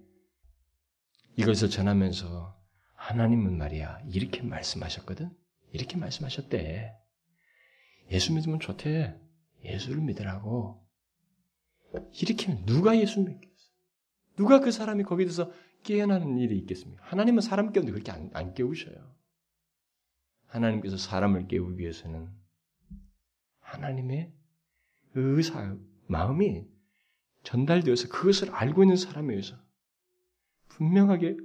이것을 1.37 1.71
전하면서 1.71 2.61
하나님은 2.95 3.57
말이야 3.57 4.01
이렇게 4.07 4.43
말씀하셨거든. 4.43 5.31
이렇게 5.73 5.97
말씀하셨대. 5.97 7.00
예수 8.11 8.33
믿으면 8.35 8.61
좋대. 8.61 9.19
예수를 9.65 10.01
믿으라고. 10.03 10.85
이렇게 12.21 12.65
누가 12.65 12.97
예수 12.99 13.21
믿겠어? 13.21 13.51
누가 14.37 14.61
그 14.61 14.71
사람이 14.71 15.05
거기에 15.05 15.27
대해서 15.27 15.51
깨어나는 15.83 16.39
일이 16.39 16.59
있겠습니까? 16.59 17.05
하나님은 17.05 17.41
사람 17.41 17.73
깨우는데 17.73 17.93
그렇게 17.93 18.13
안, 18.13 18.31
안 18.35 18.55
깨우셔요. 18.55 19.15
하나님께서 20.47 20.97
사람을 20.97 21.47
깨우기 21.47 21.79
위해서는 21.79 22.29
하나님의 23.61 24.33
의사, 25.15 25.77
마음이 26.07 26.67
전달되어서 27.43 28.09
그것을 28.09 28.51
알고 28.51 28.83
있는 28.83 28.97
사람에 28.97 29.33
의해서 29.33 29.57
분명하게 30.69 31.37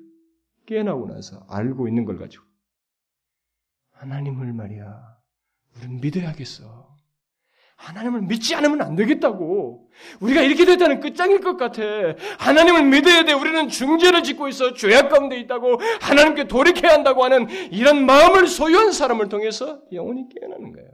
깨어나고 0.66 1.08
나서 1.08 1.46
알고 1.50 1.88
있는 1.88 2.06
걸 2.06 2.18
가지고 2.18 2.44
하나님을 3.92 4.54
말이야 4.54 5.16
우리는 5.78 6.02
믿어야겠어. 6.02 6.86
하나님을 7.78 8.22
믿지 8.22 8.56
않으면 8.56 8.82
안 8.82 8.96
되겠다고. 8.96 9.90
우리가 10.22 10.42
이렇게 10.42 10.66
됐다는 10.66 11.02
끝장일 11.02 11.42
것 11.42 11.58
같아. 11.58 11.82
하나님을 12.40 12.86
믿어야 12.86 13.26
돼. 13.26 13.34
우리는 13.34 13.68
중죄를 13.68 14.24
짓고 14.24 14.48
있어. 14.48 14.74
죄악 14.74 15.10
가운데 15.10 15.38
있다고. 15.40 15.80
하나님께 16.02 16.48
돌이켜야 16.48 16.94
한다고 16.94 17.24
하는 17.24 17.48
이런 17.72 18.06
마음을 18.06 18.48
소유한 18.48 18.92
사람을 18.92 19.30
통해서 19.30 19.82
영혼이 19.92 20.30
깨어나는 20.30 20.72
거예요. 20.72 20.90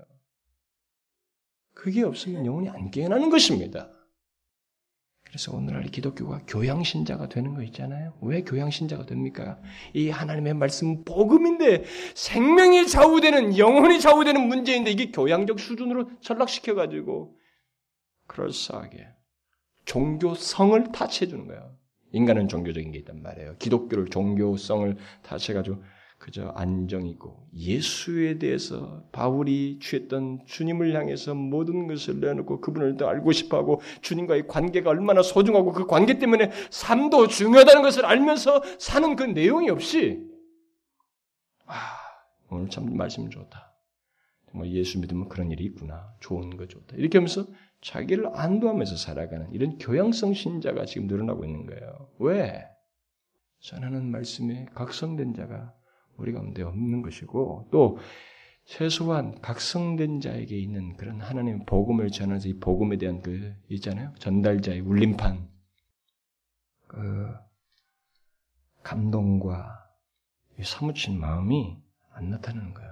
그게 1.74 2.04
없으면 2.04 2.46
영혼이 2.46 2.70
안 2.70 2.92
깨어나는 2.92 3.30
것입니다. 3.30 3.90
그래서 5.32 5.56
오늘날 5.56 5.84
기독교가 5.84 6.42
교양신자가 6.46 7.30
되는 7.30 7.54
거 7.54 7.64
있잖아요. 7.64 8.14
왜 8.22 8.42
교양신자가 8.42 9.06
됩니까? 9.06 9.58
이 9.94 10.10
하나님의 10.10 10.56
말씀 10.56 11.06
복음인데 11.06 11.86
생명이 12.16 12.88
좌우되는 12.88 13.58
영혼이 13.58 14.02
좌우되는 14.02 14.46
문제인데 14.46 14.92
이게 14.92 15.10
교양적 15.10 15.58
수준으로 15.58 16.10
전락시켜가지고 16.20 17.38
그럴싸하게 18.28 19.08
종교성을 19.86 20.92
타치해 20.92 21.30
주는 21.30 21.48
거예요. 21.48 21.78
인간은 22.12 22.50
종교적인 22.50 22.92
게 22.92 23.00
있단 23.00 23.22
말이에요. 23.22 23.56
기독교를 23.58 24.08
종교성을 24.08 24.98
타치해가지고 25.24 25.82
그저 26.22 26.50
안정이고 26.50 27.48
예수에 27.56 28.38
대해서 28.38 29.04
바울이 29.12 29.80
취했던 29.82 30.46
주님을 30.46 30.94
향해서 30.94 31.34
모든 31.34 31.88
것을 31.88 32.20
내놓고 32.20 32.62
그분을 32.62 32.96
더 32.96 33.08
알고 33.08 33.32
싶어하고 33.32 33.82
주님과의 34.02 34.48
관계가 34.48 34.92
얼마나 34.92 35.24
소중하고 35.24 35.72
그 35.72 35.88
관계 35.88 36.20
때문에 36.20 36.52
삶도 36.70 37.28
중요하다는 37.28 37.82
것을 37.82 38.06
알면서 38.06 38.62
사는 38.78 39.16
그 39.16 39.24
내용이 39.24 39.72
없이 39.72 40.24
아 41.66 41.76
오늘 42.52 42.70
참 42.70 42.96
말씀 42.96 43.28
좋다. 43.28 43.74
정말 44.52 44.72
예수 44.74 45.00
믿으면 45.00 45.28
그런 45.28 45.50
일이 45.50 45.64
있구나. 45.64 46.14
좋은 46.20 46.56
거 46.56 46.68
좋다. 46.68 46.98
이렇게 46.98 47.18
하면서 47.18 47.48
자기를 47.82 48.30
안도하면서 48.36 48.96
살아가는 48.96 49.52
이런 49.54 49.80
교양성 49.80 50.36
신자가 50.36 50.86
지금 50.86 51.08
늘어나고 51.08 51.46
있는 51.46 51.66
거예요. 51.66 52.10
왜? 52.20 52.64
전하는 53.60 54.12
말씀에 54.12 54.68
각성된 54.76 55.34
자가 55.34 55.74
우리 56.18 56.34
가운데 56.34 56.64
없는 56.64 57.02
것이고 57.02 57.70
또 57.72 57.98
최소한 58.66 59.40
각성된 59.42 60.22
자에게 60.22 60.58
있는 60.58 60.96
그런 60.96 61.20
하나님의 61.20 61.66
복음을 61.66 62.10
전하면서 62.10 62.50
이 62.50 62.60
복음에 62.60 62.98
대한 62.98 63.22
그 63.22 63.54
있잖아요 63.70 64.14
전달자의 64.20 64.82
울림판 64.82 65.50
그 66.88 67.34
감동과 68.84 69.90
사무친 70.62 71.20
마음이 71.20 71.78
안 72.12 72.30
나타나는 72.30 72.74
거예요. 72.74 72.92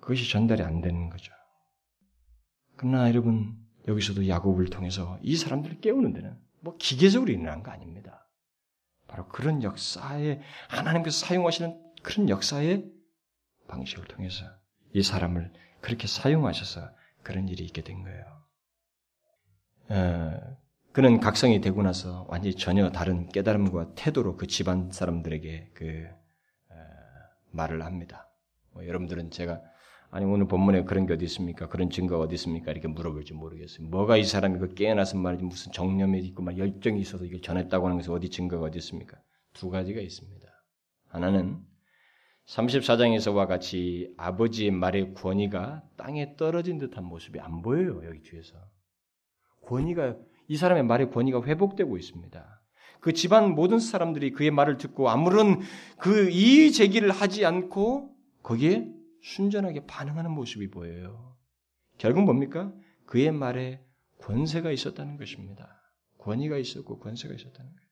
그것이 0.00 0.30
전달이 0.30 0.62
안 0.62 0.80
되는 0.80 1.08
거죠. 1.08 1.32
그러나 2.76 3.08
여러분 3.08 3.56
여기서도 3.88 4.28
야곱을 4.28 4.66
통해서 4.66 5.18
이 5.22 5.36
사람들을 5.36 5.80
깨우는 5.80 6.12
데는 6.12 6.38
뭐 6.60 6.76
기계적으로 6.76 7.32
일어난 7.32 7.62
거 7.62 7.70
아닙니다. 7.70 8.23
바로 9.14 9.28
그런 9.28 9.62
역사에 9.62 10.40
하나님께서 10.68 11.24
사용하시는 11.24 11.80
그런 12.02 12.28
역사의 12.28 12.84
방식을 13.68 14.06
통해서 14.06 14.44
이 14.92 15.04
사람을 15.04 15.52
그렇게 15.80 16.08
사용하셔서 16.08 16.90
그런 17.22 17.48
일이 17.48 17.64
있게 17.64 17.82
된 17.82 18.02
거예요. 18.02 18.24
어, 19.90 20.56
그는 20.92 21.20
각성이 21.20 21.60
되고 21.60 21.80
나서 21.82 22.26
완전히 22.28 22.56
전혀 22.56 22.90
다른 22.90 23.28
깨달음과 23.28 23.94
태도로 23.94 24.36
그 24.36 24.48
집안 24.48 24.90
사람들에게 24.90 25.70
그 25.74 26.08
어, 26.70 26.74
말을 27.52 27.84
합니다. 27.84 28.28
뭐 28.72 28.84
여러분들은 28.84 29.30
제가 29.30 29.62
아니 30.14 30.26
오늘 30.26 30.46
본문에 30.46 30.84
그런 30.84 31.06
게 31.06 31.14
어디 31.14 31.24
있습니까? 31.24 31.66
그런 31.66 31.90
증거가 31.90 32.22
어디 32.22 32.36
있습니까? 32.36 32.70
이렇게 32.70 32.86
물어볼지 32.86 33.34
모르겠어요. 33.34 33.88
뭐가 33.88 34.16
이 34.16 34.22
사람이 34.22 34.60
그 34.60 34.72
깨어나서 34.72 35.18
말이지 35.18 35.42
무슨 35.42 35.72
정념이 35.72 36.20
있고 36.20 36.40
막 36.40 36.56
열정이 36.56 37.00
있어서 37.00 37.24
이걸 37.24 37.40
전했다고 37.40 37.84
하는 37.84 37.96
것이 37.96 38.12
어디 38.12 38.30
증거가 38.30 38.66
어디 38.66 38.78
있습니까? 38.78 39.18
두 39.54 39.70
가지가 39.70 40.00
있습니다. 40.00 40.46
하나는 41.08 41.58
34장에서와 42.46 43.48
같이 43.48 44.14
아버지의 44.16 44.70
말의 44.70 45.14
권위가 45.14 45.82
땅에 45.96 46.36
떨어진 46.36 46.78
듯한 46.78 47.04
모습이 47.04 47.40
안 47.40 47.62
보여요. 47.62 48.00
여기 48.06 48.22
뒤에서. 48.22 48.54
권위가 49.62 50.14
이 50.46 50.56
사람의 50.56 50.84
말의 50.84 51.10
권위가 51.10 51.42
회복되고 51.42 51.98
있습니다. 51.98 52.62
그 53.00 53.12
집안 53.14 53.56
모든 53.56 53.80
사람들이 53.80 54.30
그의 54.30 54.52
말을 54.52 54.76
듣고 54.76 55.10
아무런 55.10 55.58
그 55.98 56.30
이의 56.30 56.70
제기를 56.70 57.10
하지 57.10 57.44
않고 57.44 58.14
거기에 58.44 58.94
순전하게 59.24 59.86
반응하는 59.86 60.30
모습이 60.30 60.70
보여요. 60.70 61.34
결국 61.96 62.24
뭡니까? 62.24 62.72
그의 63.06 63.32
말에 63.32 63.82
권세가 64.18 64.70
있었다는 64.70 65.16
것입니다. 65.16 65.80
권위가 66.18 66.58
있었고 66.58 66.98
권세가 66.98 67.34
있었다는 67.34 67.70
거예요. 67.72 67.88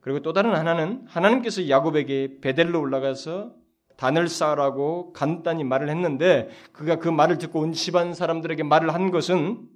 그리고 0.00 0.22
또 0.22 0.32
다른 0.32 0.54
하나는 0.54 1.06
하나님께서 1.06 1.68
야곱에게 1.68 2.40
베델로 2.40 2.80
올라가서 2.80 3.54
단을 3.98 4.28
쌓으라고 4.28 5.12
간단히 5.12 5.62
말을 5.62 5.90
했는데 5.90 6.48
그가 6.72 6.96
그 6.96 7.10
말을 7.10 7.36
듣고 7.36 7.60
온 7.60 7.72
집안 7.72 8.14
사람들에게 8.14 8.62
말을 8.62 8.94
한 8.94 9.10
것은 9.10 9.68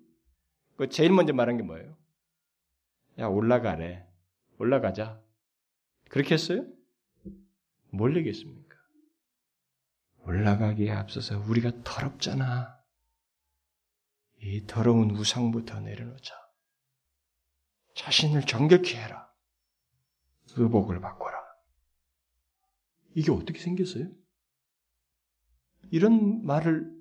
그 0.77 0.89
제일 0.89 1.13
먼저 1.13 1.35
말한 1.35 1.59
게 1.59 1.63
뭐예요? 1.63 1.95
야 3.19 3.27
올라가래. 3.27 4.07
올라가자. 4.59 5.21
그렇게 6.09 6.35
했어요? 6.35 6.65
뭘 7.91 8.17
얘기했습니까? 8.17 8.64
올라가기에 10.27 10.91
앞서서 10.91 11.39
우리가 11.41 11.83
더럽잖아. 11.83 12.79
이 14.39 14.67
더러운 14.67 15.11
우상부터 15.11 15.81
내려놓자. 15.81 16.35
자신을 17.95 18.43
정결케 18.43 18.97
해라. 18.97 19.29
의복을 20.57 21.01
바꿔라. 21.01 21.39
이게 23.15 23.31
어떻게 23.31 23.59
생겼어요? 23.59 24.11
이런 25.91 26.45
말을 26.45 26.93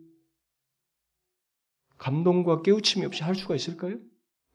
감동과 1.98 2.62
깨우침이 2.62 3.06
없이 3.06 3.24
할 3.24 3.36
수가 3.36 3.56
있을까요? 3.56 3.98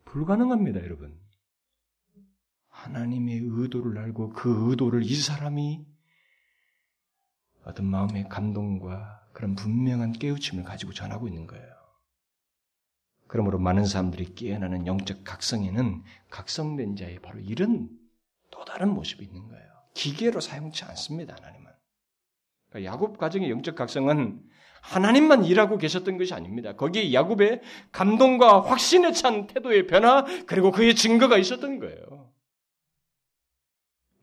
불가능합니다, 0.05 0.81
여러분. 0.81 1.19
하나님의 2.69 3.41
의도를 3.43 3.99
알고 3.99 4.31
그 4.31 4.71
의도를 4.71 5.03
이 5.03 5.15
사람이 5.15 5.85
어떤 7.69 7.87
마음의 7.87 8.29
감동과 8.31 9.27
그런 9.33 9.55
분명한 9.55 10.13
깨우침을 10.13 10.65
가지고 10.65 10.93
전하고 10.93 11.29
있는 11.29 11.47
거예요. 11.47 11.67
그러므로 13.27 13.59
많은 13.59 13.85
사람들이 13.85 14.35
깨어나는 14.35 14.87
영적 14.87 15.23
각성에는 15.23 16.03
각성된 16.31 16.97
자의 16.97 17.19
바로 17.21 17.39
이런 17.41 17.91
또 18.51 18.65
다른 18.65 18.89
모습이 18.95 19.23
있는 19.23 19.47
거예요. 19.49 19.69
기계로 19.93 20.41
사용치 20.41 20.85
않습니다, 20.85 21.37
하나님은. 21.39 21.71
그러니까 22.71 22.93
야곱 22.93 23.19
가정의 23.19 23.51
영적 23.51 23.75
각성은 23.75 24.43
하나님만 24.81 25.45
일하고 25.45 25.77
계셨던 25.77 26.17
것이 26.17 26.33
아닙니다. 26.33 26.75
거기에 26.75 27.13
야곱의 27.13 27.61
감동과 27.93 28.63
확신에 28.63 29.13
찬 29.13 29.47
태도의 29.47 29.87
변화, 29.87 30.25
그리고 30.47 30.71
그의 30.71 30.95
증거가 30.95 31.37
있었던 31.37 31.81
거예요. 31.81 32.33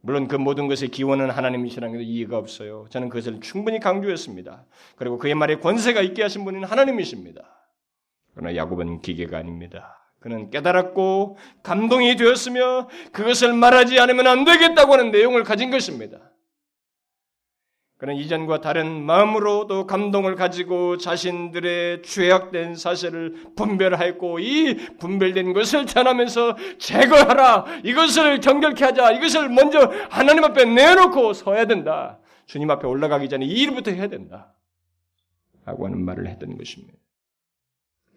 물론 0.05 0.27
그 0.27 0.35
모든 0.35 0.67
것의 0.67 0.89
기원은 0.91 1.31
하나님이시라는 1.31 1.97
게 1.97 2.03
이해가 2.03 2.37
없어요. 2.37 2.85
저는 2.91 3.09
그것을 3.09 3.41
충분히 3.41 3.79
강조했습니다. 3.79 4.65
그리고 4.97 5.17
그의 5.17 5.33
말에 5.33 5.55
권세가 5.55 6.01
있게 6.01 6.21
하신 6.21 6.45
분은 6.45 6.63
하나님이십니다. 6.63 7.41
그러나 8.35 8.55
야곱은 8.55 9.01
기계가 9.01 9.39
아닙니다. 9.39 10.13
그는 10.19 10.51
깨달았고 10.51 11.37
감동이 11.63 12.17
되었으며 12.17 12.87
그것을 13.13 13.53
말하지 13.53 13.99
않으면 13.99 14.27
안 14.27 14.45
되겠다고 14.45 14.93
하는 14.93 15.09
내용을 15.09 15.43
가진 15.43 15.71
것입니다. 15.71 16.19
그는 17.97 18.15
이전과 18.15 18.59
다른 18.59 19.05
마음으로도 19.05 19.87
감동을 19.87 20.35
가지고 20.35 20.97
자신들의 20.97 22.01
죄악된 22.01 22.75
사실을 22.75 23.53
분별하였고 23.55 24.39
이 24.39 24.75
분별된 24.97 25.53
것을 25.53 25.85
전하면서 25.85 26.57
제거하라. 26.77 27.65
이것을 27.85 28.41
경결케 28.41 28.83
하자. 28.83 29.11
이것을 29.13 29.47
먼저 29.47 29.79
하나님 30.09 30.43
앞에 30.43 30.65
내놓고 30.65 31.31
서야 31.33 31.65
된다. 31.67 32.19
주님 32.47 32.69
앞에 32.69 32.85
올라가기 32.85 33.29
전에 33.29 33.45
이 33.45 33.61
일부터 33.61 33.91
해야 33.91 34.07
된다. 34.07 34.53
라고 35.63 35.85
하는 35.85 36.03
말을 36.03 36.27
했던 36.27 36.57
것입니다. 36.57 36.93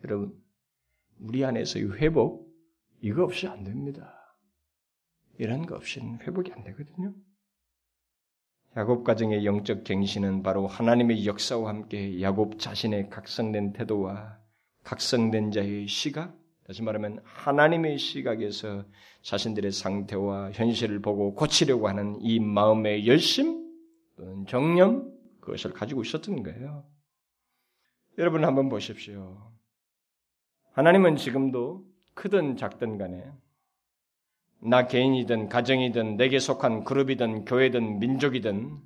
여러분 0.04 0.32
우리 1.20 1.44
안에서의 1.44 1.98
회복 1.98 2.48
이거 3.00 3.22
없이 3.22 3.46
안 3.46 3.62
됩니다. 3.62 4.14
이런 5.38 5.66
거 5.66 5.76
없이는 5.76 6.18
회복이 6.22 6.52
안 6.52 6.64
되거든요 6.64 7.14
야곱 8.76 9.04
가정의 9.04 9.44
영적 9.44 9.84
갱신은 9.84 10.42
바로 10.42 10.66
하나님의 10.66 11.26
역사와 11.26 11.68
함께 11.68 12.20
야곱 12.20 12.58
자신의 12.58 13.10
각성된 13.10 13.72
태도와 13.72 14.38
각성된 14.84 15.50
자의 15.50 15.88
시각, 15.88 16.38
다시 16.66 16.82
말하면 16.82 17.20
하나님의 17.24 17.98
시각에서 17.98 18.84
자신들의 19.22 19.72
상태와 19.72 20.52
현실을 20.52 21.00
보고 21.00 21.34
고치려고 21.34 21.88
하는 21.88 22.18
이 22.20 22.40
마음의 22.40 23.06
열심 23.06 23.66
또는 24.16 24.46
정념 24.46 25.10
그것을 25.40 25.72
가지고 25.72 26.02
있었던 26.02 26.42
거예요. 26.42 26.84
여러분 28.18 28.44
한번 28.44 28.68
보십시오. 28.68 29.50
하나님은 30.72 31.16
지금도 31.16 31.84
크든 32.14 32.56
작든 32.56 32.98
간에 32.98 33.24
나 34.60 34.86
개인이든 34.86 35.48
가정이든 35.48 36.16
내게 36.16 36.38
속한 36.38 36.84
그룹이든 36.84 37.44
교회든 37.44 38.00
민족이든 38.00 38.80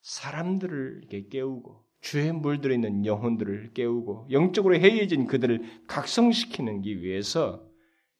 사람들을 0.00 1.08
깨우고 1.30 1.84
주에 2.00 2.32
물들어 2.32 2.74
있는 2.74 3.06
영혼들을 3.06 3.72
깨우고 3.74 4.28
영적으로 4.30 4.74
해이해진 4.74 5.26
그들을 5.26 5.84
각성시키는 5.86 6.82
기 6.82 7.00
위해서 7.02 7.64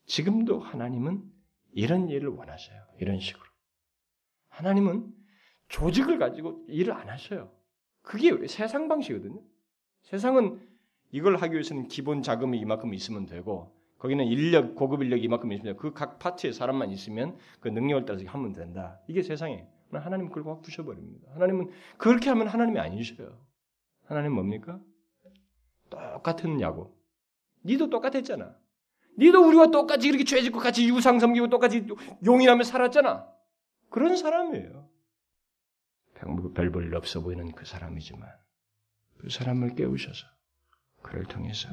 지금도 0.06 0.60
하나님은 0.60 1.22
이런 1.72 2.08
일을 2.08 2.28
원하셔요. 2.28 2.78
이런 3.00 3.18
식으로. 3.18 3.44
하나님은 4.48 5.10
조직을 5.68 6.18
가지고 6.18 6.64
일을 6.68 6.92
안 6.92 7.08
하셔요. 7.08 7.50
그게 8.02 8.46
세상 8.46 8.88
방식이거든요. 8.88 9.42
세상은 10.02 10.60
이걸 11.10 11.36
하기 11.36 11.54
위해서는 11.54 11.88
기본 11.88 12.22
자금이 12.22 12.58
이만큼 12.58 12.94
있으면 12.94 13.26
되고 13.26 13.74
거기는 14.02 14.24
인력, 14.26 14.74
고급 14.74 15.00
인력이 15.04 15.22
이만큼 15.22 15.52
있습니다. 15.52 15.80
그 15.80 15.94
각 15.94 16.18
파트에 16.18 16.50
사람만 16.50 16.90
있으면 16.90 17.38
그 17.60 17.68
능력을 17.68 18.04
따라서 18.04 18.24
하면 18.26 18.52
된다. 18.52 18.98
이게 19.06 19.22
세상에. 19.22 19.64
하나님 19.92 20.28
그걸 20.28 20.52
확 20.52 20.62
부셔버립니다. 20.62 21.30
하나님은 21.34 21.70
그렇게 21.98 22.28
하면 22.30 22.48
하나님이 22.48 22.80
아니셔요. 22.80 23.38
하나님 24.06 24.32
뭡니까? 24.32 24.80
똑같은 25.88 26.60
야곱. 26.60 26.98
니도 27.64 27.90
똑같았잖아. 27.90 28.56
니도 29.20 29.46
우리와 29.46 29.70
똑같이 29.70 30.08
이렇게 30.08 30.24
죄 30.24 30.42
짓고 30.42 30.58
같이 30.58 30.88
유상 30.88 31.20
섬기고 31.20 31.48
똑같이 31.48 31.86
용인하며 32.24 32.64
살았잖아. 32.64 33.28
그런 33.88 34.16
사람이에요. 34.16 34.88
별볼일 36.54 36.92
없어 36.96 37.20
보이는 37.20 37.52
그 37.52 37.64
사람이지만 37.64 38.28
그 39.18 39.28
사람을 39.30 39.76
깨우셔서 39.76 40.26
그를 41.02 41.24
통해서 41.24 41.68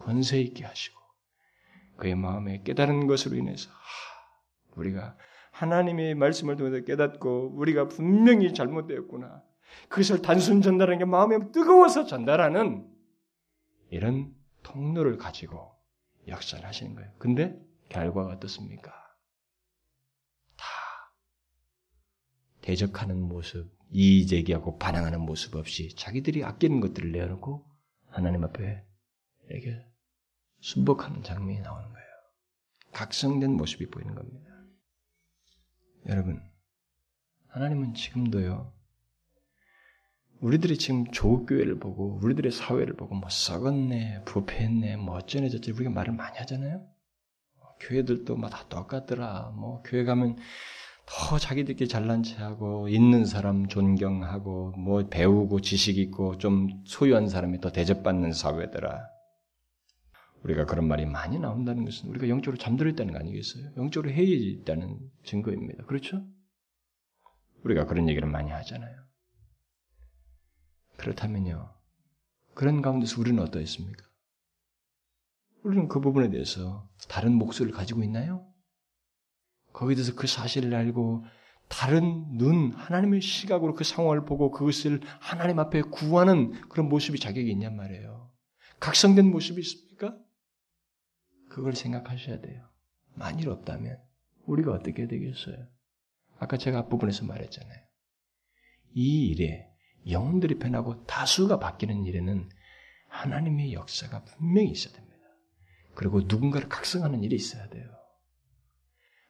권세 0.00 0.40
있게 0.40 0.64
하시고 0.64 0.98
그의 1.98 2.14
마음에 2.14 2.62
깨달은 2.62 3.06
것으로 3.06 3.36
인해서 3.36 3.70
우리가 4.76 5.16
하나님의 5.50 6.14
말씀을 6.14 6.56
통해서 6.56 6.84
깨닫고 6.84 7.56
우리가 7.56 7.88
분명히 7.88 8.54
잘못되었구나. 8.54 9.42
그것을 9.88 10.22
단순 10.22 10.62
전달하는 10.62 10.98
게 10.98 11.04
마음에 11.04 11.50
뜨거워서 11.52 12.06
전달하는 12.06 12.88
이런 13.90 14.32
통로를 14.62 15.18
가지고 15.18 15.72
역사를 16.28 16.64
하시는 16.64 16.94
거예요. 16.94 17.10
근데 17.18 17.60
결과가 17.88 18.32
어떻습니까? 18.34 18.92
다 20.56 20.64
대적하는 22.60 23.20
모습, 23.20 23.70
이의 23.90 24.26
제기하고 24.26 24.78
반항하는 24.78 25.20
모습 25.20 25.56
없이 25.56 25.94
자기들이 25.96 26.44
아끼는 26.44 26.80
것들을 26.80 27.10
내어놓고 27.10 27.66
하나님 28.10 28.44
앞에 28.44 28.84
이렇게 29.50 29.84
순복하는 30.60 31.22
장면이 31.22 31.60
나오는 31.60 31.88
거예요. 31.88 32.06
각성된 32.92 33.52
모습이 33.52 33.90
보이는 33.90 34.14
겁니다. 34.14 34.50
여러분, 36.06 36.42
하나님은 37.48 37.94
지금도요, 37.94 38.72
우리들이 40.40 40.78
지금 40.78 41.10
조교회를 41.10 41.78
보고, 41.78 42.18
우리들의 42.22 42.52
사회를 42.52 42.94
보고, 42.94 43.14
뭐 43.14 43.28
썩었네, 43.28 44.24
부패했네, 44.24 44.96
뭐 44.96 45.16
어쩌네 45.16 45.48
저쩌네, 45.48 45.76
우리가 45.76 45.90
말을 45.90 46.14
많이 46.14 46.38
하잖아요? 46.38 46.86
교회들도 47.80 48.36
뭐다 48.36 48.68
똑같더라. 48.68 49.52
뭐 49.56 49.82
교회 49.82 50.04
가면 50.04 50.36
더 51.06 51.38
자기들끼리 51.38 51.88
잘난 51.88 52.22
체하고 52.22 52.88
있는 52.88 53.24
사람 53.24 53.66
존경하고 53.66 54.72
뭐 54.76 55.06
배우고 55.08 55.60
지식 55.60 55.98
있고 55.98 56.38
좀 56.38 56.82
소유한 56.84 57.28
사람이 57.28 57.60
더 57.60 57.70
대접받는 57.70 58.32
사회더라. 58.32 59.08
우리가 60.44 60.66
그런 60.66 60.86
말이 60.86 61.04
많이 61.04 61.38
나온다는 61.38 61.84
것은 61.84 62.08
우리가 62.10 62.28
영적으로 62.28 62.58
잠들어 62.58 62.88
있다는 62.90 63.12
거 63.12 63.18
아니겠어요? 63.18 63.72
영적으로 63.76 64.12
해이해 64.12 64.36
있다는 64.36 64.98
증거입니다. 65.24 65.84
그렇죠? 65.84 66.26
우리가 67.64 67.86
그런 67.86 68.08
얘기를 68.08 68.28
많이 68.28 68.50
하잖아요. 68.50 68.96
그렇다면요. 70.96 71.74
그런 72.54 72.82
가운데서 72.82 73.20
우리는 73.20 73.42
어떠했습니까? 73.42 74.04
우리는 75.64 75.88
그 75.88 76.00
부분에 76.00 76.30
대해서 76.30 76.88
다른 77.08 77.34
목소리를 77.34 77.76
가지고 77.76 78.02
있나요? 78.02 78.46
거기에 79.72 79.96
대해서 79.96 80.14
그 80.14 80.26
사실을 80.26 80.74
알고 80.74 81.24
다른 81.68 82.36
눈, 82.36 82.72
하나님의 82.72 83.20
시각으로 83.20 83.74
그 83.74 83.84
상황을 83.84 84.24
보고 84.24 84.50
그것을 84.50 85.00
하나님 85.20 85.58
앞에 85.58 85.82
구하는 85.82 86.52
그런 86.68 86.88
모습이 86.88 87.18
자격이 87.18 87.50
있냔 87.50 87.76
말이에요. 87.76 88.30
각성된 88.80 89.30
모습이 89.30 89.60
있습니까? 89.60 90.16
그걸 91.58 91.74
생각하셔야 91.74 92.40
돼요. 92.40 92.62
만일 93.14 93.48
없다면 93.48 93.98
우리가 94.46 94.72
어떻게 94.72 95.08
되겠어요? 95.08 95.56
아까 96.38 96.56
제가 96.56 96.78
앞부분에서 96.78 97.26
말했잖아요. 97.26 97.78
이 98.94 99.26
일에 99.26 99.66
영혼들이 100.08 100.60
변하고 100.60 101.04
다수가 101.06 101.58
바뀌는 101.58 102.04
일에는 102.04 102.48
하나님의 103.08 103.72
역사가 103.72 104.24
분명히 104.24 104.70
있어야 104.70 104.94
됩니다. 104.94 105.18
그리고 105.96 106.20
누군가를 106.20 106.68
각성하는 106.68 107.24
일이 107.24 107.34
있어야 107.34 107.68
돼요. 107.70 107.90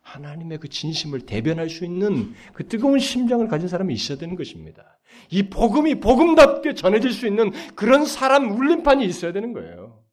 하나님의 0.02 0.58
그 0.58 0.68
진심을 0.68 1.20
대변할 1.24 1.70
수 1.70 1.86
있는 1.86 2.34
그 2.52 2.68
뜨거운 2.68 2.98
심장을 2.98 3.46
가진 3.48 3.68
사람이 3.68 3.94
있어야 3.94 4.18
되는 4.18 4.36
것입니다. 4.36 5.00
이 5.30 5.48
복음이 5.48 6.00
복음답게 6.00 6.74
전해질 6.74 7.10
수 7.10 7.26
있는 7.26 7.52
그런 7.74 8.04
사람 8.04 8.50
울림판이 8.50 9.06
있어야 9.06 9.32
되는 9.32 9.54
거예요. 9.54 10.07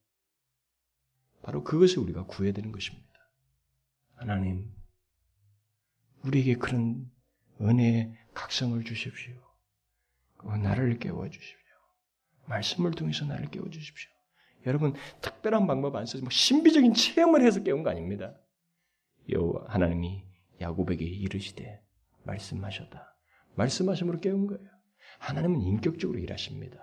바로 1.45 1.63
그것을 1.63 1.99
우리가 1.99 2.25
구해야 2.25 2.51
되는 2.51 2.71
것입니다. 2.71 3.05
하나님, 4.15 4.73
우리에게 6.23 6.55
그런 6.55 7.05
은혜의 7.61 8.17
각성을 8.33 8.83
주십시오. 8.83 9.35
나를 10.43 10.97
깨워 10.97 11.29
주십시오. 11.29 11.55
말씀을 12.47 12.91
통해서 12.91 13.25
나를 13.25 13.51
깨워 13.51 13.69
주십시오. 13.69 14.09
여러분, 14.65 14.95
특별한 15.21 15.67
방법 15.67 15.95
안 15.95 16.07
써서 16.07 16.23
뭐 16.23 16.31
신비적인 16.31 16.95
체험을 16.95 17.43
해서 17.43 17.61
깨운 17.61 17.83
거 17.83 17.91
아닙니다. 17.91 18.35
여호와 19.29 19.65
하나님이 19.67 20.25
야곱에게 20.61 21.05
이르시되 21.05 21.79
말씀하셨다. 22.23 23.15
말씀하심으로 23.53 24.19
깨운 24.19 24.47
거예요. 24.47 24.67
하나님은 25.19 25.61
인격적으로 25.61 26.17
일하십니다. 26.17 26.79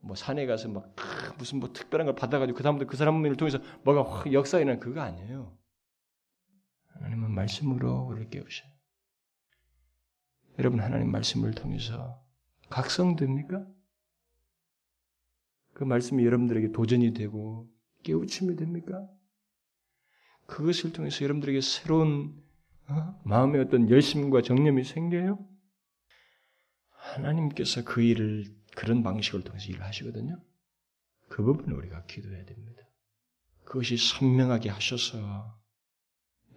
뭐 0.00 0.14
산에 0.14 0.46
가서 0.46 0.68
막 0.68 0.94
무슨 1.38 1.58
뭐 1.60 1.72
특별한 1.72 2.06
걸 2.06 2.14
받아가지고 2.14 2.56
그 2.56 2.62
다음부터 2.62 2.88
그 2.88 2.96
사람을 2.96 3.36
통해서 3.36 3.58
뭐가 3.84 4.02
확 4.02 4.32
역사 4.32 4.58
일어나는 4.58 4.80
그거 4.80 5.00
아니에요. 5.00 5.56
하나님은 6.94 7.32
말씀으로 7.32 8.02
우리를 8.02 8.30
깨우셔요. 8.30 8.70
여러분 10.58 10.80
하나님 10.80 11.10
말씀을 11.10 11.52
통해서 11.52 12.22
각성됩니까? 12.70 13.66
그 15.74 15.84
말씀이 15.84 16.24
여러분들에게 16.24 16.72
도전이 16.72 17.12
되고 17.12 17.70
깨우침이 18.02 18.56
됩니까? 18.56 19.06
그것을 20.46 20.92
통해서 20.92 21.22
여러분들에게 21.24 21.60
새로운 21.60 22.42
어? 22.88 23.20
마음에 23.24 23.58
어떤 23.58 23.90
열심과 23.90 24.42
정념이 24.42 24.84
생겨요? 24.84 25.38
하나님께서 26.90 27.84
그 27.84 28.00
일을 28.00 28.44
그런 28.76 29.02
방식을 29.02 29.42
통해서 29.42 29.68
일을 29.68 29.82
하시거든요. 29.82 30.38
그 31.28 31.42
부분을 31.42 31.76
우리가 31.78 32.04
기도해야 32.04 32.44
됩니다. 32.44 32.82
그것이 33.64 33.96
선명하게 33.96 34.68
하셔서 34.68 35.58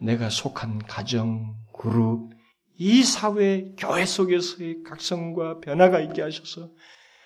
내가 0.02 0.30
속한 0.30 0.80
가정, 0.80 1.58
그룹, 1.74 2.32
이 2.76 3.04
사회, 3.04 3.74
교회 3.78 4.06
속에서의 4.06 4.84
각성과 4.84 5.60
변화가 5.62 6.02
있게 6.02 6.22
하셔서 6.22 6.70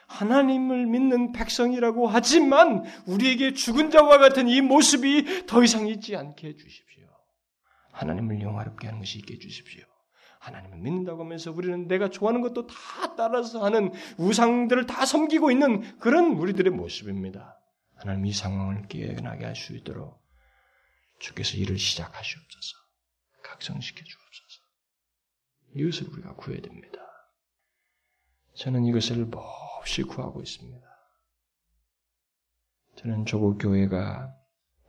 하나님을 0.08 0.86
믿는 0.86 1.32
백성이라고 1.32 2.08
하지만 2.08 2.84
우리에게 3.08 3.54
죽은 3.54 3.89
자와 3.89 4.20
같은 4.20 4.48
이 4.48 4.62
모습이 4.62 5.48
더 5.48 5.64
이상 5.64 5.88
있지 5.88 6.16
않게 6.16 6.50
해주십시오. 6.50 7.08
하나님을 7.91 8.41
영화롭게 8.41 8.88
하는 8.88 9.00
것이 9.00 9.18
있게 9.20 9.36
해주십시오. 9.36 9.93
하나님을 10.44 10.80
믿는다고 10.80 11.24
하면서 11.24 11.52
우리는 11.52 11.88
내가 11.88 12.10
좋아하는 12.10 12.41
것도 12.41 12.68
다 12.68 13.16
따라서 13.16 13.64
하는 13.64 13.94
우상들을 14.18 14.86
다 14.86 15.06
섬기고 15.06 15.52
있는 15.52 15.98
그런 16.00 16.34
우리들의 16.34 16.74
모습입니다. 16.74 17.58
하나님 17.96 18.26
이 18.26 18.34
상황을 18.34 18.88
깨어나게 18.89 19.46
할 19.46 19.56
수 19.56 19.74
있도록 19.74 20.22
주께서 21.20 21.56
일을 21.56 21.78
시작하시옵소서. 21.78 22.78
각성시켜 23.44 24.04
주옵소서. 24.04 24.64
이것을 25.76 26.14
우리가 26.14 26.36
구해야 26.36 26.62
됩니다. 26.62 27.00
저는 28.56 28.84
이것을 28.86 29.26
몹시 29.26 30.04
구하고 30.04 30.41
있습니다. 30.41 30.86
저는 32.98 33.26
조국 33.26 33.58
교회가 33.60 34.36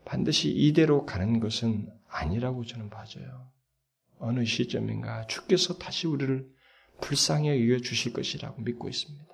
반드시 0.05 0.51
이대로 0.51 1.07
가는 1.07 1.39
것은 1.39 1.89
아니라고 2.09 2.65
저는 2.65 2.91
봐져요. 2.91 3.54
어느 4.19 4.45
시점인가 4.45 5.27
주께서 5.27 5.79
다시 5.79 6.07
우리를 6.07 6.49
불쌍히 7.01 7.49
여겨 7.49 7.83
주실 7.83 8.13
것이라고 8.13 8.63
믿고 8.63 8.89
있습니다. 8.89 9.25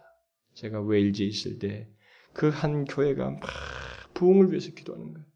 제가 0.55 0.81
웨일즈에 0.83 1.27
있을 1.27 1.59
때 1.59 1.89
그 2.33 2.49
한 2.51 2.85
교회가 2.85 3.31
막 3.31 3.41
부흥을 4.15 4.51
위해서 4.51 4.71
기도하는 4.73 5.13
거예요. 5.13 5.27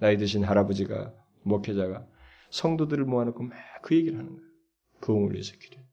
나이 0.00 0.16
드신 0.16 0.44
할아버지가 0.44 1.14
목회자가 1.42 2.06
성도들을 2.50 3.04
모아놓고 3.04 3.42
막 3.44 3.56
그 3.82 3.94
얘기를 3.94 4.18
하는 4.18 4.32
거예요. 4.34 4.48
부흥을 5.02 5.32
위해서 5.34 5.54
기도해. 5.58 5.84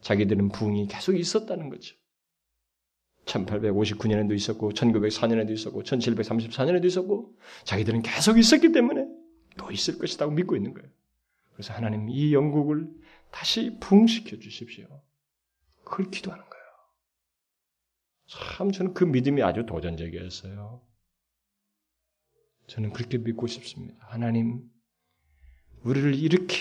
자기들은 0.00 0.48
부흥이 0.48 0.88
계속 0.88 1.16
있었다는 1.16 1.68
거죠. 1.70 1.94
1859년에도 3.26 4.34
있었고, 4.34 4.72
1904년에도 4.72 5.50
있었고, 5.52 5.82
1734년에도 5.84 6.84
있었고, 6.84 7.38
자기들은 7.64 8.02
계속 8.02 8.36
있었기 8.36 8.72
때문에 8.72 9.03
또 9.56 9.70
있을 9.70 9.98
것이라고 9.98 10.32
믿고 10.32 10.56
있는 10.56 10.74
거예요. 10.74 10.88
그래서 11.52 11.72
하나님 11.72 12.08
이 12.08 12.34
영국을 12.34 12.90
다시 13.30 13.78
부흥시켜 13.80 14.38
주십시오. 14.38 14.86
그걸 15.84 16.10
기도하는 16.10 16.44
거예요. 16.44 16.64
참 18.26 18.72
저는 18.72 18.94
그 18.94 19.04
믿음이 19.04 19.42
아주 19.42 19.66
도전적이었어요. 19.66 20.82
저는 22.66 22.92
그렇게 22.92 23.18
믿고 23.18 23.46
싶습니다. 23.46 24.06
하나님, 24.08 24.70
우리를 25.82 26.14
이렇게 26.14 26.56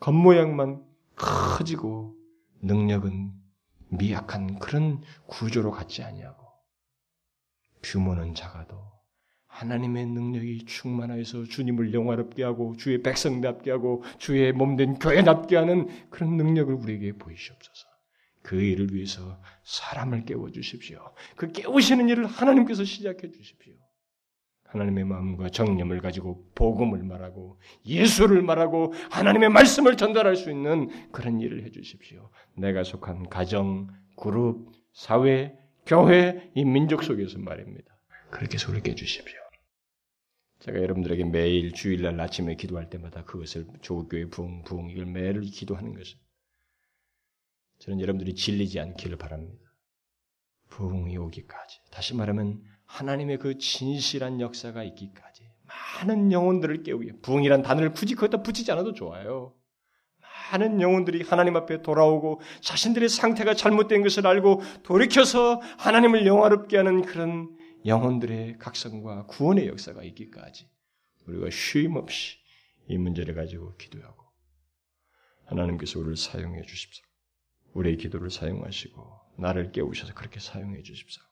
겉모양만 0.00 0.84
커지고 1.14 2.16
능력은 2.62 3.32
미약한 3.88 4.58
그런 4.58 5.02
구조로 5.26 5.70
갖지 5.70 6.02
아니하고 6.02 6.46
규모는 7.82 8.34
작아도 8.34 8.95
하나님의 9.56 10.06
능력이 10.06 10.66
충만하여서 10.66 11.44
주님을 11.44 11.94
영화롭게 11.94 12.44
하고 12.44 12.76
주의 12.76 13.02
백성답게 13.02 13.70
하고 13.70 14.04
주의 14.18 14.52
몸된 14.52 14.98
교회답게 14.98 15.56
하는 15.56 15.88
그런 16.10 16.36
능력을 16.36 16.74
우리에게 16.74 17.12
보이시옵소서. 17.12 17.86
그 18.42 18.60
일을 18.60 18.92
위해서 18.92 19.40
사람을 19.64 20.24
깨워 20.24 20.50
주십시오. 20.50 21.00
그 21.36 21.50
깨우시는 21.52 22.08
일을 22.10 22.26
하나님께서 22.26 22.84
시작해 22.84 23.30
주십시오. 23.30 23.72
하나님의 24.64 25.04
마음과 25.04 25.48
정념을 25.48 26.00
가지고 26.00 26.44
복음을 26.54 27.02
말하고 27.02 27.58
예수를 27.86 28.42
말하고 28.42 28.92
하나님의 29.10 29.48
말씀을 29.48 29.96
전달할 29.96 30.36
수 30.36 30.50
있는 30.50 30.90
그런 31.12 31.40
일을 31.40 31.64
해 31.64 31.70
주십시오. 31.70 32.30
내가 32.56 32.84
속한 32.84 33.30
가정, 33.30 33.88
그룹, 34.16 34.70
사회, 34.92 35.56
교회, 35.86 36.50
이 36.54 36.64
민족 36.64 37.02
속에서 37.04 37.38
말입니다. 37.38 37.96
그렇게 38.30 38.58
소리 38.58 38.82
깨주십시오. 38.82 39.45
제가 40.60 40.78
여러분들에게 40.78 41.24
매일 41.24 41.72
주일날 41.72 42.18
아침에 42.20 42.56
기도할 42.56 42.88
때마다 42.88 43.24
그것을 43.24 43.66
조교회 43.82 44.26
부흥, 44.26 44.62
부흥 44.64 44.90
이걸 44.90 45.06
매일 45.06 45.40
기도하는 45.42 45.94
것을 45.94 46.16
저는 47.78 48.00
여러분들이 48.00 48.34
질리지 48.34 48.80
않기를 48.80 49.18
바랍니다. 49.18 49.62
부흥이 50.68 51.16
오기까지. 51.16 51.80
다시 51.90 52.14
말하면 52.14 52.62
하나님의 52.86 53.38
그 53.38 53.58
진실한 53.58 54.40
역사가 54.40 54.82
있기까지 54.84 55.48
많은 55.66 56.32
영혼들을 56.32 56.82
깨우기. 56.82 57.20
부흥이란 57.22 57.62
단어를 57.62 57.92
굳이 57.92 58.14
거기다 58.14 58.42
붙이지 58.42 58.70
않아도 58.72 58.92
좋아요. 58.92 59.54
많은 60.52 60.80
영혼들이 60.80 61.22
하나님 61.22 61.56
앞에 61.56 61.82
돌아오고 61.82 62.40
자신들의 62.60 63.08
상태가 63.08 63.54
잘못된 63.54 64.02
것을 64.02 64.26
알고 64.26 64.62
돌이켜서 64.82 65.60
하나님을 65.78 66.26
영화롭게 66.26 66.76
하는 66.76 67.02
그런 67.02 67.55
영혼들의 67.86 68.58
각성과 68.58 69.26
구원의 69.26 69.68
역사가 69.68 70.02
있기까지 70.04 70.68
우리가 71.26 71.50
쉼 71.50 71.96
없이 71.96 72.38
이 72.88 72.98
문제를 72.98 73.34
가지고 73.34 73.76
기도하고 73.76 74.24
하나님께서 75.44 75.98
우리를 76.00 76.16
사용해 76.16 76.62
주십시오. 76.62 77.04
우리의 77.74 77.96
기도를 77.96 78.30
사용하시고 78.30 79.20
나를 79.38 79.72
깨우셔서 79.72 80.14
그렇게 80.14 80.40
사용해 80.40 80.82
주십시오. 80.82 81.22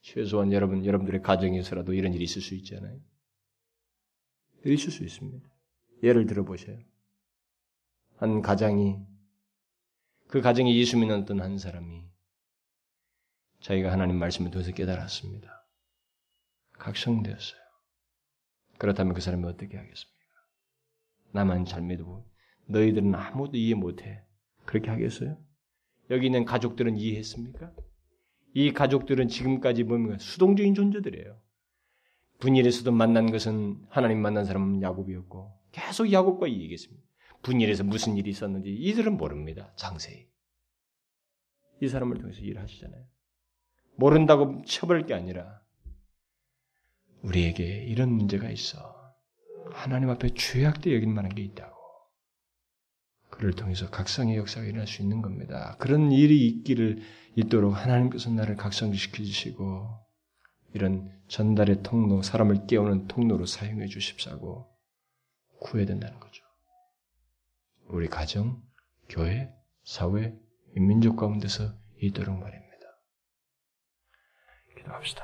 최소한 0.00 0.52
여러분, 0.52 0.84
여러분들의 0.84 1.22
가정에서라도 1.22 1.94
이런 1.94 2.12
일이 2.12 2.24
있을 2.24 2.42
수 2.42 2.54
있잖아요. 2.56 2.98
있을 4.66 4.90
수 4.90 5.04
있습니다. 5.04 5.48
예를 6.02 6.26
들어 6.26 6.44
보세요. 6.44 6.78
한 8.16 8.42
가장이 8.42 8.96
그 10.26 10.40
가정에 10.40 10.74
예수 10.74 10.98
믿는 10.98 11.22
어떤 11.22 11.40
한 11.40 11.58
사람이 11.58 12.11
자기가 13.62 13.92
하나님 13.92 14.18
말씀을 14.18 14.50
통해서 14.50 14.72
깨달았습니다. 14.72 15.48
각성되었어요. 16.78 17.60
그렇다면 18.78 19.14
그 19.14 19.20
사람이 19.20 19.44
어떻게 19.44 19.76
하겠습니까? 19.76 20.22
나만 21.32 21.64
잘 21.64 21.82
믿고 21.82 22.28
너희들은 22.66 23.14
아무도 23.14 23.56
이해 23.56 23.74
못해. 23.74 24.24
그렇게 24.64 24.90
하겠어요? 24.90 25.38
여기 26.10 26.26
있는 26.26 26.44
가족들은 26.44 26.96
이해했습니까? 26.96 27.72
이 28.54 28.72
가족들은 28.72 29.28
지금까지 29.28 29.84
뭡니까? 29.84 30.18
수동적인 30.18 30.74
존재들이에요. 30.74 31.40
분일에서도 32.40 32.90
만난 32.90 33.30
것은 33.30 33.86
하나님 33.88 34.20
만난 34.20 34.44
사람은 34.44 34.82
야곱이었고 34.82 35.52
계속 35.70 36.12
야곱과 36.12 36.50
얘기했습니다. 36.50 37.02
분일에서 37.42 37.84
무슨 37.84 38.16
일이 38.16 38.30
있었는지 38.30 38.70
이들은 38.70 39.16
모릅니다. 39.16 39.72
장세히. 39.76 40.28
이 41.80 41.88
사람을 41.88 42.18
통해서 42.18 42.40
일하시잖아요. 42.40 43.12
모른다고 43.96 44.62
쳐버릴 44.64 45.06
게 45.06 45.14
아니라 45.14 45.60
우리에게 47.22 47.84
이런 47.84 48.12
문제가 48.12 48.50
있어. 48.50 48.92
하나님 49.72 50.10
앞에 50.10 50.34
죄악되 50.34 50.94
여길 50.94 51.08
만한 51.08 51.34
게 51.34 51.42
있다고. 51.42 51.72
그를 53.30 53.52
통해서 53.54 53.88
각성의 53.90 54.36
역사가 54.36 54.66
일어날 54.66 54.86
수 54.86 55.02
있는 55.02 55.22
겁니다. 55.22 55.76
그런 55.78 56.12
일이 56.12 56.46
있기를 56.46 57.00
있도록 57.34 57.74
하나님께서 57.74 58.30
나를 58.30 58.56
각성시켜 58.56 59.24
주시고 59.24 59.88
이런 60.74 61.10
전달의 61.28 61.82
통로, 61.82 62.22
사람을 62.22 62.66
깨우는 62.66 63.08
통로로 63.08 63.46
사용해 63.46 63.86
주십사고 63.86 64.70
구해야 65.60 65.86
된다는 65.86 66.18
거죠. 66.20 66.44
우리 67.88 68.08
가정, 68.08 68.62
교회, 69.08 69.50
사회, 69.84 70.34
민족 70.74 71.16
가운데서 71.16 71.74
있도록 72.00 72.38
말입니다. 72.38 72.61
기도합시다. 74.82 75.22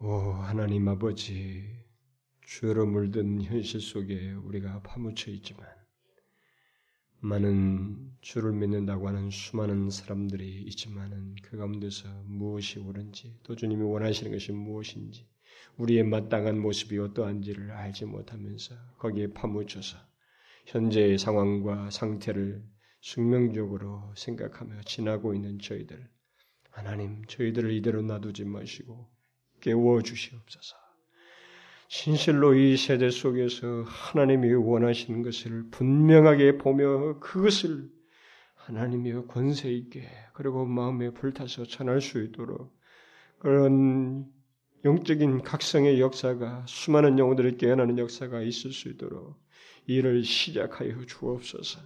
오 0.00 0.32
하나님 0.32 0.88
아버지 0.88 1.64
죄로 2.44 2.86
물든 2.86 3.42
현실 3.42 3.80
속에 3.80 4.32
우리가 4.32 4.82
파묻혀 4.82 5.30
있지만 5.30 5.66
많은 7.20 8.16
주를 8.20 8.52
믿는다고 8.52 9.06
하는 9.06 9.30
수많은 9.30 9.90
사람들이 9.90 10.62
있지만은 10.62 11.36
그 11.44 11.56
가운데서 11.56 12.08
무엇이 12.26 12.80
옳은지 12.80 13.38
또 13.44 13.54
주님이 13.54 13.84
원하시는 13.84 14.32
것이 14.32 14.50
무엇인지 14.50 15.28
우리의 15.76 16.02
마땅한 16.02 16.58
모습이 16.58 16.98
어떠한지를 16.98 17.70
알지 17.70 18.06
못하면서 18.06 18.74
거기에 18.98 19.32
파묻혀서 19.32 19.98
현재의 20.66 21.16
상황과 21.16 21.90
상태를 21.90 22.64
숙명적으로 23.00 24.12
생각하며 24.16 24.82
지나고 24.82 25.34
있는 25.34 25.60
저희들 25.60 26.11
하나님 26.72 27.24
저희들을 27.26 27.72
이대로 27.72 28.02
놔두지 28.02 28.44
마시고 28.44 29.08
깨워 29.60 30.02
주시옵소서. 30.02 30.76
진실로 31.88 32.54
이 32.54 32.76
세대 32.76 33.10
속에서 33.10 33.82
하나님이 33.86 34.54
원하시는 34.54 35.22
것을 35.22 35.68
분명하게 35.70 36.56
보며 36.56 37.20
그것을 37.20 37.90
하나님이 38.54 39.26
권세 39.28 39.70
있게 39.70 40.08
그리고 40.32 40.64
마음에 40.64 41.10
불타서 41.10 41.66
전할 41.66 42.00
수 42.00 42.22
있도록 42.22 42.74
그런 43.38 44.26
영적인 44.84 45.42
각성의 45.42 46.00
역사가 46.00 46.64
수많은 46.66 47.18
영혼들을 47.18 47.58
깨어나는 47.58 47.98
역사가 47.98 48.40
있을 48.40 48.72
수 48.72 48.88
있도록 48.88 49.38
이를 49.86 50.24
시작하여 50.24 51.04
주옵소서. 51.04 51.80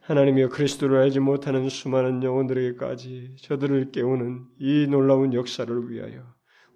하나님이여 0.00 0.48
그리스도를 0.48 0.98
알지 0.98 1.20
못하는 1.20 1.68
수많은 1.68 2.22
영혼들에게까지 2.22 3.36
저들을 3.40 3.92
깨우는 3.92 4.46
이 4.58 4.86
놀라운 4.88 5.34
역사를 5.34 5.90
위하여 5.90 6.22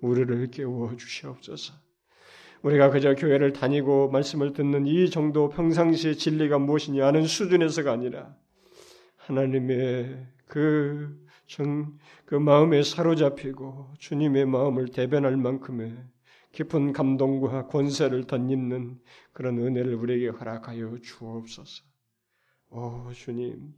우리를 0.00 0.50
깨워 0.50 0.94
주시옵소서. 0.96 1.74
우리가 2.62 2.90
그저 2.90 3.14
교회를 3.14 3.52
다니고 3.52 4.10
말씀을 4.10 4.52
듣는 4.52 4.86
이 4.86 5.10
정도 5.10 5.48
평상시의 5.48 6.16
진리가 6.16 6.58
무엇이냐 6.58 7.06
하는 7.06 7.26
수준에서가 7.26 7.92
아니라 7.92 8.34
하나님의 9.16 10.26
그, 10.46 11.18
정, 11.46 11.98
그 12.24 12.34
마음에 12.34 12.82
사로잡히고 12.82 13.94
주님의 13.98 14.46
마음을 14.46 14.88
대변할 14.88 15.36
만큼의 15.36 15.96
깊은 16.52 16.92
감동과 16.92 17.66
권세를 17.66 18.24
덧입는 18.26 18.98
그런 19.32 19.58
은혜를 19.58 19.94
우리에게 19.94 20.28
허락하여 20.28 20.98
주옵소서. 21.02 21.93
오, 22.74 23.12
주님. 23.12 23.72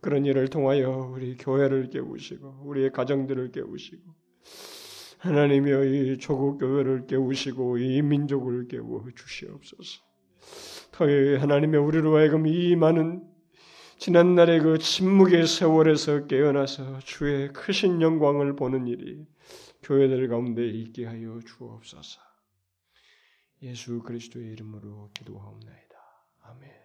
그런 0.00 0.26
일을 0.26 0.48
통하여 0.48 1.12
우리 1.12 1.36
교회를 1.36 1.90
깨우시고, 1.90 2.62
우리의 2.64 2.90
가정들을 2.90 3.52
깨우시고, 3.52 4.02
하나님이여 5.20 5.84
이 5.84 6.18
조국 6.18 6.58
교회를 6.58 7.06
깨우시고 7.06 7.78
이 7.78 8.00
민족을 8.00 8.68
깨워 8.68 9.04
주시옵소서. 9.14 10.00
더해 10.92 11.36
하나님의 11.36 11.78
우리로 11.78 12.16
하여금 12.16 12.46
이 12.46 12.74
많은 12.74 13.22
지난날의 13.98 14.60
그 14.60 14.78
침묵의 14.78 15.46
세월에서 15.46 16.26
깨어나서 16.26 17.00
주의 17.00 17.52
크신 17.52 18.00
영광을 18.00 18.56
보는 18.56 18.86
일이 18.86 19.26
교회들 19.82 20.28
가운데 20.28 20.66
있게 20.66 21.04
하여 21.04 21.38
주옵소서. 21.46 22.18
예수 23.62 24.02
그리스도의 24.02 24.52
이름으로 24.52 25.10
기도하옵나이다. 25.12 25.96
아멘. 26.44 26.79